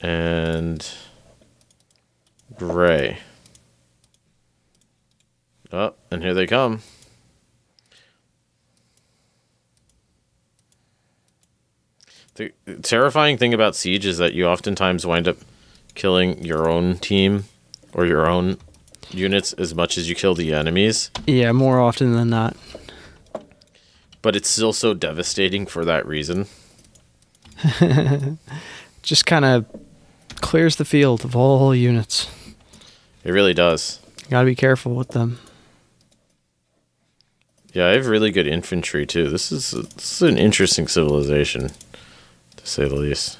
and 0.00 0.88
gray. 2.56 3.18
Oh, 5.72 5.94
and 6.10 6.22
here 6.22 6.34
they 6.34 6.46
come. 6.46 6.80
The 12.34 12.52
terrifying 12.82 13.36
thing 13.36 13.52
about 13.52 13.76
Siege 13.76 14.06
is 14.06 14.16
that 14.16 14.32
you 14.32 14.46
oftentimes 14.46 15.06
wind 15.06 15.28
up 15.28 15.36
killing 15.94 16.44
your 16.44 16.68
own 16.68 16.98
team 16.98 17.44
or 17.92 18.06
your 18.06 18.28
own 18.28 18.58
units 19.10 19.52
as 19.54 19.74
much 19.74 19.98
as 19.98 20.08
you 20.08 20.14
kill 20.14 20.34
the 20.34 20.54
enemies, 20.54 21.10
Yeah, 21.26 21.52
more 21.52 21.80
often 21.80 22.12
than 22.14 22.30
not. 22.30 22.56
but 24.22 24.36
it's 24.36 24.48
still 24.48 24.72
so 24.72 24.94
devastating 24.94 25.66
for 25.66 25.84
that 25.84 26.06
reason. 26.06 26.46
Just 29.02 29.26
kind 29.26 29.44
of 29.44 29.66
clears 30.36 30.76
the 30.76 30.84
field 30.84 31.24
of 31.24 31.34
all 31.36 31.74
units. 31.74 32.28
It 33.24 33.32
really 33.32 33.54
does. 33.54 33.98
Got 34.30 34.40
to 34.40 34.46
be 34.46 34.54
careful 34.54 34.94
with 34.94 35.08
them. 35.08 35.38
Yeah, 37.72 37.86
I 37.88 37.90
have 37.90 38.06
really 38.06 38.30
good 38.30 38.46
infantry 38.46 39.06
too. 39.06 39.28
This 39.28 39.52
is 39.52 39.70
this 39.72 40.22
is 40.22 40.28
an 40.28 40.36
interesting 40.38 40.88
civilization, 40.88 41.68
to 42.56 42.66
say 42.66 42.88
the 42.88 42.96
least. 42.96 43.38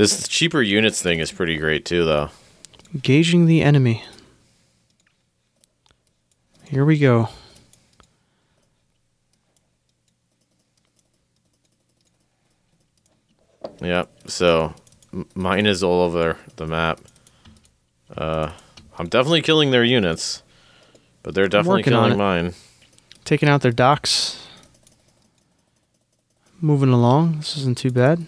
This 0.00 0.26
cheaper 0.26 0.62
units 0.62 1.02
thing 1.02 1.18
is 1.18 1.30
pretty 1.30 1.58
great 1.58 1.84
too, 1.84 2.06
though. 2.06 2.30
Engaging 2.94 3.44
the 3.44 3.60
enemy. 3.60 4.02
Here 6.64 6.86
we 6.86 6.98
go. 6.98 7.28
Yep. 13.82 14.10
So 14.24 14.72
mine 15.34 15.66
is 15.66 15.82
all 15.82 16.00
over 16.00 16.38
the 16.56 16.66
map. 16.66 17.02
Uh, 18.16 18.52
I'm 18.98 19.06
definitely 19.06 19.42
killing 19.42 19.70
their 19.70 19.84
units, 19.84 20.42
but 21.22 21.34
they're 21.34 21.46
definitely 21.46 21.82
killing 21.82 22.16
mine. 22.16 22.54
Taking 23.26 23.50
out 23.50 23.60
their 23.60 23.70
docks. 23.70 24.48
Moving 26.58 26.88
along. 26.88 27.36
This 27.36 27.58
isn't 27.58 27.76
too 27.76 27.90
bad. 27.90 28.24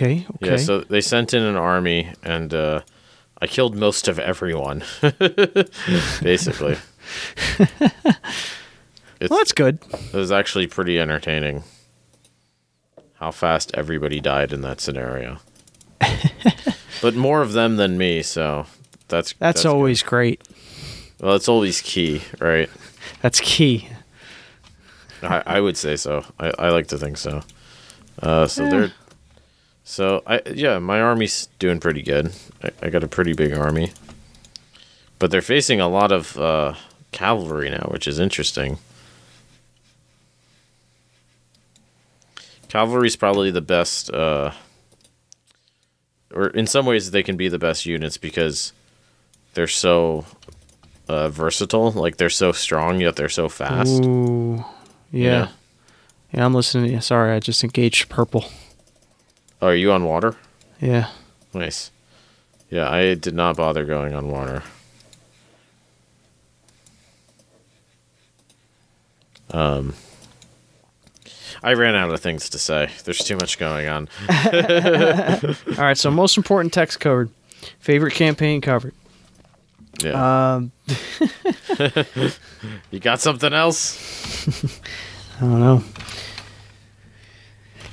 Okay, 0.00 0.24
okay. 0.36 0.50
Yeah. 0.52 0.56
So 0.56 0.80
they 0.80 1.02
sent 1.02 1.34
in 1.34 1.42
an 1.42 1.56
army, 1.56 2.10
and 2.22 2.54
uh, 2.54 2.80
I 3.42 3.46
killed 3.46 3.76
most 3.76 4.08
of 4.08 4.18
everyone, 4.18 4.82
basically. 6.22 6.76
Well, 9.28 9.38
that's 9.38 9.52
good. 9.52 9.80
It 9.92 10.14
was 10.16 10.32
actually 10.32 10.66
pretty 10.66 10.98
entertaining 10.98 11.62
how 13.16 13.30
fast 13.32 13.70
everybody 13.74 14.18
died 14.18 14.50
in 14.50 14.62
that 14.62 14.80
scenario. 14.80 15.36
but 17.02 17.14
more 17.14 17.42
of 17.42 17.52
them 17.52 17.76
than 17.76 17.98
me, 17.98 18.22
so 18.22 18.64
that's 19.08 19.34
That's, 19.34 19.64
good. 19.64 19.68
always 19.68 20.02
great. 20.02 20.40
well, 21.20 21.34
it's 21.36 21.50
always 21.50 21.82
key, 21.82 22.22
right? 22.40 22.70
That's 23.20 23.40
key. 23.40 23.88
I, 25.22 25.42
I 25.44 25.60
would 25.60 25.76
say 25.76 25.96
so. 25.96 26.24
I, 26.38 26.52
I 26.58 26.68
like 26.70 26.86
to 26.86 26.96
think 26.96 27.18
so. 27.18 27.42
Uh, 28.22 28.46
so 28.46 28.64
Eh. 28.64 28.70
they're 28.70 28.92
so 29.90 30.22
I 30.24 30.40
yeah, 30.54 30.78
my 30.78 31.00
army's 31.00 31.48
doing 31.58 31.80
pretty 31.80 32.02
good. 32.02 32.32
I, 32.62 32.70
I 32.80 32.90
got 32.90 33.02
a 33.02 33.08
pretty 33.08 33.32
big 33.32 33.52
army, 33.52 33.90
but 35.18 35.32
they're 35.32 35.42
facing 35.42 35.80
a 35.80 35.88
lot 35.88 36.12
of 36.12 36.38
uh, 36.38 36.74
cavalry 37.10 37.70
now, 37.70 37.88
which 37.90 38.06
is 38.06 38.20
interesting. 38.20 38.78
Cavalry's 42.68 43.16
probably 43.16 43.50
the 43.50 43.60
best, 43.60 44.14
uh, 44.14 44.52
or 46.32 46.46
in 46.50 46.68
some 46.68 46.86
ways 46.86 47.10
they 47.10 47.24
can 47.24 47.36
be 47.36 47.48
the 47.48 47.58
best 47.58 47.84
units 47.84 48.16
because 48.16 48.72
they're 49.54 49.66
so 49.66 50.24
uh, 51.08 51.30
versatile. 51.30 51.90
Like 51.90 52.16
they're 52.16 52.30
so 52.30 52.52
strong 52.52 53.00
yet 53.00 53.16
they're 53.16 53.28
so 53.28 53.48
fast. 53.48 54.04
Ooh, 54.04 54.64
yeah. 55.10 55.48
yeah, 56.32 56.44
I'm 56.44 56.54
listening 56.54 56.84
to 56.84 56.92
you. 56.92 57.00
Sorry, 57.00 57.34
I 57.34 57.40
just 57.40 57.64
engaged 57.64 58.08
purple. 58.08 58.44
Oh, 59.62 59.68
are 59.68 59.74
you 59.74 59.92
on 59.92 60.04
water? 60.04 60.36
Yeah, 60.80 61.10
Nice. 61.52 61.90
Yeah, 62.70 62.88
I 62.88 63.14
did 63.14 63.34
not 63.34 63.56
bother 63.56 63.84
going 63.84 64.14
on 64.14 64.28
water. 64.28 64.62
Um, 69.50 69.94
I 71.62 71.74
ran 71.74 71.96
out 71.96 72.10
of 72.10 72.20
things 72.20 72.48
to 72.50 72.58
say. 72.58 72.90
There's 73.04 73.18
too 73.18 73.34
much 73.34 73.58
going 73.58 73.88
on. 73.88 74.08
all 74.28 75.84
right. 75.84 75.98
So 75.98 76.12
most 76.12 76.36
important 76.36 76.72
text 76.72 77.00
covered. 77.00 77.30
Favorite 77.80 78.14
campaign 78.14 78.60
covered. 78.60 78.94
Yeah. 80.00 80.54
Um, 80.54 80.72
you 82.90 83.00
got 83.00 83.20
something 83.20 83.52
else? 83.52 83.98
I 85.36 85.40
don't 85.40 85.60
know. 85.60 85.84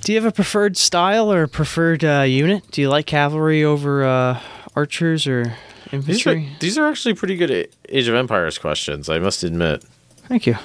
Do 0.08 0.14
you 0.14 0.22
have 0.22 0.26
a 0.26 0.34
preferred 0.34 0.78
style 0.78 1.34
or 1.34 1.44
a 1.44 1.48
preferred 1.50 2.06
uh, 2.06 2.22
unit? 2.22 2.72
Do 2.72 2.80
you 2.80 2.88
like 2.88 3.06
cavalry 3.08 3.66
over 3.66 4.06
uh, 4.06 4.40
archers 4.74 5.28
or 5.28 5.44
These 5.92 6.26
are, 6.26 6.32
infantry? 6.32 6.50
these 6.62 6.78
are 6.78 6.88
actually 6.88 7.14
pretty 7.16 7.36
good 7.36 7.68
Age 7.90 8.08
of 8.08 8.16
Empires 8.16 8.58
questions. 8.58 9.10
I 9.10 9.20
must 9.20 9.44
admit. 9.44 9.84
Thank 10.30 10.48
you. 10.48 10.56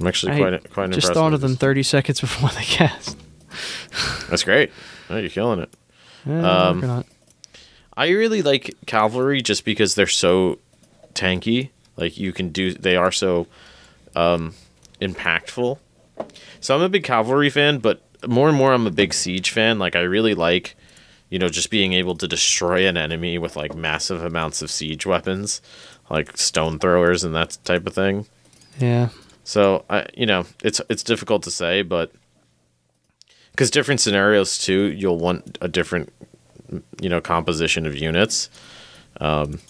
I'm 0.00 0.08
actually 0.08 0.32
I 0.32 0.38
quite 0.40 0.70
quite 0.72 0.86
Just 0.90 1.06
impressed. 1.06 1.12
thought 1.14 1.34
of 1.34 1.40
them 1.40 1.52
this. 1.52 1.60
30 1.60 1.82
seconds 1.84 2.20
before 2.20 2.48
the 2.48 2.62
cast. 2.62 3.16
That's 4.28 4.42
great. 4.42 4.72
Oh, 5.08 5.18
you're 5.18 5.30
killing 5.30 5.60
it. 5.60 5.72
Yeah, 6.26 6.66
Um. 6.68 7.04
I 7.96 8.08
really 8.08 8.42
like 8.42 8.74
cavalry 8.86 9.40
just 9.40 9.64
because 9.64 9.94
they're 9.94 10.08
so 10.08 10.58
tanky. 11.14 11.70
Like 11.96 12.18
you 12.18 12.32
can 12.32 12.48
do, 12.48 12.74
they 12.74 12.96
are 12.96 13.12
so 13.12 13.46
um, 14.16 14.52
impactful. 15.00 15.78
So 16.60 16.74
I'm 16.74 16.82
a 16.82 16.88
big 16.88 17.04
cavalry 17.04 17.50
fan, 17.50 17.78
but 17.78 18.00
more 18.26 18.48
and 18.48 18.56
more 18.56 18.72
I'm 18.72 18.86
a 18.86 18.90
big 18.90 19.14
siege 19.14 19.50
fan. 19.50 19.78
Like 19.78 19.96
I 19.96 20.00
really 20.00 20.34
like, 20.34 20.76
you 21.30 21.38
know, 21.38 21.48
just 21.48 21.70
being 21.70 21.92
able 21.92 22.16
to 22.16 22.28
destroy 22.28 22.86
an 22.86 22.96
enemy 22.96 23.38
with 23.38 23.56
like 23.56 23.74
massive 23.74 24.24
amounts 24.24 24.62
of 24.62 24.70
siege 24.70 25.06
weapons, 25.06 25.60
like 26.10 26.36
stone 26.36 26.78
throwers 26.78 27.24
and 27.24 27.34
that 27.34 27.58
type 27.64 27.86
of 27.86 27.94
thing. 27.94 28.26
Yeah. 28.78 29.08
So 29.44 29.84
I, 29.90 30.06
you 30.14 30.26
know, 30.26 30.46
it's 30.62 30.80
it's 30.88 31.02
difficult 31.02 31.42
to 31.44 31.50
say, 31.50 31.82
but 31.82 32.12
because 33.52 33.70
different 33.70 34.00
scenarios 34.00 34.58
too, 34.58 34.92
you'll 34.92 35.18
want 35.18 35.58
a 35.60 35.68
different, 35.68 36.12
you 37.00 37.08
know, 37.08 37.20
composition 37.20 37.86
of 37.86 37.96
units. 37.96 38.50
Um, 39.20 39.60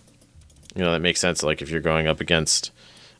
you 0.74 0.82
know, 0.82 0.92
that 0.92 1.00
makes 1.00 1.20
sense. 1.20 1.42
Like 1.42 1.61
if 1.61 1.70
you're 1.70 1.80
going 1.80 2.07
up 2.07 2.20
against 2.20 2.70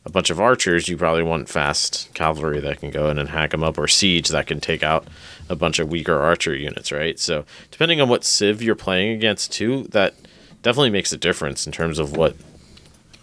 a 0.05 0.09
bunch 0.09 0.29
of 0.29 0.39
archers, 0.39 0.87
you 0.87 0.97
probably 0.97 1.23
want 1.23 1.49
fast 1.49 2.13
cavalry 2.13 2.59
that 2.59 2.79
can 2.79 2.91
go 2.91 3.09
in 3.09 3.17
and 3.17 3.29
hack 3.29 3.51
them 3.51 3.63
up, 3.63 3.77
or 3.77 3.87
siege 3.87 4.29
that 4.29 4.47
can 4.47 4.59
take 4.59 4.83
out 4.83 5.07
a 5.49 5.55
bunch 5.55 5.79
of 5.79 5.89
weaker 5.89 6.19
archer 6.19 6.55
units, 6.55 6.91
right? 6.91 7.19
So 7.19 7.45
depending 7.71 7.99
on 7.99 8.07
what 8.09 8.23
civ 8.23 8.61
you're 8.61 8.75
playing 8.75 9.13
against 9.13 9.51
too, 9.51 9.83
that 9.89 10.13
definitely 10.61 10.91
makes 10.91 11.11
a 11.11 11.17
difference 11.17 11.65
in 11.65 11.71
terms 11.71 11.97
of 11.99 12.15
what 12.15 12.35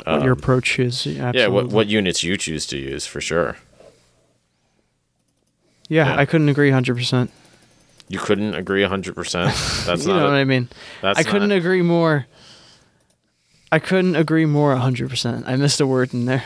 What 0.04 0.22
your 0.22 0.32
approach 0.32 0.78
is. 0.78 1.06
Absolutely. 1.06 1.20
Um, 1.20 1.34
yeah 1.34 1.46
what 1.46 1.66
what 1.68 1.86
units 1.86 2.22
you 2.22 2.36
choose 2.36 2.66
to 2.66 2.76
use 2.76 3.06
for 3.06 3.20
sure. 3.20 3.56
Yeah, 5.88 6.08
yeah. 6.08 6.16
I 6.16 6.24
couldn't 6.24 6.48
agree 6.48 6.70
100%. 6.70 7.28
You 8.08 8.18
couldn't 8.18 8.54
agree 8.54 8.82
100%. 8.82 9.84
That's 9.86 10.02
you 10.06 10.12
not 10.12 10.18
know 10.20 10.24
what 10.24 10.34
I 10.34 10.44
mean? 10.44 10.68
that's 11.00 11.18
I 11.18 11.22
couldn't 11.22 11.52
agree 11.52 11.82
more. 11.82 12.26
I 13.72 13.78
couldn't 13.78 14.16
agree 14.16 14.44
more 14.44 14.76
100%. 14.76 15.44
I 15.48 15.56
missed 15.56 15.80
a 15.80 15.86
word 15.86 16.12
in 16.12 16.26
there. 16.26 16.44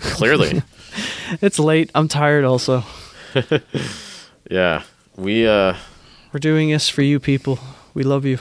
clearly. 0.00 0.62
It's 1.42 1.58
late. 1.58 1.90
I'm 1.94 2.08
tired 2.08 2.44
also. 2.44 2.82
yeah. 4.50 4.82
We 5.14 5.46
uh 5.46 5.76
We're 6.32 6.40
doing 6.40 6.70
this 6.70 6.88
for 6.88 7.02
you 7.02 7.20
people. 7.20 7.58
We 7.92 8.02
love 8.02 8.24
you. 8.24 8.38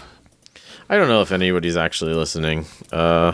I 0.90 0.96
don't 0.96 1.10
know 1.10 1.22
if 1.22 1.34
anybody's 1.34 1.76
actually 1.76 2.14
listening. 2.14 2.66
Uh 2.92 3.34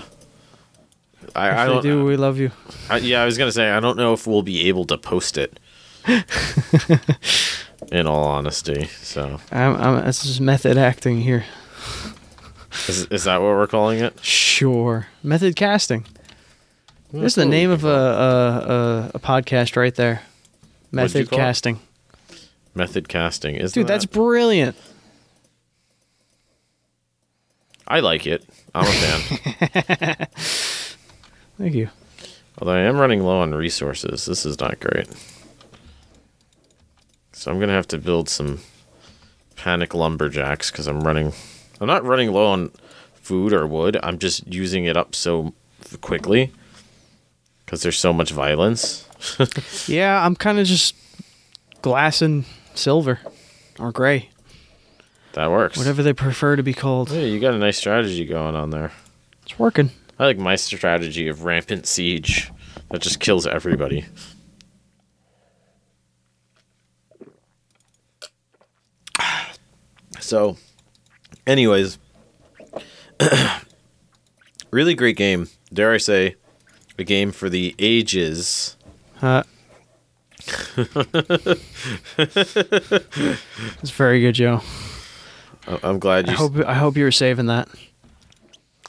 I, 1.36 1.50
I 1.50 1.52
If 1.52 1.58
they 1.68 1.74
don't 1.74 1.84
do, 1.84 2.06
we 2.06 2.18
love 2.18 2.40
you. 2.40 2.52
I, 2.90 2.98
yeah, 2.98 3.22
I 3.22 3.26
was 3.26 3.38
going 3.38 3.48
to 3.48 3.52
say 3.54 3.70
I 3.70 3.80
don't 3.80 3.98
know 3.98 4.14
if 4.14 4.26
we'll 4.26 4.42
be 4.42 4.68
able 4.68 4.86
to 4.86 4.98
post 4.98 5.38
it. 5.38 5.60
in 7.92 8.08
all 8.08 8.24
honesty. 8.24 8.86
So, 9.02 9.40
I'm, 9.52 9.76
I'm, 9.76 10.06
this 10.06 10.26
is 10.26 10.42
method 10.42 10.78
acting 10.78 11.22
here. 11.22 11.46
Is 12.88 13.06
is 13.08 13.24
that 13.26 13.42
what 13.42 13.50
we're 13.50 13.68
calling 13.68 14.00
it? 14.00 14.24
Sure. 14.24 15.08
Method 15.22 15.56
casting. 15.56 16.06
There's 17.12 17.36
the 17.36 17.46
name 17.46 17.70
of 17.70 17.84
a, 17.84 17.88
a, 17.88 17.94
a, 17.94 19.12
a 19.16 19.20
podcast 19.20 19.76
right 19.76 19.94
there. 19.94 20.24
Method 20.92 21.24
it? 21.24 21.32
casting. 21.32 21.80
Method 22.74 23.08
casting. 23.08 23.56
Isn't 23.56 23.74
Dude, 23.74 23.88
that's 23.88 24.06
brilliant. 24.06 24.76
I 27.88 28.00
like 28.00 28.26
it. 28.26 28.44
I'm 28.74 28.86
a 28.86 28.92
fan. 28.92 30.28
Thank 31.58 31.76
you. 31.76 31.90
Although 32.58 32.74
I 32.74 32.80
am 32.80 32.98
running 32.98 33.24
low 33.24 33.40
on 33.42 33.54
resources. 33.54 34.26
This 34.26 34.46
is 34.46 34.60
not 34.60 34.80
great. 34.80 35.08
So 37.34 37.52
I'm 37.52 37.58
going 37.58 37.68
to 37.70 37.76
have 37.76 37.88
to 37.90 37.98
build 37.98 38.30
some 38.30 38.60
panic 39.56 39.94
lumberjacks 39.94 40.72
because 40.72 40.88
I'm 40.88 41.02
running. 41.02 41.34
I'm 41.84 41.88
not 41.88 42.06
running 42.06 42.32
low 42.32 42.48
on 42.48 42.72
food 43.14 43.52
or 43.52 43.68
wood. 43.68 43.98
I'm 44.02 44.18
just 44.18 44.48
using 44.48 44.86
it 44.86 44.96
up 44.96 45.14
so 45.14 45.54
quickly 46.00 46.50
because 47.66 47.82
there's 47.84 48.00
so 48.00 48.14
much 48.14 48.32
violence. 48.32 49.06
Yeah, 49.88 50.26
I'm 50.26 50.36
kind 50.36 50.60
of 50.60 50.66
just 50.68 50.96
glass 51.82 52.22
and 52.22 52.46
silver 52.74 53.20
or 53.80 53.92
gray, 53.94 54.30
That 55.34 55.50
works. 55.52 55.78
whatever 55.78 56.04
they 56.04 56.12
prefer 56.14 56.56
to 56.58 56.64
be 56.64 56.74
called. 56.74 57.10
Yeah, 57.12 57.22
you 57.22 57.40
got 57.40 57.54
a 57.54 57.58
nice 57.58 57.78
strategy 57.78 58.26
going 58.26 58.56
on 58.56 58.70
there. 58.70 58.92
It's 59.44 59.58
working. 59.60 59.92
I 60.20 60.26
like 60.26 60.38
my 60.38 60.56
strategy 60.56 61.28
of 61.28 61.44
rampant 61.44 61.86
siege 61.86 62.50
that 62.92 63.02
just 63.02 63.20
kills 63.20 63.46
everybody. 63.48 64.06
So, 70.20 70.58
anyways, 71.48 71.98
really 74.72 74.94
great 74.96 75.18
game. 75.18 75.50
Dare 75.72 75.94
I 75.94 75.98
say, 75.98 76.36
a 76.98 77.04
game 77.04 77.32
for 77.32 77.50
the 77.50 77.76
ages. 77.80 78.78
Uh, 79.22 79.44
it's 82.18 83.92
very 83.92 84.22
good, 84.22 84.34
Joe. 84.36 84.62
I- 85.68 85.80
I'm 85.84 86.00
glad 86.00 86.28
I 86.28 86.32
you. 86.32 86.38
hope 86.38 86.58
I 86.66 86.74
hope 86.74 86.98
you 86.98 87.04
were 87.04 87.12
saving 87.12 87.46
that. 87.48 87.70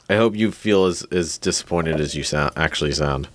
I 0.09 0.15
hope 0.15 0.35
you 0.35 0.51
feel 0.51 0.85
as 0.85 1.03
as 1.11 1.37
disappointed 1.37 1.99
as 1.99 2.15
you 2.15 2.23
sound 2.23 2.51
actually 2.55 2.91
sound. 2.91 3.27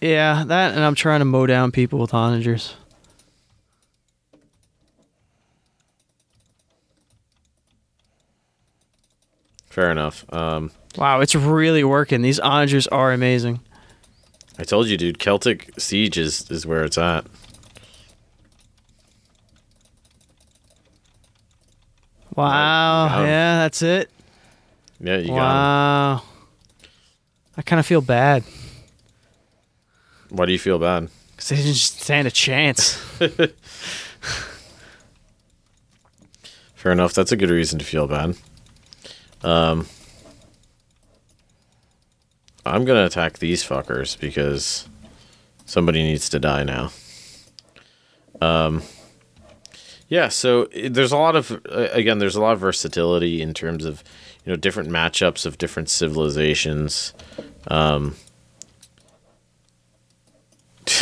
Yeah, 0.00 0.44
that, 0.46 0.74
and 0.74 0.84
I'm 0.84 0.94
trying 0.94 1.20
to 1.20 1.24
mow 1.24 1.46
down 1.46 1.72
people 1.72 1.98
with 1.98 2.10
onagers. 2.12 2.74
Fair 9.74 9.90
enough. 9.90 10.24
Um, 10.32 10.70
Wow, 10.96 11.18
it's 11.18 11.34
really 11.34 11.82
working. 11.82 12.22
These 12.22 12.38
onagers 12.38 12.86
are 12.92 13.12
amazing. 13.12 13.58
I 14.56 14.62
told 14.62 14.86
you, 14.86 14.96
dude. 14.96 15.18
Celtic 15.18 15.68
Siege 15.76 16.16
is 16.16 16.48
is 16.48 16.64
where 16.64 16.84
it's 16.84 16.96
at. 16.96 17.24
Wow, 22.36 23.08
got 23.08 23.22
yeah, 23.24 23.58
that's 23.58 23.82
it. 23.82 24.08
Yeah, 25.00 25.16
you 25.16 25.26
got 25.26 25.38
wow. 25.38 26.22
I 27.56 27.62
kind 27.62 27.80
of 27.80 27.86
feel 27.86 28.00
bad. 28.00 28.44
Why 30.28 30.46
do 30.46 30.52
you 30.52 30.60
feel 30.60 30.78
bad? 30.78 31.08
because 31.32 31.48
they 31.48 31.56
didn't 31.56 31.74
stand 31.74 32.28
a 32.28 32.30
chance. 32.30 32.94
Fair 36.76 36.92
enough. 36.92 37.12
That's 37.12 37.32
a 37.32 37.36
good 37.36 37.50
reason 37.50 37.80
to 37.80 37.84
feel 37.84 38.06
bad. 38.06 38.36
Um, 39.44 39.86
I'm 42.66 42.84
gonna 42.84 43.04
attack 43.04 43.38
these 43.38 43.62
fuckers 43.62 44.18
because 44.18 44.88
somebody 45.66 46.02
needs 46.02 46.28
to 46.30 46.40
die 46.40 46.64
now. 46.64 46.90
Um, 48.40 48.82
yeah. 50.08 50.28
So 50.28 50.64
there's 50.88 51.12
a 51.12 51.18
lot 51.18 51.36
of 51.36 51.60
again, 51.66 52.18
there's 52.18 52.36
a 52.36 52.40
lot 52.40 52.54
of 52.54 52.60
versatility 52.60 53.42
in 53.42 53.52
terms 53.52 53.84
of 53.84 54.02
you 54.44 54.52
know 54.52 54.56
different 54.56 54.88
matchups 54.88 55.44
of 55.44 55.58
different 55.58 55.90
civilizations. 55.90 57.12
Um, 57.68 58.16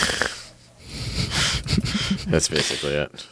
that's 2.27 2.49
basically 2.49 2.95
it. 2.95 3.27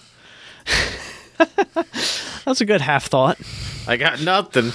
That's 2.44 2.60
a 2.60 2.64
good 2.64 2.80
half 2.80 3.06
thought. 3.06 3.38
I 3.86 3.96
got 3.96 4.20
nothing. 4.22 4.72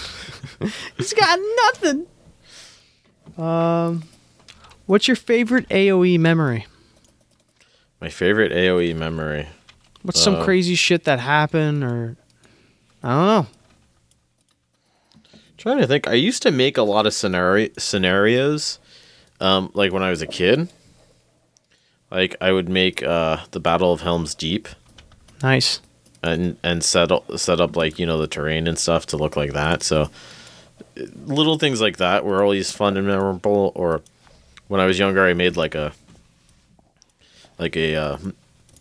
He's 0.97 1.13
got 1.13 1.39
nothing. 1.65 2.05
Um, 3.37 4.03
What's 4.85 5.07
your 5.07 5.15
favorite 5.15 5.67
AOE 5.69 6.19
memory? 6.19 6.67
My 7.99 8.09
favorite 8.09 8.51
AOE 8.51 8.95
memory. 8.95 9.47
What's 10.03 10.21
some 10.21 10.35
Uh, 10.35 10.43
crazy 10.43 10.75
shit 10.75 11.05
that 11.05 11.19
happened, 11.19 11.83
or 11.83 12.17
I 13.03 13.09
don't 13.09 13.25
know. 13.25 13.47
Trying 15.57 15.79
to 15.79 15.87
think. 15.87 16.07
I 16.07 16.13
used 16.13 16.43
to 16.43 16.51
make 16.51 16.77
a 16.77 16.83
lot 16.83 17.07
of 17.07 17.13
scenario 17.15 17.69
scenarios, 17.79 18.77
um, 19.39 19.71
like 19.73 19.91
when 19.91 20.03
I 20.03 20.11
was 20.11 20.21
a 20.21 20.27
kid. 20.27 20.69
Like 22.11 22.35
I 22.39 22.51
would 22.51 22.69
make 22.69 23.01
uh, 23.01 23.37
the 23.51 23.59
Battle 23.59 23.91
of 23.91 24.01
Helm's 24.01 24.35
Deep 24.35 24.67
Nice. 25.41 25.81
and 26.21 26.57
and 26.61 26.83
set 26.83 27.11
up, 27.11 27.25
set 27.39 27.59
up 27.59 27.75
like 27.75 27.97
you 27.97 28.05
know 28.05 28.19
the 28.19 28.27
terrain 28.27 28.67
and 28.67 28.77
stuff 28.77 29.07
to 29.07 29.17
look 29.17 29.35
like 29.35 29.53
that. 29.53 29.81
So 29.81 30.11
little 31.26 31.57
things 31.57 31.82
like 31.82 31.97
that 31.97 32.26
were 32.26 32.41
always 32.41 32.71
fun 32.71 32.97
and 32.97 33.07
memorable. 33.07 33.71
Or 33.76 34.01
when 34.67 34.80
I 34.82 34.86
was 34.86 34.99
younger, 34.99 35.26
I 35.26 35.34
made 35.34 35.57
like 35.57 35.76
a 35.76 35.93
like 37.57 37.76
a 37.76 37.95
uh, 37.95 38.17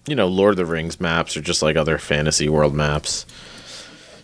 you 0.06 0.14
know 0.16 0.26
Lord 0.28 0.52
of 0.52 0.56
the 0.56 0.66
Rings 0.66 1.00
maps 1.00 1.36
or 1.36 1.40
just 1.40 1.62
like 1.62 1.76
other 1.76 1.98
fantasy 1.98 2.48
world 2.48 2.74
maps. 2.74 3.26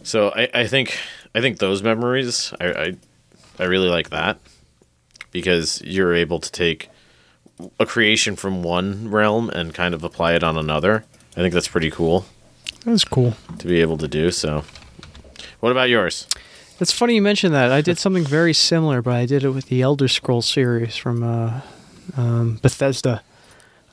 So 0.03 0.31
I, 0.31 0.49
I 0.55 0.67
think 0.67 0.99
I 1.35 1.41
think 1.41 1.59
those 1.59 1.83
memories 1.83 2.53
I, 2.61 2.67
I 2.73 2.97
I 3.59 3.65
really 3.65 3.89
like 3.89 4.11
that 4.11 4.39
because 5.31 5.81
you're 5.83 6.15
able 6.15 6.41
to 6.41 6.51
take 6.51 6.89
a 7.79 7.85
creation 7.87 8.37
from 8.37 8.63
one 8.63 9.11
realm 9.11 9.51
and 9.51 9.75
kind 9.75 9.95
of 9.95 10.03
apply 10.03 10.33
it 10.35 10.43
on 10.43 10.57
another. 10.57 11.05
I 11.33 11.41
think 11.41 11.53
that's 11.55 11.69
pretty 11.69 11.91
cool 11.91 12.25
That's 12.85 13.05
cool. 13.05 13.35
to 13.59 13.69
be 13.69 13.81
able 13.83 13.99
to 13.99 14.09
do. 14.09 14.31
So, 14.31 14.65
what 15.61 15.71
about 15.71 15.89
yours? 15.91 16.27
It's 16.81 16.93
funny 16.93 17.15
you 17.15 17.23
mentioned 17.23 17.55
that. 17.55 17.71
I 17.71 17.83
did 17.83 17.99
something 17.99 18.25
very 18.25 18.55
similar, 18.55 19.03
but 19.03 19.15
I 19.15 19.27
did 19.27 19.45
it 19.45 19.51
with 19.51 19.67
the 19.67 19.83
Elder 19.83 20.09
Scrolls 20.09 20.47
series 20.47 20.97
from 20.97 21.23
uh, 21.23 21.61
um, 22.17 22.59
Bethesda. 22.63 23.23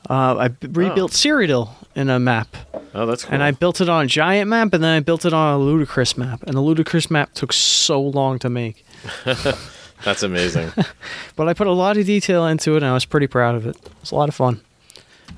Uh, 0.08 0.36
I 0.38 0.48
b- 0.48 0.68
rebuilt 0.68 1.12
Cyrodiil 1.12 1.70
in 1.94 2.08
a 2.08 2.18
map, 2.18 2.56
Oh, 2.94 3.04
that's 3.04 3.24
cool. 3.24 3.34
and 3.34 3.42
I 3.42 3.50
built 3.50 3.80
it 3.82 3.88
on 3.90 4.04
a 4.04 4.06
giant 4.06 4.48
map, 4.48 4.72
and 4.72 4.82
then 4.82 4.96
I 4.96 5.00
built 5.00 5.26
it 5.26 5.34
on 5.34 5.54
a 5.54 5.58
ludicrous 5.58 6.16
map. 6.16 6.42
And 6.44 6.54
the 6.56 6.60
ludicrous 6.62 7.10
map 7.10 7.34
took 7.34 7.52
so 7.52 8.00
long 8.00 8.38
to 8.38 8.48
make, 8.48 8.86
that's 10.04 10.22
amazing. 10.22 10.72
but 11.36 11.46
I 11.48 11.52
put 11.52 11.66
a 11.66 11.72
lot 11.72 11.98
of 11.98 12.06
detail 12.06 12.46
into 12.46 12.72
it, 12.74 12.76
and 12.78 12.86
I 12.86 12.94
was 12.94 13.04
pretty 13.04 13.26
proud 13.26 13.54
of 13.54 13.66
it. 13.66 13.76
It 13.76 13.92
was 14.00 14.12
a 14.12 14.14
lot 14.14 14.30
of 14.30 14.34
fun 14.34 14.62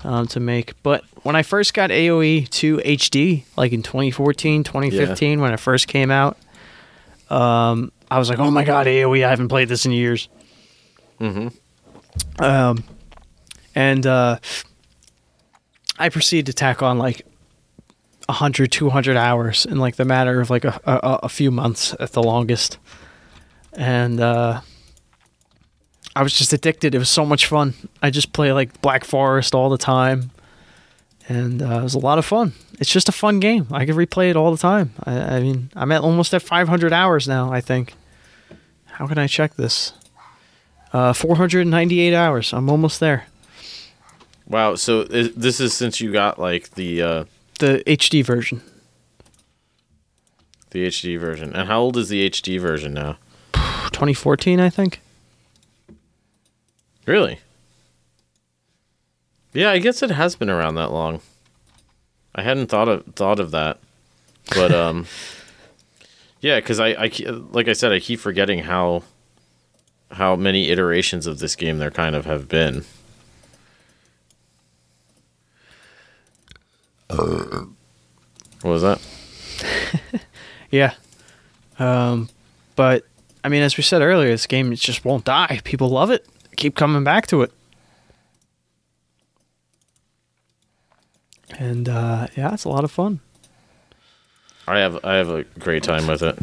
um, 0.04 0.28
to 0.28 0.38
make. 0.38 0.80
But 0.84 1.02
when 1.24 1.34
I 1.34 1.42
first 1.42 1.74
got 1.74 1.90
AoE 1.90 2.48
2 2.48 2.76
HD, 2.76 3.44
like 3.56 3.72
in 3.72 3.82
2014, 3.82 4.62
2015, 4.62 5.40
when 5.40 5.52
it 5.52 5.58
first 5.58 5.88
came 5.88 6.12
out, 6.12 6.36
um, 7.30 7.92
I 8.10 8.18
was 8.18 8.28
like, 8.28 8.38
"Oh 8.38 8.50
my 8.50 8.64
god, 8.64 8.86
AOE! 8.86 9.24
I 9.24 9.30
haven't 9.30 9.48
played 9.48 9.68
this 9.68 9.86
in 9.86 9.92
years." 9.92 10.28
mm-hmm. 11.20 11.48
Um, 12.42 12.84
and 13.74 14.06
uh, 14.06 14.38
I 15.98 16.08
proceeded 16.08 16.46
to 16.46 16.52
tack 16.52 16.82
on 16.82 16.98
like 16.98 17.26
100, 18.26 18.72
200 18.72 19.16
hours 19.16 19.66
in 19.66 19.78
like 19.78 19.96
the 19.96 20.04
matter 20.04 20.40
of 20.40 20.50
like 20.50 20.64
a, 20.64 20.80
a, 20.84 21.20
a 21.24 21.28
few 21.28 21.50
months 21.50 21.94
at 22.00 22.12
the 22.12 22.22
longest. 22.22 22.78
And 23.72 24.20
uh, 24.20 24.60
I 26.16 26.22
was 26.22 26.32
just 26.32 26.52
addicted. 26.52 26.94
It 26.94 26.98
was 26.98 27.10
so 27.10 27.24
much 27.24 27.46
fun. 27.46 27.74
I 28.02 28.10
just 28.10 28.32
play 28.32 28.52
like 28.52 28.80
Black 28.80 29.04
Forest 29.04 29.54
all 29.54 29.70
the 29.70 29.78
time. 29.78 30.30
And 31.30 31.62
uh, 31.62 31.78
it 31.78 31.82
was 31.84 31.94
a 31.94 31.98
lot 32.00 32.18
of 32.18 32.24
fun. 32.26 32.54
It's 32.80 32.90
just 32.90 33.08
a 33.08 33.12
fun 33.12 33.38
game. 33.38 33.68
I 33.70 33.86
can 33.86 33.94
replay 33.94 34.30
it 34.30 34.36
all 34.36 34.50
the 34.50 34.58
time. 34.58 34.92
I, 35.04 35.36
I 35.36 35.40
mean, 35.40 35.70
I'm 35.76 35.92
at 35.92 36.00
almost 36.02 36.34
at 36.34 36.42
500 36.42 36.92
hours 36.92 37.28
now, 37.28 37.52
I 37.52 37.60
think. 37.60 37.94
How 38.86 39.06
can 39.06 39.16
I 39.16 39.28
check 39.28 39.54
this? 39.54 39.92
Uh, 40.92 41.12
498 41.12 42.12
hours. 42.14 42.52
I'm 42.52 42.68
almost 42.68 42.98
there. 42.98 43.26
Wow. 44.48 44.74
So 44.74 45.02
i 45.02 45.30
this 45.36 45.60
is 45.60 45.72
since 45.72 46.00
you 46.00 46.10
got 46.10 46.40
like 46.40 46.70
the 46.74 47.00
uh, 47.00 47.24
The 47.60 47.84
HD 47.86 48.24
version. 48.24 48.60
the 50.70 50.88
HD 50.88 51.16
version. 51.16 51.54
And 51.54 51.68
how 51.68 51.80
old 51.80 51.96
is 51.96 52.08
the 52.08 52.28
HD 52.28 52.58
version 52.60 52.92
now? 52.92 53.18
2014, 53.92 54.58
I 54.58 54.68
think. 54.68 55.00
Really? 57.06 57.38
Yeah, 59.52 59.70
I 59.70 59.78
guess 59.78 60.02
it 60.02 60.10
has 60.10 60.36
been 60.36 60.50
around 60.50 60.76
that 60.76 60.92
long. 60.92 61.20
I 62.34 62.42
hadn't 62.42 62.68
thought 62.68 62.88
of 62.88 63.04
thought 63.16 63.40
of 63.40 63.50
that, 63.50 63.78
but 64.54 64.72
um, 64.72 65.06
yeah, 66.40 66.60
because 66.60 66.78
I, 66.78 66.88
I 66.90 67.10
like 67.50 67.68
I 67.68 67.72
said, 67.72 67.92
I 67.92 67.98
keep 67.98 68.20
forgetting 68.20 68.60
how 68.60 69.02
how 70.12 70.36
many 70.36 70.68
iterations 70.70 71.26
of 71.26 71.38
this 71.38 71.56
game 71.56 71.78
there 71.78 71.90
kind 71.90 72.14
of 72.14 72.26
have 72.26 72.48
been. 72.48 72.84
What 78.62 78.70
was 78.70 78.82
that? 78.82 79.00
Yeah. 80.70 80.94
Um, 81.80 82.28
but 82.76 83.04
I 83.42 83.48
mean, 83.48 83.62
as 83.62 83.76
we 83.76 83.82
said 83.82 84.02
earlier, 84.02 84.30
this 84.30 84.46
game 84.46 84.72
just 84.76 85.04
won't 85.04 85.24
die. 85.24 85.60
People 85.64 85.88
love 85.88 86.12
it. 86.12 86.24
Keep 86.56 86.76
coming 86.76 87.02
back 87.02 87.26
to 87.26 87.42
it. 87.42 87.50
And 91.58 91.88
uh, 91.88 92.28
yeah, 92.36 92.52
it's 92.54 92.64
a 92.64 92.68
lot 92.68 92.84
of 92.84 92.90
fun. 92.90 93.20
I 94.66 94.78
have 94.78 95.04
I 95.04 95.14
have 95.14 95.28
a 95.30 95.44
great 95.58 95.82
time 95.82 96.06
with 96.06 96.22
it. 96.22 96.38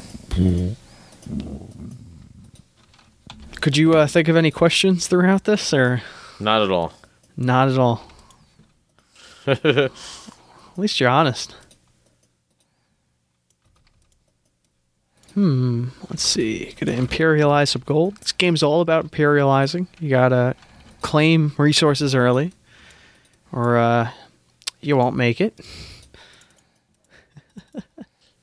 Could 3.62 3.78
you 3.78 3.94
uh, 3.96 4.08
think 4.08 4.28
of 4.28 4.36
any 4.36 4.52
questions 4.52 5.08
throughout 5.08 5.46
this, 5.46 5.74
or 5.74 6.02
Not 6.40 6.62
at 6.62 6.70
all. 6.72 6.94
not 7.36 7.70
at 7.70 7.78
all? 7.78 8.04
at 9.48 9.92
least 10.78 11.00
you're 11.00 11.10
honest. 11.10 11.56
Hmm. 15.34 15.90
Let's 16.10 16.24
see. 16.24 16.74
Gonna 16.80 16.98
imperialize 16.98 17.70
some 17.70 17.84
gold. 17.86 18.18
This 18.18 18.32
game's 18.32 18.64
all 18.64 18.82
about 18.82 19.10
imperializing. 19.12 19.88
You 20.00 20.10
gotta 20.10 20.56
claim 21.02 21.54
resources 21.58 22.16
early, 22.16 22.54
or 23.52 23.78
uh, 23.78 24.12
you 24.82 24.98
won't 24.98 25.16
make 25.16 25.42
it. 25.42 25.60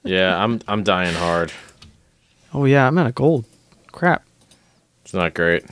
Yeah, 0.05 0.37
I'm 0.37 0.61
I'm 0.69 0.85
dying 0.85 1.15
hard. 1.15 1.51
Oh 2.53 2.67
yeah, 2.67 2.87
I'm 2.87 2.99
out 2.99 3.07
of 3.07 3.15
gold. 3.15 3.47
Crap. 3.91 4.23
It's 5.03 5.15
not 5.15 5.35
great. 5.35 5.65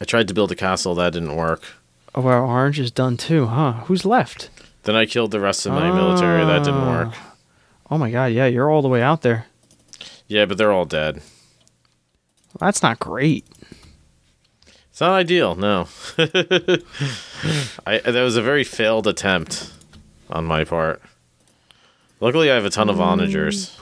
I 0.00 0.04
tried 0.04 0.28
to 0.28 0.34
build 0.34 0.52
a 0.52 0.54
castle 0.54 0.94
that 0.96 1.14
didn't 1.14 1.34
work. 1.34 1.62
Oh, 2.14 2.20
well, 2.20 2.44
orange 2.44 2.78
is 2.78 2.90
done 2.90 3.16
too, 3.16 3.46
huh? 3.46 3.72
Who's 3.86 4.04
left? 4.04 4.50
Then 4.84 4.96
I 4.96 5.06
killed 5.06 5.30
the 5.30 5.40
rest 5.40 5.66
of 5.66 5.72
my 5.72 5.90
military. 5.90 6.44
That 6.44 6.64
didn't 6.64 6.80
ah. 6.80 7.04
work. 7.04 7.14
Oh 7.90 7.98
my 7.98 8.10
god, 8.10 8.26
yeah, 8.26 8.46
you're 8.46 8.70
all 8.70 8.82
the 8.82 8.88
way 8.88 9.02
out 9.02 9.22
there. 9.22 9.46
Yeah, 10.26 10.44
but 10.44 10.58
they're 10.58 10.72
all 10.72 10.84
dead. 10.84 11.22
That's 12.60 12.82
not 12.82 12.98
great. 12.98 13.46
It's 14.98 15.00
not 15.00 15.12
ideal. 15.12 15.54
No. 15.54 15.86
I 17.86 17.98
that 17.98 18.20
was 18.20 18.34
a 18.34 18.42
very 18.42 18.64
failed 18.64 19.06
attempt 19.06 19.72
on 20.28 20.44
my 20.44 20.64
part. 20.64 21.00
Luckily, 22.18 22.50
I 22.50 22.56
have 22.56 22.64
a 22.64 22.70
ton 22.70 22.90
of 22.90 22.96
onagers, 22.96 23.78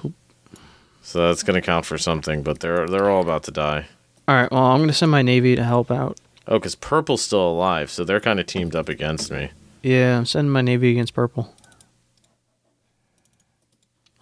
so 1.01 1.27
that's 1.27 1.43
going 1.43 1.55
to 1.59 1.63
count 1.63 1.87
for 1.87 1.97
something. 1.97 2.43
But 2.43 2.61
they're 2.61 2.87
they're 2.87 3.09
all 3.09 3.23
about 3.23 3.45
to 3.45 3.51
die. 3.51 3.87
All 4.29 4.35
right, 4.35 4.51
well, 4.51 4.65
I'm 4.65 4.81
gonna 4.81 4.93
send 4.93 5.11
my 5.11 5.23
navy 5.23 5.57
to 5.57 5.65
help 5.65 5.91
out. 5.91 6.21
Oh, 6.47 6.59
because 6.59 6.75
purple's 6.75 7.23
still 7.23 7.49
alive, 7.49 7.91
so 7.91 8.05
they're 8.05 8.21
kind 8.21 8.39
of 8.39 8.45
teamed 8.45 8.77
up 8.77 8.91
against 8.91 9.31
me. 9.31 9.53
Yeah, 9.83 10.19
I'm 10.19 10.27
sending 10.27 10.53
my 10.53 10.61
navy 10.61 10.91
against 10.91 11.15
purple. 11.15 11.55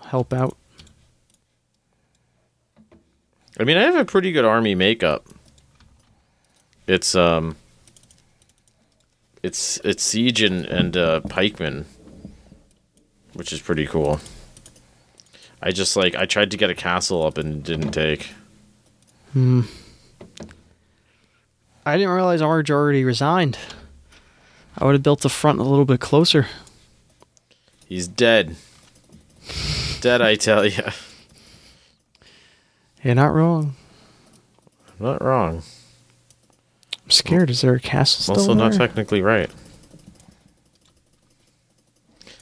Help 0.01 0.33
out. 0.33 0.57
I 3.59 3.65
mean, 3.65 3.79
I 3.79 3.83
have 3.83 3.97
a 3.97 4.05
pretty 4.05 4.31
good 4.31 4.45
army 4.45 4.77
makeup. 4.77 5.27
It's 6.87 7.15
um, 7.15 7.57
it's 9.43 9.79
it's 9.79 10.03
siege 10.03 10.43
and 10.43 10.67
and 10.67 10.97
uh, 10.97 11.21
pikemen, 11.21 11.87
which 13.33 13.53
is 13.53 13.61
pretty 13.61 13.87
cool. 13.87 14.21
I 15.63 15.71
just 15.71 15.97
like 15.97 16.15
I 16.15 16.27
tried 16.27 16.51
to 16.51 16.57
get 16.57 16.71
a 16.71 16.75
castle 16.75 17.25
up 17.25 17.39
and 17.39 17.55
it 17.55 17.63
didn't 17.63 17.93
take. 17.93 18.31
Hmm. 19.33 19.63
I 21.87 21.97
didn't 21.97 22.13
realize 22.13 22.41
Orange 22.41 22.71
already 22.71 23.05
resigned. 23.05 23.59
I 24.77 24.85
would 24.85 24.95
have 24.95 25.03
built 25.03 25.21
the 25.21 25.29
front 25.29 25.61
a 25.61 25.65
little 25.65 25.85
bit 25.85 26.01
closer. 26.01 26.47
He's 27.87 28.09
dead. 28.09 28.57
dead, 30.01 30.21
I 30.21 30.35
tell 30.35 30.67
you. 30.67 30.83
You're 33.03 33.15
not 33.15 33.35
wrong. 33.35 33.77
Not 34.99 35.23
wrong. 35.23 35.63
I'm 37.05 37.11
scared. 37.11 37.51
Is 37.51 37.61
there 37.61 37.75
a 37.75 37.81
castle 37.81 38.23
still 38.23 38.37
also, 38.37 38.55
not 38.55 38.71
there? 38.71 38.79
technically 38.79 39.21
right. 39.23 39.51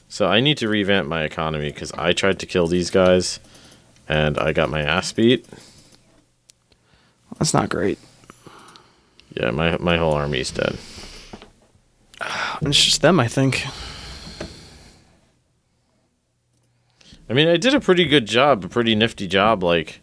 So 0.07 0.27
I 0.27 0.39
need 0.41 0.57
to 0.59 0.69
revamp 0.69 1.07
my 1.07 1.23
economy 1.23 1.71
because 1.71 1.91
I 1.93 2.13
tried 2.13 2.39
to 2.39 2.45
kill 2.45 2.67
these 2.67 2.89
guys, 2.91 3.39
and 4.07 4.37
I 4.37 4.53
got 4.53 4.69
my 4.69 4.81
ass 4.81 5.11
beat. 5.11 5.45
That's 7.39 7.53
not 7.53 7.69
great. 7.69 7.97
Yeah, 9.33 9.49
my 9.51 9.77
my 9.79 9.97
whole 9.97 10.13
army's 10.13 10.51
dead. 10.51 10.77
It's 12.61 12.81
just 12.81 13.01
them, 13.01 13.19
I 13.19 13.27
think. 13.27 13.65
I 17.29 17.33
mean, 17.33 17.47
I 17.47 17.57
did 17.57 17.73
a 17.73 17.79
pretty 17.79 18.05
good 18.05 18.25
job, 18.25 18.63
a 18.63 18.69
pretty 18.69 18.95
nifty 18.95 19.27
job, 19.27 19.63
like, 19.63 19.99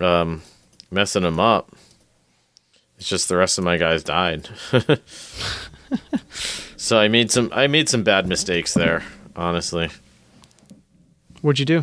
um, 0.00 0.42
messing 0.90 1.22
them 1.22 1.40
up. 1.40 1.74
It's 2.98 3.08
just 3.08 3.28
the 3.28 3.36
rest 3.36 3.58
of 3.58 3.64
my 3.64 3.76
guys 3.76 4.02
died. 4.02 4.48
so 6.76 6.98
I 6.98 7.08
made 7.08 7.30
some, 7.30 7.50
I 7.54 7.66
made 7.68 7.88
some 7.88 8.02
bad 8.02 8.26
mistakes 8.28 8.74
there, 8.74 9.04
honestly. 9.36 9.88
What'd 11.40 11.60
you 11.60 11.64
do? 11.64 11.78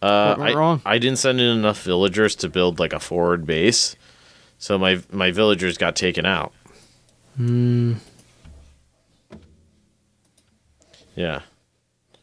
Uh, 0.00 0.34
What 0.34 0.38
went 0.38 0.56
I, 0.56 0.58
wrong? 0.58 0.82
I 0.86 0.98
didn't 0.98 1.18
send 1.18 1.40
in 1.40 1.46
enough 1.58 1.82
villagers 1.82 2.34
to 2.36 2.48
build 2.48 2.78
like 2.78 2.92
a 2.92 3.00
forward 3.00 3.46
base, 3.46 3.96
so 4.58 4.78
my 4.78 5.00
my 5.10 5.30
villagers 5.30 5.76
got 5.78 5.94
taken 5.96 6.24
out. 6.26 6.52
Hmm. 7.36 7.94
Yeah, 11.16 11.42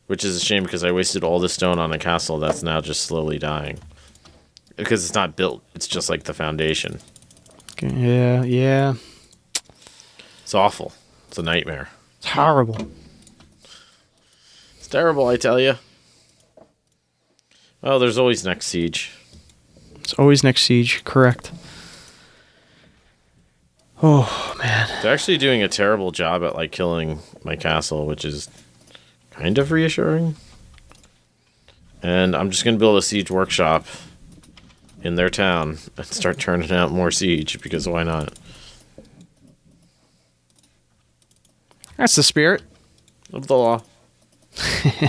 which 0.07 0.25
is 0.25 0.35
a 0.37 0.39
shame 0.39 0.63
because 0.63 0.83
I 0.83 0.91
wasted 0.91 1.23
all 1.23 1.39
the 1.39 1.49
stone 1.49 1.79
on 1.79 1.91
a 1.93 1.97
castle 1.99 2.39
that's 2.39 2.61
now 2.63 2.81
just 2.81 3.03
slowly 3.03 3.39
dying 3.39 3.79
because 4.75 5.05
it's 5.05 5.15
not 5.15 5.35
built. 5.35 5.63
It's 5.75 5.87
just 5.87 6.09
like 6.09 6.23
the 6.23 6.33
foundation. 6.33 6.99
Yeah, 7.81 8.43
yeah. 8.43 8.93
It's 10.43 10.53
awful. 10.53 10.93
It's 11.27 11.37
a 11.37 11.43
nightmare. 11.43 11.89
It's 12.17 12.27
horrible. 12.27 12.77
It's 14.77 14.87
terrible, 14.87 15.27
I 15.27 15.37
tell 15.37 15.59
you. 15.59 15.75
Oh, 17.83 17.97
there's 17.97 18.17
always 18.17 18.45
next 18.45 18.67
siege. 18.67 19.11
It's 19.95 20.13
always 20.13 20.43
next 20.43 20.63
siege, 20.63 21.03
correct. 21.03 21.51
Oh 24.03 24.55
man. 24.59 24.87
They're 25.01 25.13
actually 25.13 25.37
doing 25.37 25.63
a 25.63 25.67
terrible 25.67 26.11
job 26.11 26.43
at 26.43 26.55
like 26.55 26.71
killing 26.71 27.19
my 27.43 27.55
castle, 27.55 28.05
which 28.05 28.25
is 28.25 28.49
kind 29.31 29.57
of 29.57 29.71
reassuring. 29.71 30.35
And 32.03 32.35
I'm 32.35 32.51
just 32.51 32.65
gonna 32.65 32.77
build 32.77 32.97
a 32.97 33.01
siege 33.01 33.31
workshop 33.31 33.85
in 35.03 35.15
their 35.15 35.29
town 35.29 35.77
and 35.97 36.05
start 36.05 36.39
turning 36.39 36.71
out 36.71 36.91
more 36.91 37.11
siege 37.11 37.61
because 37.61 37.87
why 37.87 38.03
not? 38.03 38.37
That's 41.97 42.15
the 42.15 42.23
spirit. 42.23 42.63
Of 43.31 43.47
the 43.47 43.55
law. 43.57 43.83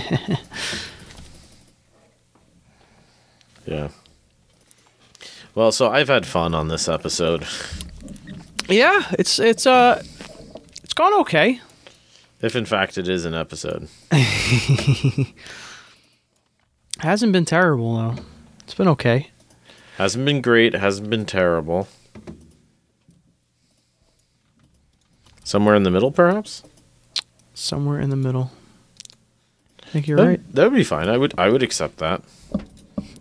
yeah. 3.65 3.89
Well, 5.55 5.71
so 5.71 5.89
I've 5.89 6.07
had 6.07 6.25
fun 6.25 6.55
on 6.55 6.67
this 6.67 6.87
episode. 6.87 7.45
Yeah, 8.69 9.03
it's 9.13 9.39
it's 9.39 9.67
uh 9.67 10.01
it's 10.83 10.93
gone 10.93 11.13
okay. 11.21 11.59
If 12.41 12.55
in 12.55 12.65
fact 12.65 12.97
it 12.97 13.07
is 13.07 13.25
an 13.25 13.33
episode. 13.33 13.87
Hasn't 16.99 17.33
been 17.33 17.45
terrible 17.45 17.95
though. 17.95 18.15
It's 18.61 18.73
been 18.73 18.87
okay. 18.89 19.29
Hasn't 19.97 20.25
been 20.25 20.41
great, 20.41 20.73
hasn't 20.73 21.09
been 21.09 21.25
terrible. 21.25 21.87
Somewhere 25.43 25.75
in 25.75 25.83
the 25.83 25.91
middle, 25.91 26.11
perhaps? 26.11 26.63
Somewhere 27.53 27.99
in 27.99 28.09
the 28.09 28.15
middle. 28.15 28.51
I 29.83 29.87
think 29.87 30.07
you're 30.07 30.17
That- 30.17 30.27
right. 30.27 30.53
That 30.55 30.63
would 30.71 30.75
be 30.77 30.83
fine. 30.83 31.09
I 31.09 31.17
would 31.17 31.33
I 31.37 31.49
would 31.49 31.61
accept 31.61 31.97
that. 31.97 32.23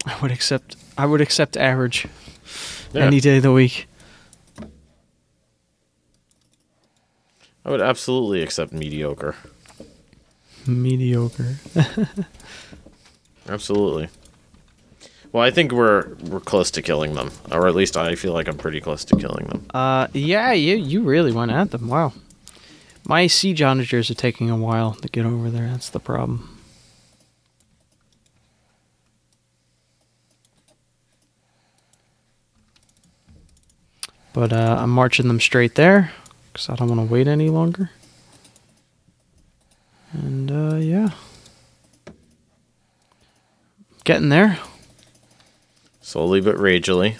I 0.06 0.16
would 0.22 0.30
accept 0.30 0.76
I 0.96 1.04
would 1.06 1.20
accept 1.20 1.56
average 1.56 2.06
Yeah. 2.94 3.02
any 3.04 3.20
day 3.20 3.36
of 3.36 3.42
the 3.42 3.52
week. 3.52 3.86
I 7.64 7.70
would 7.70 7.82
absolutely 7.82 8.42
accept 8.42 8.72
mediocre. 8.72 9.36
Mediocre. 10.66 11.56
Absolutely. 13.48 14.08
Well, 15.32 15.42
I 15.42 15.50
think 15.50 15.72
we're 15.72 16.14
we're 16.24 16.40
close 16.40 16.70
to 16.72 16.82
killing 16.82 17.14
them, 17.14 17.30
or 17.50 17.66
at 17.66 17.74
least 17.74 17.96
I 17.96 18.14
feel 18.14 18.34
like 18.34 18.48
I'm 18.48 18.58
pretty 18.58 18.80
close 18.80 19.04
to 19.06 19.16
killing 19.16 19.46
them. 19.46 19.66
Uh 19.72 20.08
yeah, 20.12 20.52
you 20.52 20.76
you 20.76 21.02
really 21.02 21.32
went 21.32 21.50
at 21.50 21.70
them. 21.70 21.88
Wow. 21.88 22.12
My 23.04 23.26
siege 23.26 23.60
onagers 23.60 24.10
are 24.10 24.14
taking 24.14 24.50
a 24.50 24.56
while 24.56 24.92
to 24.94 25.08
get 25.08 25.26
over 25.26 25.50
there. 25.50 25.68
That's 25.68 25.88
the 25.88 25.98
problem. 25.98 26.48
But 34.32 34.52
uh, 34.52 34.76
I'm 34.78 34.90
marching 34.90 35.28
them 35.28 35.40
straight 35.40 35.74
there 35.74 36.12
because 36.52 36.70
I 36.70 36.76
don't 36.76 36.88
want 36.88 37.06
to 37.06 37.12
wait 37.12 37.28
any 37.28 37.50
longer. 37.50 37.90
And 40.12 40.50
uh, 40.50 40.76
yeah, 40.76 41.10
getting 44.04 44.28
there 44.28 44.58
Slowly 46.12 46.42
but 46.42 46.56
ragely. 46.56 47.16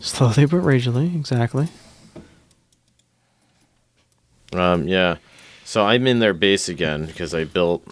slowly 0.00 0.46
but 0.46 0.60
ragely. 0.62 1.14
Exactly. 1.14 1.68
Um, 4.52 4.88
yeah. 4.88 5.18
So 5.64 5.86
I'm 5.86 6.08
in 6.08 6.18
their 6.18 6.34
base 6.34 6.68
again 6.68 7.06
because 7.06 7.34
I 7.34 7.44
built 7.44 7.86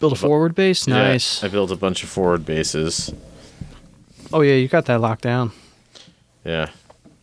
Build 0.00 0.12
a 0.12 0.16
forward 0.16 0.54
base. 0.54 0.86
yeah, 0.86 0.96
Nice. 0.96 1.42
I 1.42 1.48
built 1.48 1.70
a 1.70 1.76
bunch 1.76 2.02
of 2.02 2.10
forward 2.10 2.44
bases. 2.44 3.10
Oh 4.34 4.42
yeah, 4.42 4.52
you 4.56 4.68
got 4.68 4.84
that 4.84 5.00
locked 5.00 5.22
down. 5.22 5.52
Yeah. 6.44 6.68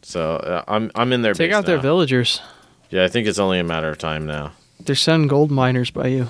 So 0.02 0.38
uh, 0.38 0.64
I'm 0.68 0.90
I'm 0.96 1.14
in 1.14 1.22
their 1.22 1.36
Take 1.36 1.52
out 1.52 1.68
their 1.68 1.78
villagers. 1.78 2.42
Yeah, 2.90 3.04
I 3.04 3.08
think 3.08 3.28
it's 3.28 3.38
only 3.38 3.60
a 3.60 3.64
matter 3.64 3.90
of 3.90 4.00
time 4.00 4.26
now. 4.26 4.54
They're 4.80 4.96
sending 4.96 5.28
gold 5.28 5.52
miners 5.52 5.92
by 5.92 6.08
you. 6.08 6.30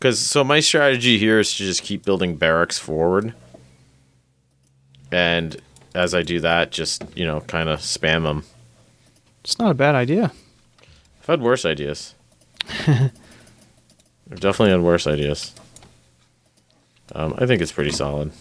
Because 0.00 0.18
so 0.18 0.42
my 0.42 0.58
strategy 0.58 1.16
here 1.16 1.38
is 1.38 1.52
to 1.52 1.58
just 1.58 1.84
keep 1.84 2.04
building 2.04 2.34
barracks 2.34 2.76
forward, 2.76 3.34
and 5.10 5.56
as 5.94 6.14
I 6.14 6.22
do 6.22 6.40
that, 6.40 6.70
just 6.70 7.04
you 7.16 7.24
know, 7.24 7.40
kind 7.42 7.68
of 7.68 7.80
spam 7.80 8.24
them. 8.24 8.44
It's 9.44 9.58
not 9.58 9.70
a 9.70 9.74
bad 9.74 9.94
idea. 9.94 10.32
I've 11.20 11.26
had 11.26 11.40
worse 11.40 11.64
ideas. 11.64 12.14
I've 12.86 14.40
definitely 14.40 14.70
had 14.70 14.82
worse 14.82 15.06
ideas. 15.06 15.54
Um, 17.14 17.34
I 17.38 17.46
think 17.46 17.62
it's 17.62 17.72
pretty 17.72 17.92
solid. 17.92 18.32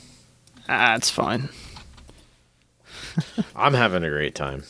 Ah, 0.68 0.96
it's 0.96 1.10
fine. 1.10 1.50
I'm 3.56 3.74
having 3.74 4.04
a 4.04 4.10
great 4.10 4.36
time. 4.36 4.64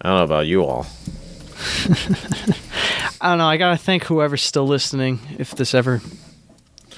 I 0.00 0.08
don't 0.08 0.18
know 0.18 0.24
about 0.24 0.46
you 0.46 0.64
all. 0.64 0.86
I 3.20 3.30
don't 3.30 3.38
know. 3.38 3.48
I 3.48 3.56
gotta 3.56 3.76
thank 3.76 4.04
whoever's 4.04 4.42
still 4.42 4.66
listening 4.66 5.18
if 5.38 5.54
this 5.54 5.74
ever 5.74 6.00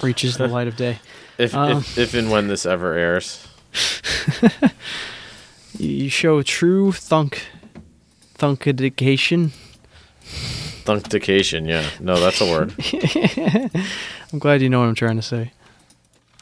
reaches 0.01 0.37
the 0.37 0.47
light 0.47 0.67
of 0.67 0.75
day. 0.75 0.99
If 1.41 1.55
Um. 1.55 1.77
if, 1.79 1.97
if 1.97 2.13
and 2.13 2.29
when 2.29 2.47
this 2.47 2.65
ever 2.65 2.93
airs, 2.93 3.47
You, 5.79 6.09
show 6.09 6.41
true 6.43 6.91
thunk 6.91 7.43
thunkadication. 8.37 9.51
thunkdication. 10.85 11.67
Yeah, 11.67 11.89
no, 11.99 12.19
that's 12.19 12.41
a 12.41 12.45
word. 12.45 12.73
I'm 14.33 14.39
glad 14.39 14.61
you 14.61 14.69
know 14.69 14.79
what 14.81 14.87
I'm 14.89 14.95
trying 14.95 15.15
to 15.15 15.21
say. 15.21 15.51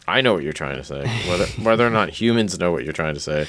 I 0.07 0.21
know 0.21 0.33
what 0.33 0.43
you're 0.43 0.53
trying 0.53 0.77
to 0.77 0.83
say. 0.83 1.07
Whether 1.29 1.45
whether 1.63 1.85
or 1.85 1.91
not 1.91 2.09
humans 2.09 2.57
know 2.59 2.71
what 2.71 2.83
you're 2.83 2.93
trying 2.93 3.13
to 3.13 3.19
say 3.19 3.47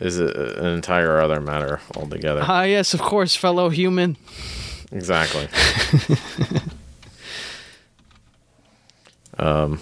is 0.00 0.20
a, 0.20 0.26
an 0.58 0.66
entire 0.66 1.20
other 1.20 1.40
matter 1.40 1.80
altogether. 1.96 2.42
Ah, 2.46 2.62
yes, 2.62 2.94
of 2.94 3.00
course, 3.02 3.34
fellow 3.34 3.68
human. 3.70 4.16
Exactly. 4.92 5.48
um. 9.38 9.80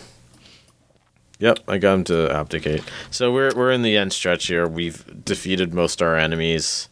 Yep, 1.41 1.61
I 1.69 1.79
got 1.79 1.95
him 1.95 2.05
to 2.05 2.31
abdicate. 2.33 2.83
So 3.11 3.33
we're 3.33 3.55
we're 3.55 3.71
in 3.71 3.83
the 3.83 3.97
end 3.97 4.13
stretch 4.13 4.47
here. 4.49 4.67
We've 4.67 5.25
defeated 5.25 5.73
most 5.73 6.03
our 6.03 6.17
enemies. 6.17 6.89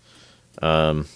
Um, 0.63 1.07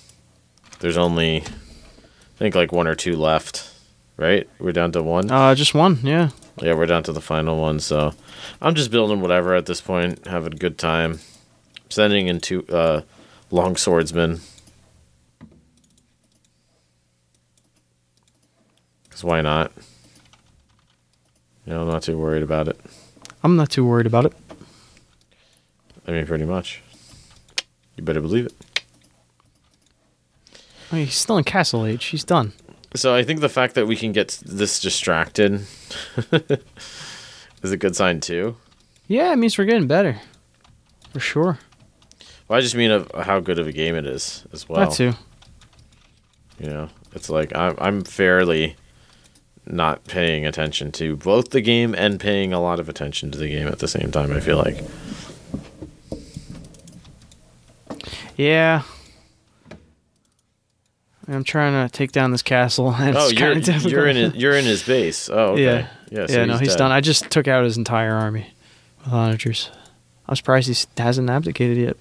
there's 0.80 0.98
only, 0.98 1.42
I 1.42 2.38
think, 2.38 2.54
like 2.54 2.72
one 2.72 2.86
or 2.86 2.94
two 2.94 3.16
left. 3.16 3.68
Right? 4.16 4.46
We're 4.58 4.72
down 4.72 4.92
to 4.92 5.02
one. 5.02 5.30
Uh, 5.30 5.54
just 5.54 5.72
one, 5.72 6.00
yeah. 6.02 6.28
Yeah, 6.60 6.74
we're 6.74 6.84
down 6.84 7.02
to 7.04 7.12
the 7.12 7.22
final 7.22 7.58
one. 7.58 7.80
So 7.80 8.12
I'm 8.60 8.74
just 8.74 8.90
building 8.90 9.22
whatever 9.22 9.54
at 9.54 9.64
this 9.64 9.80
point, 9.80 10.26
having 10.26 10.52
a 10.52 10.56
good 10.56 10.76
time. 10.76 11.20
Sending 11.88 12.28
in 12.28 12.38
two 12.38 12.66
uh, 12.68 13.00
long 13.50 13.76
swordsmen. 13.76 14.40
Because 19.04 19.24
why 19.24 19.40
not? 19.40 19.72
You 21.64 21.72
know, 21.72 21.82
I'm 21.82 21.88
not 21.88 22.02
too 22.02 22.18
worried 22.18 22.42
about 22.42 22.68
it. 22.68 22.78
I'm 23.42 23.56
not 23.56 23.70
too 23.70 23.84
worried 23.84 24.06
about 24.06 24.26
it. 24.26 24.32
I 26.06 26.12
mean, 26.12 26.26
pretty 26.26 26.44
much. 26.44 26.82
You 27.96 28.02
better 28.02 28.20
believe 28.20 28.46
it. 28.46 28.54
I 30.90 30.96
mean, 30.96 31.04
he's 31.06 31.14
still 31.14 31.38
in 31.38 31.44
Castle 31.44 31.86
Age. 31.86 32.04
He's 32.06 32.24
done. 32.24 32.52
So 32.94 33.14
I 33.14 33.22
think 33.22 33.40
the 33.40 33.48
fact 33.48 33.74
that 33.76 33.86
we 33.86 33.94
can 33.94 34.10
get 34.12 34.40
this 34.44 34.80
distracted 34.80 35.64
is 37.62 37.70
a 37.70 37.76
good 37.76 37.94
sign 37.94 38.20
too. 38.20 38.56
Yeah, 39.06 39.32
it 39.32 39.36
means 39.36 39.56
we're 39.56 39.64
getting 39.64 39.86
better. 39.86 40.20
For 41.12 41.20
sure. 41.20 41.58
Well, 42.48 42.58
I 42.58 42.60
just 42.60 42.74
mean 42.74 42.90
of 42.90 43.10
how 43.14 43.38
good 43.38 43.58
of 43.60 43.68
a 43.68 43.72
game 43.72 43.94
it 43.94 44.06
is 44.06 44.44
as 44.52 44.68
well. 44.68 44.80
that 44.88 44.96
too. 44.96 45.12
You 46.58 46.70
know, 46.70 46.88
it's 47.14 47.30
like 47.30 47.54
I'm 47.56 47.76
I'm 47.78 48.02
fairly 48.02 48.76
not 49.66 50.04
paying 50.04 50.46
attention 50.46 50.90
to 50.92 51.16
both 51.16 51.50
the 51.50 51.60
game 51.60 51.94
and 51.94 52.18
paying 52.18 52.52
a 52.52 52.60
lot 52.60 52.80
of 52.80 52.88
attention 52.88 53.30
to 53.30 53.38
the 53.38 53.48
game 53.48 53.68
at 53.68 53.78
the 53.78 53.88
same 53.88 54.10
time. 54.10 54.32
I 54.32 54.40
feel 54.40 54.56
like. 54.56 54.82
Yeah. 58.36 58.82
I'm 61.28 61.44
trying 61.44 61.86
to 61.86 61.92
take 61.92 62.10
down 62.12 62.32
this 62.32 62.42
castle. 62.42 62.92
And 62.98 63.16
Oh, 63.16 63.28
you're 63.28 63.56
you're 63.58 64.06
in 64.08 64.16
his, 64.16 64.34
you're 64.34 64.56
in 64.56 64.64
his 64.64 64.82
base. 64.82 65.28
Oh, 65.28 65.52
okay. 65.52 65.62
Yeah. 65.62 65.86
Yeah. 66.10 66.26
so 66.26 66.32
yeah, 66.40 66.44
no, 66.46 66.56
he's 66.58 66.74
done. 66.74 66.90
I 66.90 67.00
just 67.00 67.30
took 67.30 67.46
out 67.46 67.64
his 67.64 67.76
entire 67.76 68.14
army 68.14 68.52
with 69.04 69.12
onagers. 69.12 69.68
I'm 70.26 70.36
surprised 70.36 70.68
he 70.68 71.02
hasn't 71.02 71.30
abdicated 71.30 71.76
yet. 71.76 71.96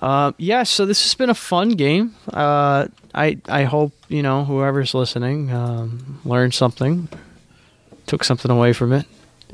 Uh, 0.00 0.32
yeah, 0.38 0.62
so 0.62 0.86
this 0.86 1.02
has 1.02 1.14
been 1.14 1.30
a 1.30 1.34
fun 1.34 1.70
game. 1.70 2.14
Uh, 2.32 2.86
I 3.14 3.38
I 3.48 3.64
hope 3.64 3.92
you 4.08 4.22
know 4.22 4.44
whoever's 4.44 4.94
listening 4.94 5.50
um, 5.52 6.20
learned 6.24 6.54
something, 6.54 7.08
took 8.06 8.22
something 8.24 8.50
away 8.50 8.72
from 8.72 8.92
it, 8.92 9.06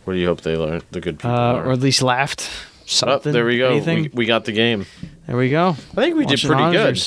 What 0.05 0.15
do 0.15 0.19
you 0.21 0.27
hope 0.27 0.43
they 0.43 0.57
learn? 0.57 0.83
The 0.91 1.01
good 1.01 1.19
people. 1.19 1.31
uh, 1.31 1.53
learn? 1.55 1.67
or 1.67 1.73
at 1.73 1.81
least 1.81 2.03
laughed. 2.03 2.49
Oh, 2.51 2.83
Something. 2.87 3.33
there 3.33 3.47
we 3.47 3.57
go. 3.57 3.71
Anything. 3.71 4.03
We, 4.03 4.09
we 4.13 4.27
got 4.27 4.45
the 4.45 4.53
game. 4.53 4.85
there 5.27 5.37
we 5.39 5.49
go. 5.49 5.71
I 5.71 5.73
think 6.03 6.17
we 6.17 6.27
did 6.27 6.33
Watching 6.45 6.51
pretty 6.51 6.73
good. 6.73 7.01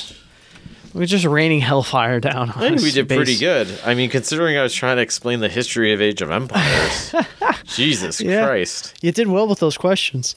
We're 0.96 1.06
just 1.06 1.26
raining 1.26 1.60
hellfire 1.60 2.20
down. 2.20 2.50
I 2.50 2.70
think 2.70 2.82
we 2.82 2.90
did 2.92 3.08
pretty 3.08 3.38
good. 3.38 3.68
I 3.86 3.94
mean, 3.94 4.10
considering 4.10 4.58
I 4.58 4.64
was 4.64 4.74
trying 4.74 4.96
to 4.96 5.04
explain 5.04 5.42
the 5.42 5.50
history 5.50 5.94
of 5.94 6.02
Age 6.02 6.24
of 6.24 6.32
Empires. 6.32 7.14
Jesus 7.66 8.20
Yeah. 8.20 8.48
Christ. 8.48 8.98
You 9.04 9.12
did 9.12 9.28
well 9.28 9.48
with 9.48 9.60
those 9.60 9.78
questions. 9.78 10.36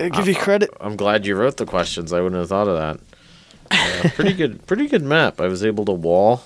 I 0.00 0.08
give 0.08 0.28
you 0.28 0.34
credit. 0.34 0.70
I'm 0.80 0.96
glad 0.96 1.26
you 1.26 1.36
wrote 1.36 1.56
the 1.56 1.66
questions. 1.66 2.12
I 2.12 2.20
wouldn't 2.20 2.38
have 2.38 2.48
thought 2.48 2.68
of 2.68 2.76
that. 2.76 3.00
Uh, 3.70 4.08
pretty 4.14 4.32
good, 4.32 4.66
pretty 4.66 4.88
good 4.88 5.02
map. 5.02 5.40
I 5.40 5.46
was 5.46 5.64
able 5.64 5.84
to 5.84 5.92
wall. 5.92 6.42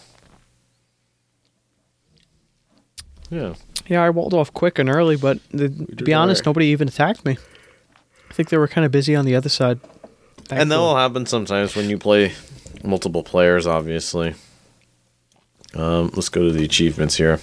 Yeah, 3.30 3.54
Yeah, 3.88 4.02
I 4.02 4.10
walled 4.10 4.34
off 4.34 4.52
quick 4.52 4.78
and 4.78 4.88
early, 4.88 5.16
but 5.16 5.38
the, 5.50 5.68
to 5.68 6.04
be 6.04 6.12
honest, 6.12 6.44
nobody 6.46 6.66
even 6.66 6.88
attacked 6.88 7.24
me. 7.24 7.36
I 8.30 8.34
think 8.34 8.50
they 8.50 8.58
were 8.58 8.68
kind 8.68 8.84
of 8.84 8.92
busy 8.92 9.16
on 9.16 9.24
the 9.24 9.34
other 9.34 9.48
side. 9.48 9.80
and 10.50 10.70
that 10.70 10.78
will 10.78 10.96
happen 10.96 11.26
sometimes 11.26 11.74
when 11.74 11.88
you 11.88 11.98
play 11.98 12.32
multiple 12.82 13.22
players. 13.22 13.66
Obviously. 13.66 14.34
Um, 15.74 16.10
let's 16.14 16.28
go 16.28 16.42
to 16.42 16.52
the 16.52 16.64
achievements 16.64 17.16
here. 17.16 17.40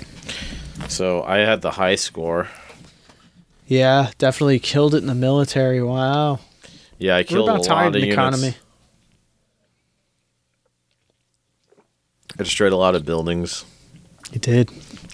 So 0.88 1.24
I 1.24 1.40
had 1.40 1.62
the 1.62 1.72
high 1.72 1.96
score. 1.96 2.48
Yeah, 3.72 4.12
definitely 4.18 4.60
killed 4.60 4.94
it 4.96 4.98
in 4.98 5.08
the 5.08 5.16
military. 5.16 5.82
Wow. 5.82 6.40
Yeah, 6.98 7.16
I 7.16 7.20
We're 7.20 7.24
killed 7.24 7.48
a 7.50 7.54
about 7.54 7.68
lot 7.70 7.88
of 7.88 7.96
in 7.96 8.02
units. 8.02 8.14
economy. 8.14 8.56
I 12.38 12.44
destroyed 12.44 12.74
a 12.74 12.76
lot 12.76 12.96
of 12.96 13.06
buildings. 13.06 13.64
You 14.34 14.40
did. 14.40 14.72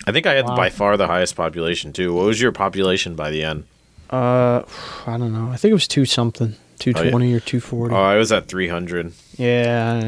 I 0.08 0.12
think 0.12 0.26
I 0.26 0.34
had 0.34 0.46
Wow. 0.46 0.56
by 0.56 0.70
far 0.72 0.98
the 0.98 1.06
highest 1.06 1.36
population 1.36 1.94
too. 1.94 2.16
What 2.16 2.26
was 2.26 2.42
your 2.42 2.52
population 2.52 3.16
by 3.16 3.30
the 3.30 3.44
end? 3.44 3.66
Uh, 4.10 4.64
I 5.06 5.18
don't 5.18 5.34
know. 5.34 5.52
I 5.52 5.58
think 5.58 5.70
it 5.70 5.74
was 5.76 5.88
two 5.88 6.06
something, 6.06 6.56
two 6.80 6.94
twenty 6.94 7.34
or 7.36 7.40
two 7.40 7.60
forty. 7.60 7.94
Oh, 7.94 8.02
I 8.02 8.16
was 8.18 8.32
at 8.32 8.48
300. 8.48 9.14
yeah, 9.38 10.04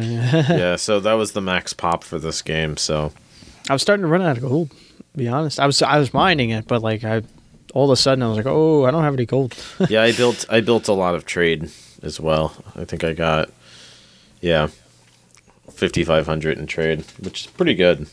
yeah, 0.49 0.75
so 0.77 0.99
that 1.01 1.13
was 1.13 1.33
the 1.33 1.41
max 1.41 1.73
pop 1.73 2.03
for 2.03 2.17
this 2.17 2.41
game. 2.41 2.77
So 2.77 3.11
I 3.69 3.73
was 3.73 3.81
starting 3.83 4.03
to 4.03 4.07
run 4.07 4.21
out 4.23 4.37
of 4.37 4.43
gold. 4.43 4.71
To 4.71 5.17
be 5.17 5.27
honest, 5.27 5.59
I 5.59 5.65
was 5.67 5.81
I 5.83 5.99
was 5.99 6.13
mining 6.13 6.49
it, 6.49 6.65
but 6.67 6.81
like 6.81 7.03
I, 7.03 7.23
all 7.73 7.85
of 7.85 7.91
a 7.91 7.95
sudden 7.95 8.23
I 8.23 8.27
was 8.27 8.37
like, 8.37 8.45
oh, 8.45 8.85
I 8.85 8.91
don't 8.91 9.03
have 9.03 9.13
any 9.13 9.25
gold. 9.25 9.55
yeah, 9.89 10.01
I 10.01 10.11
built 10.11 10.45
I 10.49 10.61
built 10.61 10.87
a 10.87 10.93
lot 10.93 11.15
of 11.15 11.25
trade 11.25 11.71
as 12.01 12.19
well. 12.19 12.55
I 12.75 12.85
think 12.85 13.03
I 13.03 13.13
got 13.13 13.49
yeah, 14.41 14.67
5500 15.71 16.57
in 16.57 16.67
trade, 16.67 17.03
which 17.19 17.41
is 17.41 17.47
pretty 17.47 17.75
good. 17.75 18.07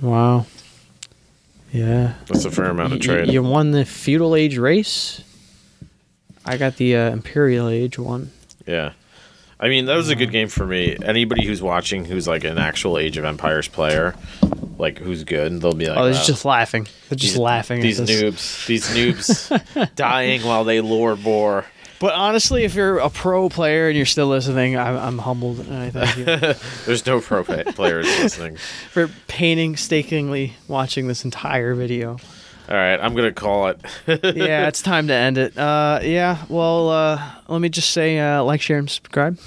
wow. 0.00 0.46
Yeah. 1.72 2.14
That's 2.26 2.44
a 2.44 2.52
fair 2.52 2.66
amount 2.66 2.92
of 2.92 3.00
trade. 3.00 3.32
You 3.32 3.42
won 3.42 3.72
the 3.72 3.84
feudal 3.84 4.36
age 4.36 4.58
race. 4.58 5.22
I 6.44 6.56
got 6.56 6.76
the 6.76 6.96
uh, 6.96 7.10
imperial 7.10 7.68
age 7.68 7.98
one. 7.98 8.30
Yeah. 8.64 8.92
I 9.58 9.68
mean, 9.68 9.86
that 9.86 9.96
was 9.96 10.08
a 10.08 10.14
good 10.14 10.30
game 10.30 10.48
for 10.48 10.66
me. 10.66 10.96
Anybody 11.02 11.44
who's 11.46 11.62
watching 11.62 12.04
who's 12.04 12.28
like 12.28 12.44
an 12.44 12.58
actual 12.58 12.98
Age 12.98 13.16
of 13.16 13.24
Empires 13.24 13.66
player, 13.66 14.14
like 14.78 14.98
who's 14.98 15.24
good, 15.24 15.60
they'll 15.60 15.72
be 15.74 15.86
like, 15.86 15.96
oh, 15.98 16.04
they're 16.04 16.14
"Wow, 16.14 16.22
just 16.24 16.44
laughing. 16.44 16.86
They're 17.08 17.16
just 17.16 17.34
these- 17.34 17.38
laughing. 17.38 17.80
These 17.80 18.00
noobs, 18.00 18.66
these 18.66 18.86
noobs 18.88 19.94
dying 19.94 20.42
while 20.42 20.64
they 20.64 20.80
lure 20.80 21.16
boar. 21.16 21.64
But 22.00 22.14
honestly, 22.14 22.64
if 22.64 22.74
you're 22.74 22.98
a 22.98 23.08
pro 23.08 23.48
player 23.48 23.86
and 23.88 23.96
you're 23.96 24.04
still 24.04 24.26
listening, 24.26 24.76
I'm, 24.76 24.96
I'm 24.96 25.18
humbled. 25.18 25.60
And 25.60 25.74
I 25.74 25.90
thank 25.90 26.16
you 26.18 26.24
There's 26.86 27.06
no 27.06 27.20
pro 27.20 27.44
players 27.44 28.06
listening. 28.20 28.56
for 28.90 29.08
painstakingly 29.28 30.54
watching 30.68 31.08
this 31.08 31.24
entire 31.24 31.74
video. 31.74 32.18
All 32.68 32.74
right, 32.76 32.96
I'm 32.96 33.14
gonna 33.14 33.32
call 33.32 33.68
it. 33.68 33.80
yeah, 34.06 34.68
it's 34.68 34.80
time 34.82 35.08
to 35.08 35.14
end 35.14 35.36
it. 35.38 35.56
Uh, 35.56 36.00
yeah, 36.02 36.44
well, 36.48 36.88
uh, 36.88 37.30
let 37.48 37.60
me 37.60 37.68
just 37.68 37.90
say, 37.90 38.18
uh, 38.18 38.42
like, 38.42 38.62
share, 38.62 38.78
and 38.78 38.88
subscribe. 38.90 39.38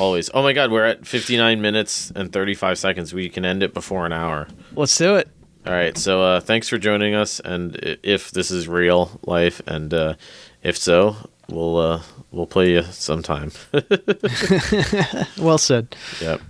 Always. 0.00 0.30
Oh 0.32 0.42
my 0.42 0.54
God, 0.54 0.70
we're 0.70 0.86
at 0.86 1.06
59 1.06 1.60
minutes 1.60 2.10
and 2.16 2.32
35 2.32 2.78
seconds. 2.78 3.12
We 3.12 3.28
can 3.28 3.44
end 3.44 3.62
it 3.62 3.74
before 3.74 4.06
an 4.06 4.14
hour. 4.14 4.48
Let's 4.74 4.96
do 4.96 5.16
it. 5.16 5.28
All 5.66 5.74
right. 5.74 5.96
So 5.98 6.22
uh, 6.22 6.40
thanks 6.40 6.70
for 6.70 6.78
joining 6.78 7.14
us. 7.14 7.38
And 7.38 7.76
if 8.02 8.30
this 8.30 8.50
is 8.50 8.66
real 8.66 9.20
life, 9.26 9.60
and 9.66 9.92
uh, 9.92 10.14
if 10.62 10.78
so, 10.78 11.16
we'll 11.50 11.76
uh, 11.76 12.02
we'll 12.30 12.46
play 12.46 12.70
you 12.72 12.82
sometime. 12.84 13.52
Well 15.38 15.58
said. 15.58 15.94
yep. 16.18 16.40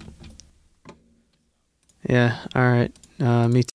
Yeah. 2.09 2.39
All 2.55 2.63
right. 2.71 2.93
Uh, 3.19 3.49
me 3.49 3.65
too. 3.65 3.69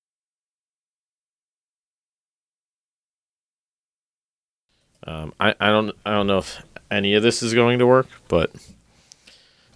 Um, 5.05 5.33
I, 5.37 5.53
I 5.59 5.67
don't 5.67 5.91
I 6.05 6.11
don't 6.11 6.27
know 6.27 6.37
if 6.37 6.61
any 6.89 7.13
of 7.15 7.23
this 7.23 7.43
is 7.43 7.53
going 7.53 7.79
to 7.79 7.85
work, 7.85 8.07
but 8.29 8.51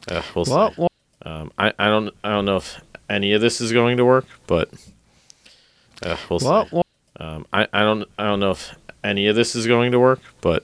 uh, 0.09 0.21
we'll 0.35 0.45
see. 0.45 0.51
Well, 0.51 0.73
well, 0.77 0.89
Um, 1.25 1.51
I, 1.57 1.73
I 1.77 1.87
don't 1.87 2.13
I 2.23 2.29
don't 2.29 2.45
know 2.45 2.57
if 2.57 2.79
any 3.09 3.33
of 3.33 3.41
this 3.41 3.59
is 3.61 3.71
going 3.71 3.97
to 3.97 4.05
work, 4.05 4.25
but 4.47 4.69
uh, 6.05 6.15
we'll 6.29 6.39
well, 6.43 6.65
see. 6.69 6.81
Um, 7.19 7.45
I, 7.51 7.67
I 7.73 7.83
don't 7.83 8.07
I 8.17 8.23
don't 8.25 8.39
know 8.39 8.51
if 8.51 8.75
any 9.03 9.27
of 9.27 9.35
this 9.35 9.55
is 9.55 9.67
going 9.67 9.91
to 9.91 9.99
work, 9.99 10.21
but 10.41 10.63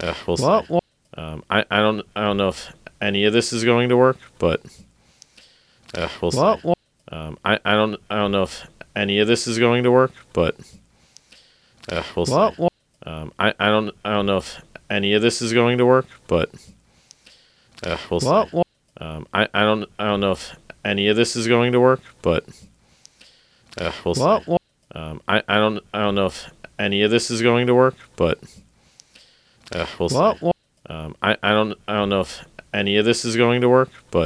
uh, 0.00 0.14
we'll 0.26 0.36
see. 0.36 0.44
Um, 1.16 1.44
I, 1.50 1.64
I 1.70 1.78
don't 1.80 2.04
I 2.16 2.22
don't 2.22 2.36
know 2.36 2.48
if 2.48 2.72
any 3.00 3.24
of 3.24 3.32
this 3.32 3.52
is 3.52 3.64
going 3.64 3.88
to 3.90 3.96
work, 3.96 4.18
but 4.38 4.60
uh, 5.94 6.08
we'll 6.20 6.30
see. 6.32 6.38
Um, 7.10 7.38
I, 7.44 7.58
I 7.64 7.74
don't 7.74 8.00
I 8.10 8.16
don't 8.16 8.32
know 8.32 8.42
if 8.44 8.66
any 8.96 9.18
of 9.18 9.28
this 9.28 9.46
is 9.46 9.58
going 9.58 9.82
to 9.84 9.90
work, 9.90 10.12
but 10.32 10.56
uh, 11.90 12.02
we'll 12.16 12.26
see. 12.26 12.32
Um, 13.04 13.32
I, 13.38 13.52
I 13.58 13.68
don't 13.68 13.94
I 14.04 14.10
don't 14.10 14.26
know 14.26 14.38
if 14.38 14.60
any 14.90 15.12
of 15.14 15.22
this 15.22 15.42
is 15.42 15.52
going 15.52 15.78
to 15.78 15.86
work, 15.86 16.06
but 16.26 16.50
uh, 17.82 17.96
we'll 18.10 18.20
see. 18.20 18.26
well, 18.28 18.48
well, 18.52 18.64
Um, 19.00 19.26
I, 19.32 19.48
I 19.54 19.62
don't 19.62 19.88
I 19.98 20.04
don't 20.04 20.20
know 20.20 20.32
if 20.32 20.54
any 20.84 21.08
of 21.08 21.16
this 21.16 21.36
is 21.36 21.46
going 21.48 21.72
to 21.72 21.80
work, 21.80 22.00
but 22.22 22.44
uh, 23.78 23.92
we'll 24.04 24.14
see. 24.14 24.20
well, 24.22 24.42
well, 24.46 24.58
Um, 24.94 25.20
I, 25.28 25.42
I 25.48 25.56
don't 25.58 25.82
I 25.94 26.00
don't 26.00 26.14
know 26.14 26.26
if 26.26 26.50
any 26.78 27.02
of 27.02 27.10
this 27.10 27.30
is 27.30 27.40
going 27.42 27.66
to 27.66 27.74
work, 27.74 27.94
but 28.16 28.38
uh, 29.74 29.86
we'll 29.98 30.08
see. 30.08 30.16
well, 30.16 30.36
well, 30.40 30.52
Um, 30.88 31.16
I, 31.22 31.36
I 31.42 31.50
don't 31.52 31.78
I 31.88 31.94
don't 31.94 32.08
know 32.08 32.20
if 32.20 32.44
any 32.74 32.96
of 32.96 33.04
this 33.04 33.24
is 33.24 33.36
going 33.36 33.60
to 33.62 33.68
work, 33.68 33.90
but 34.10 34.20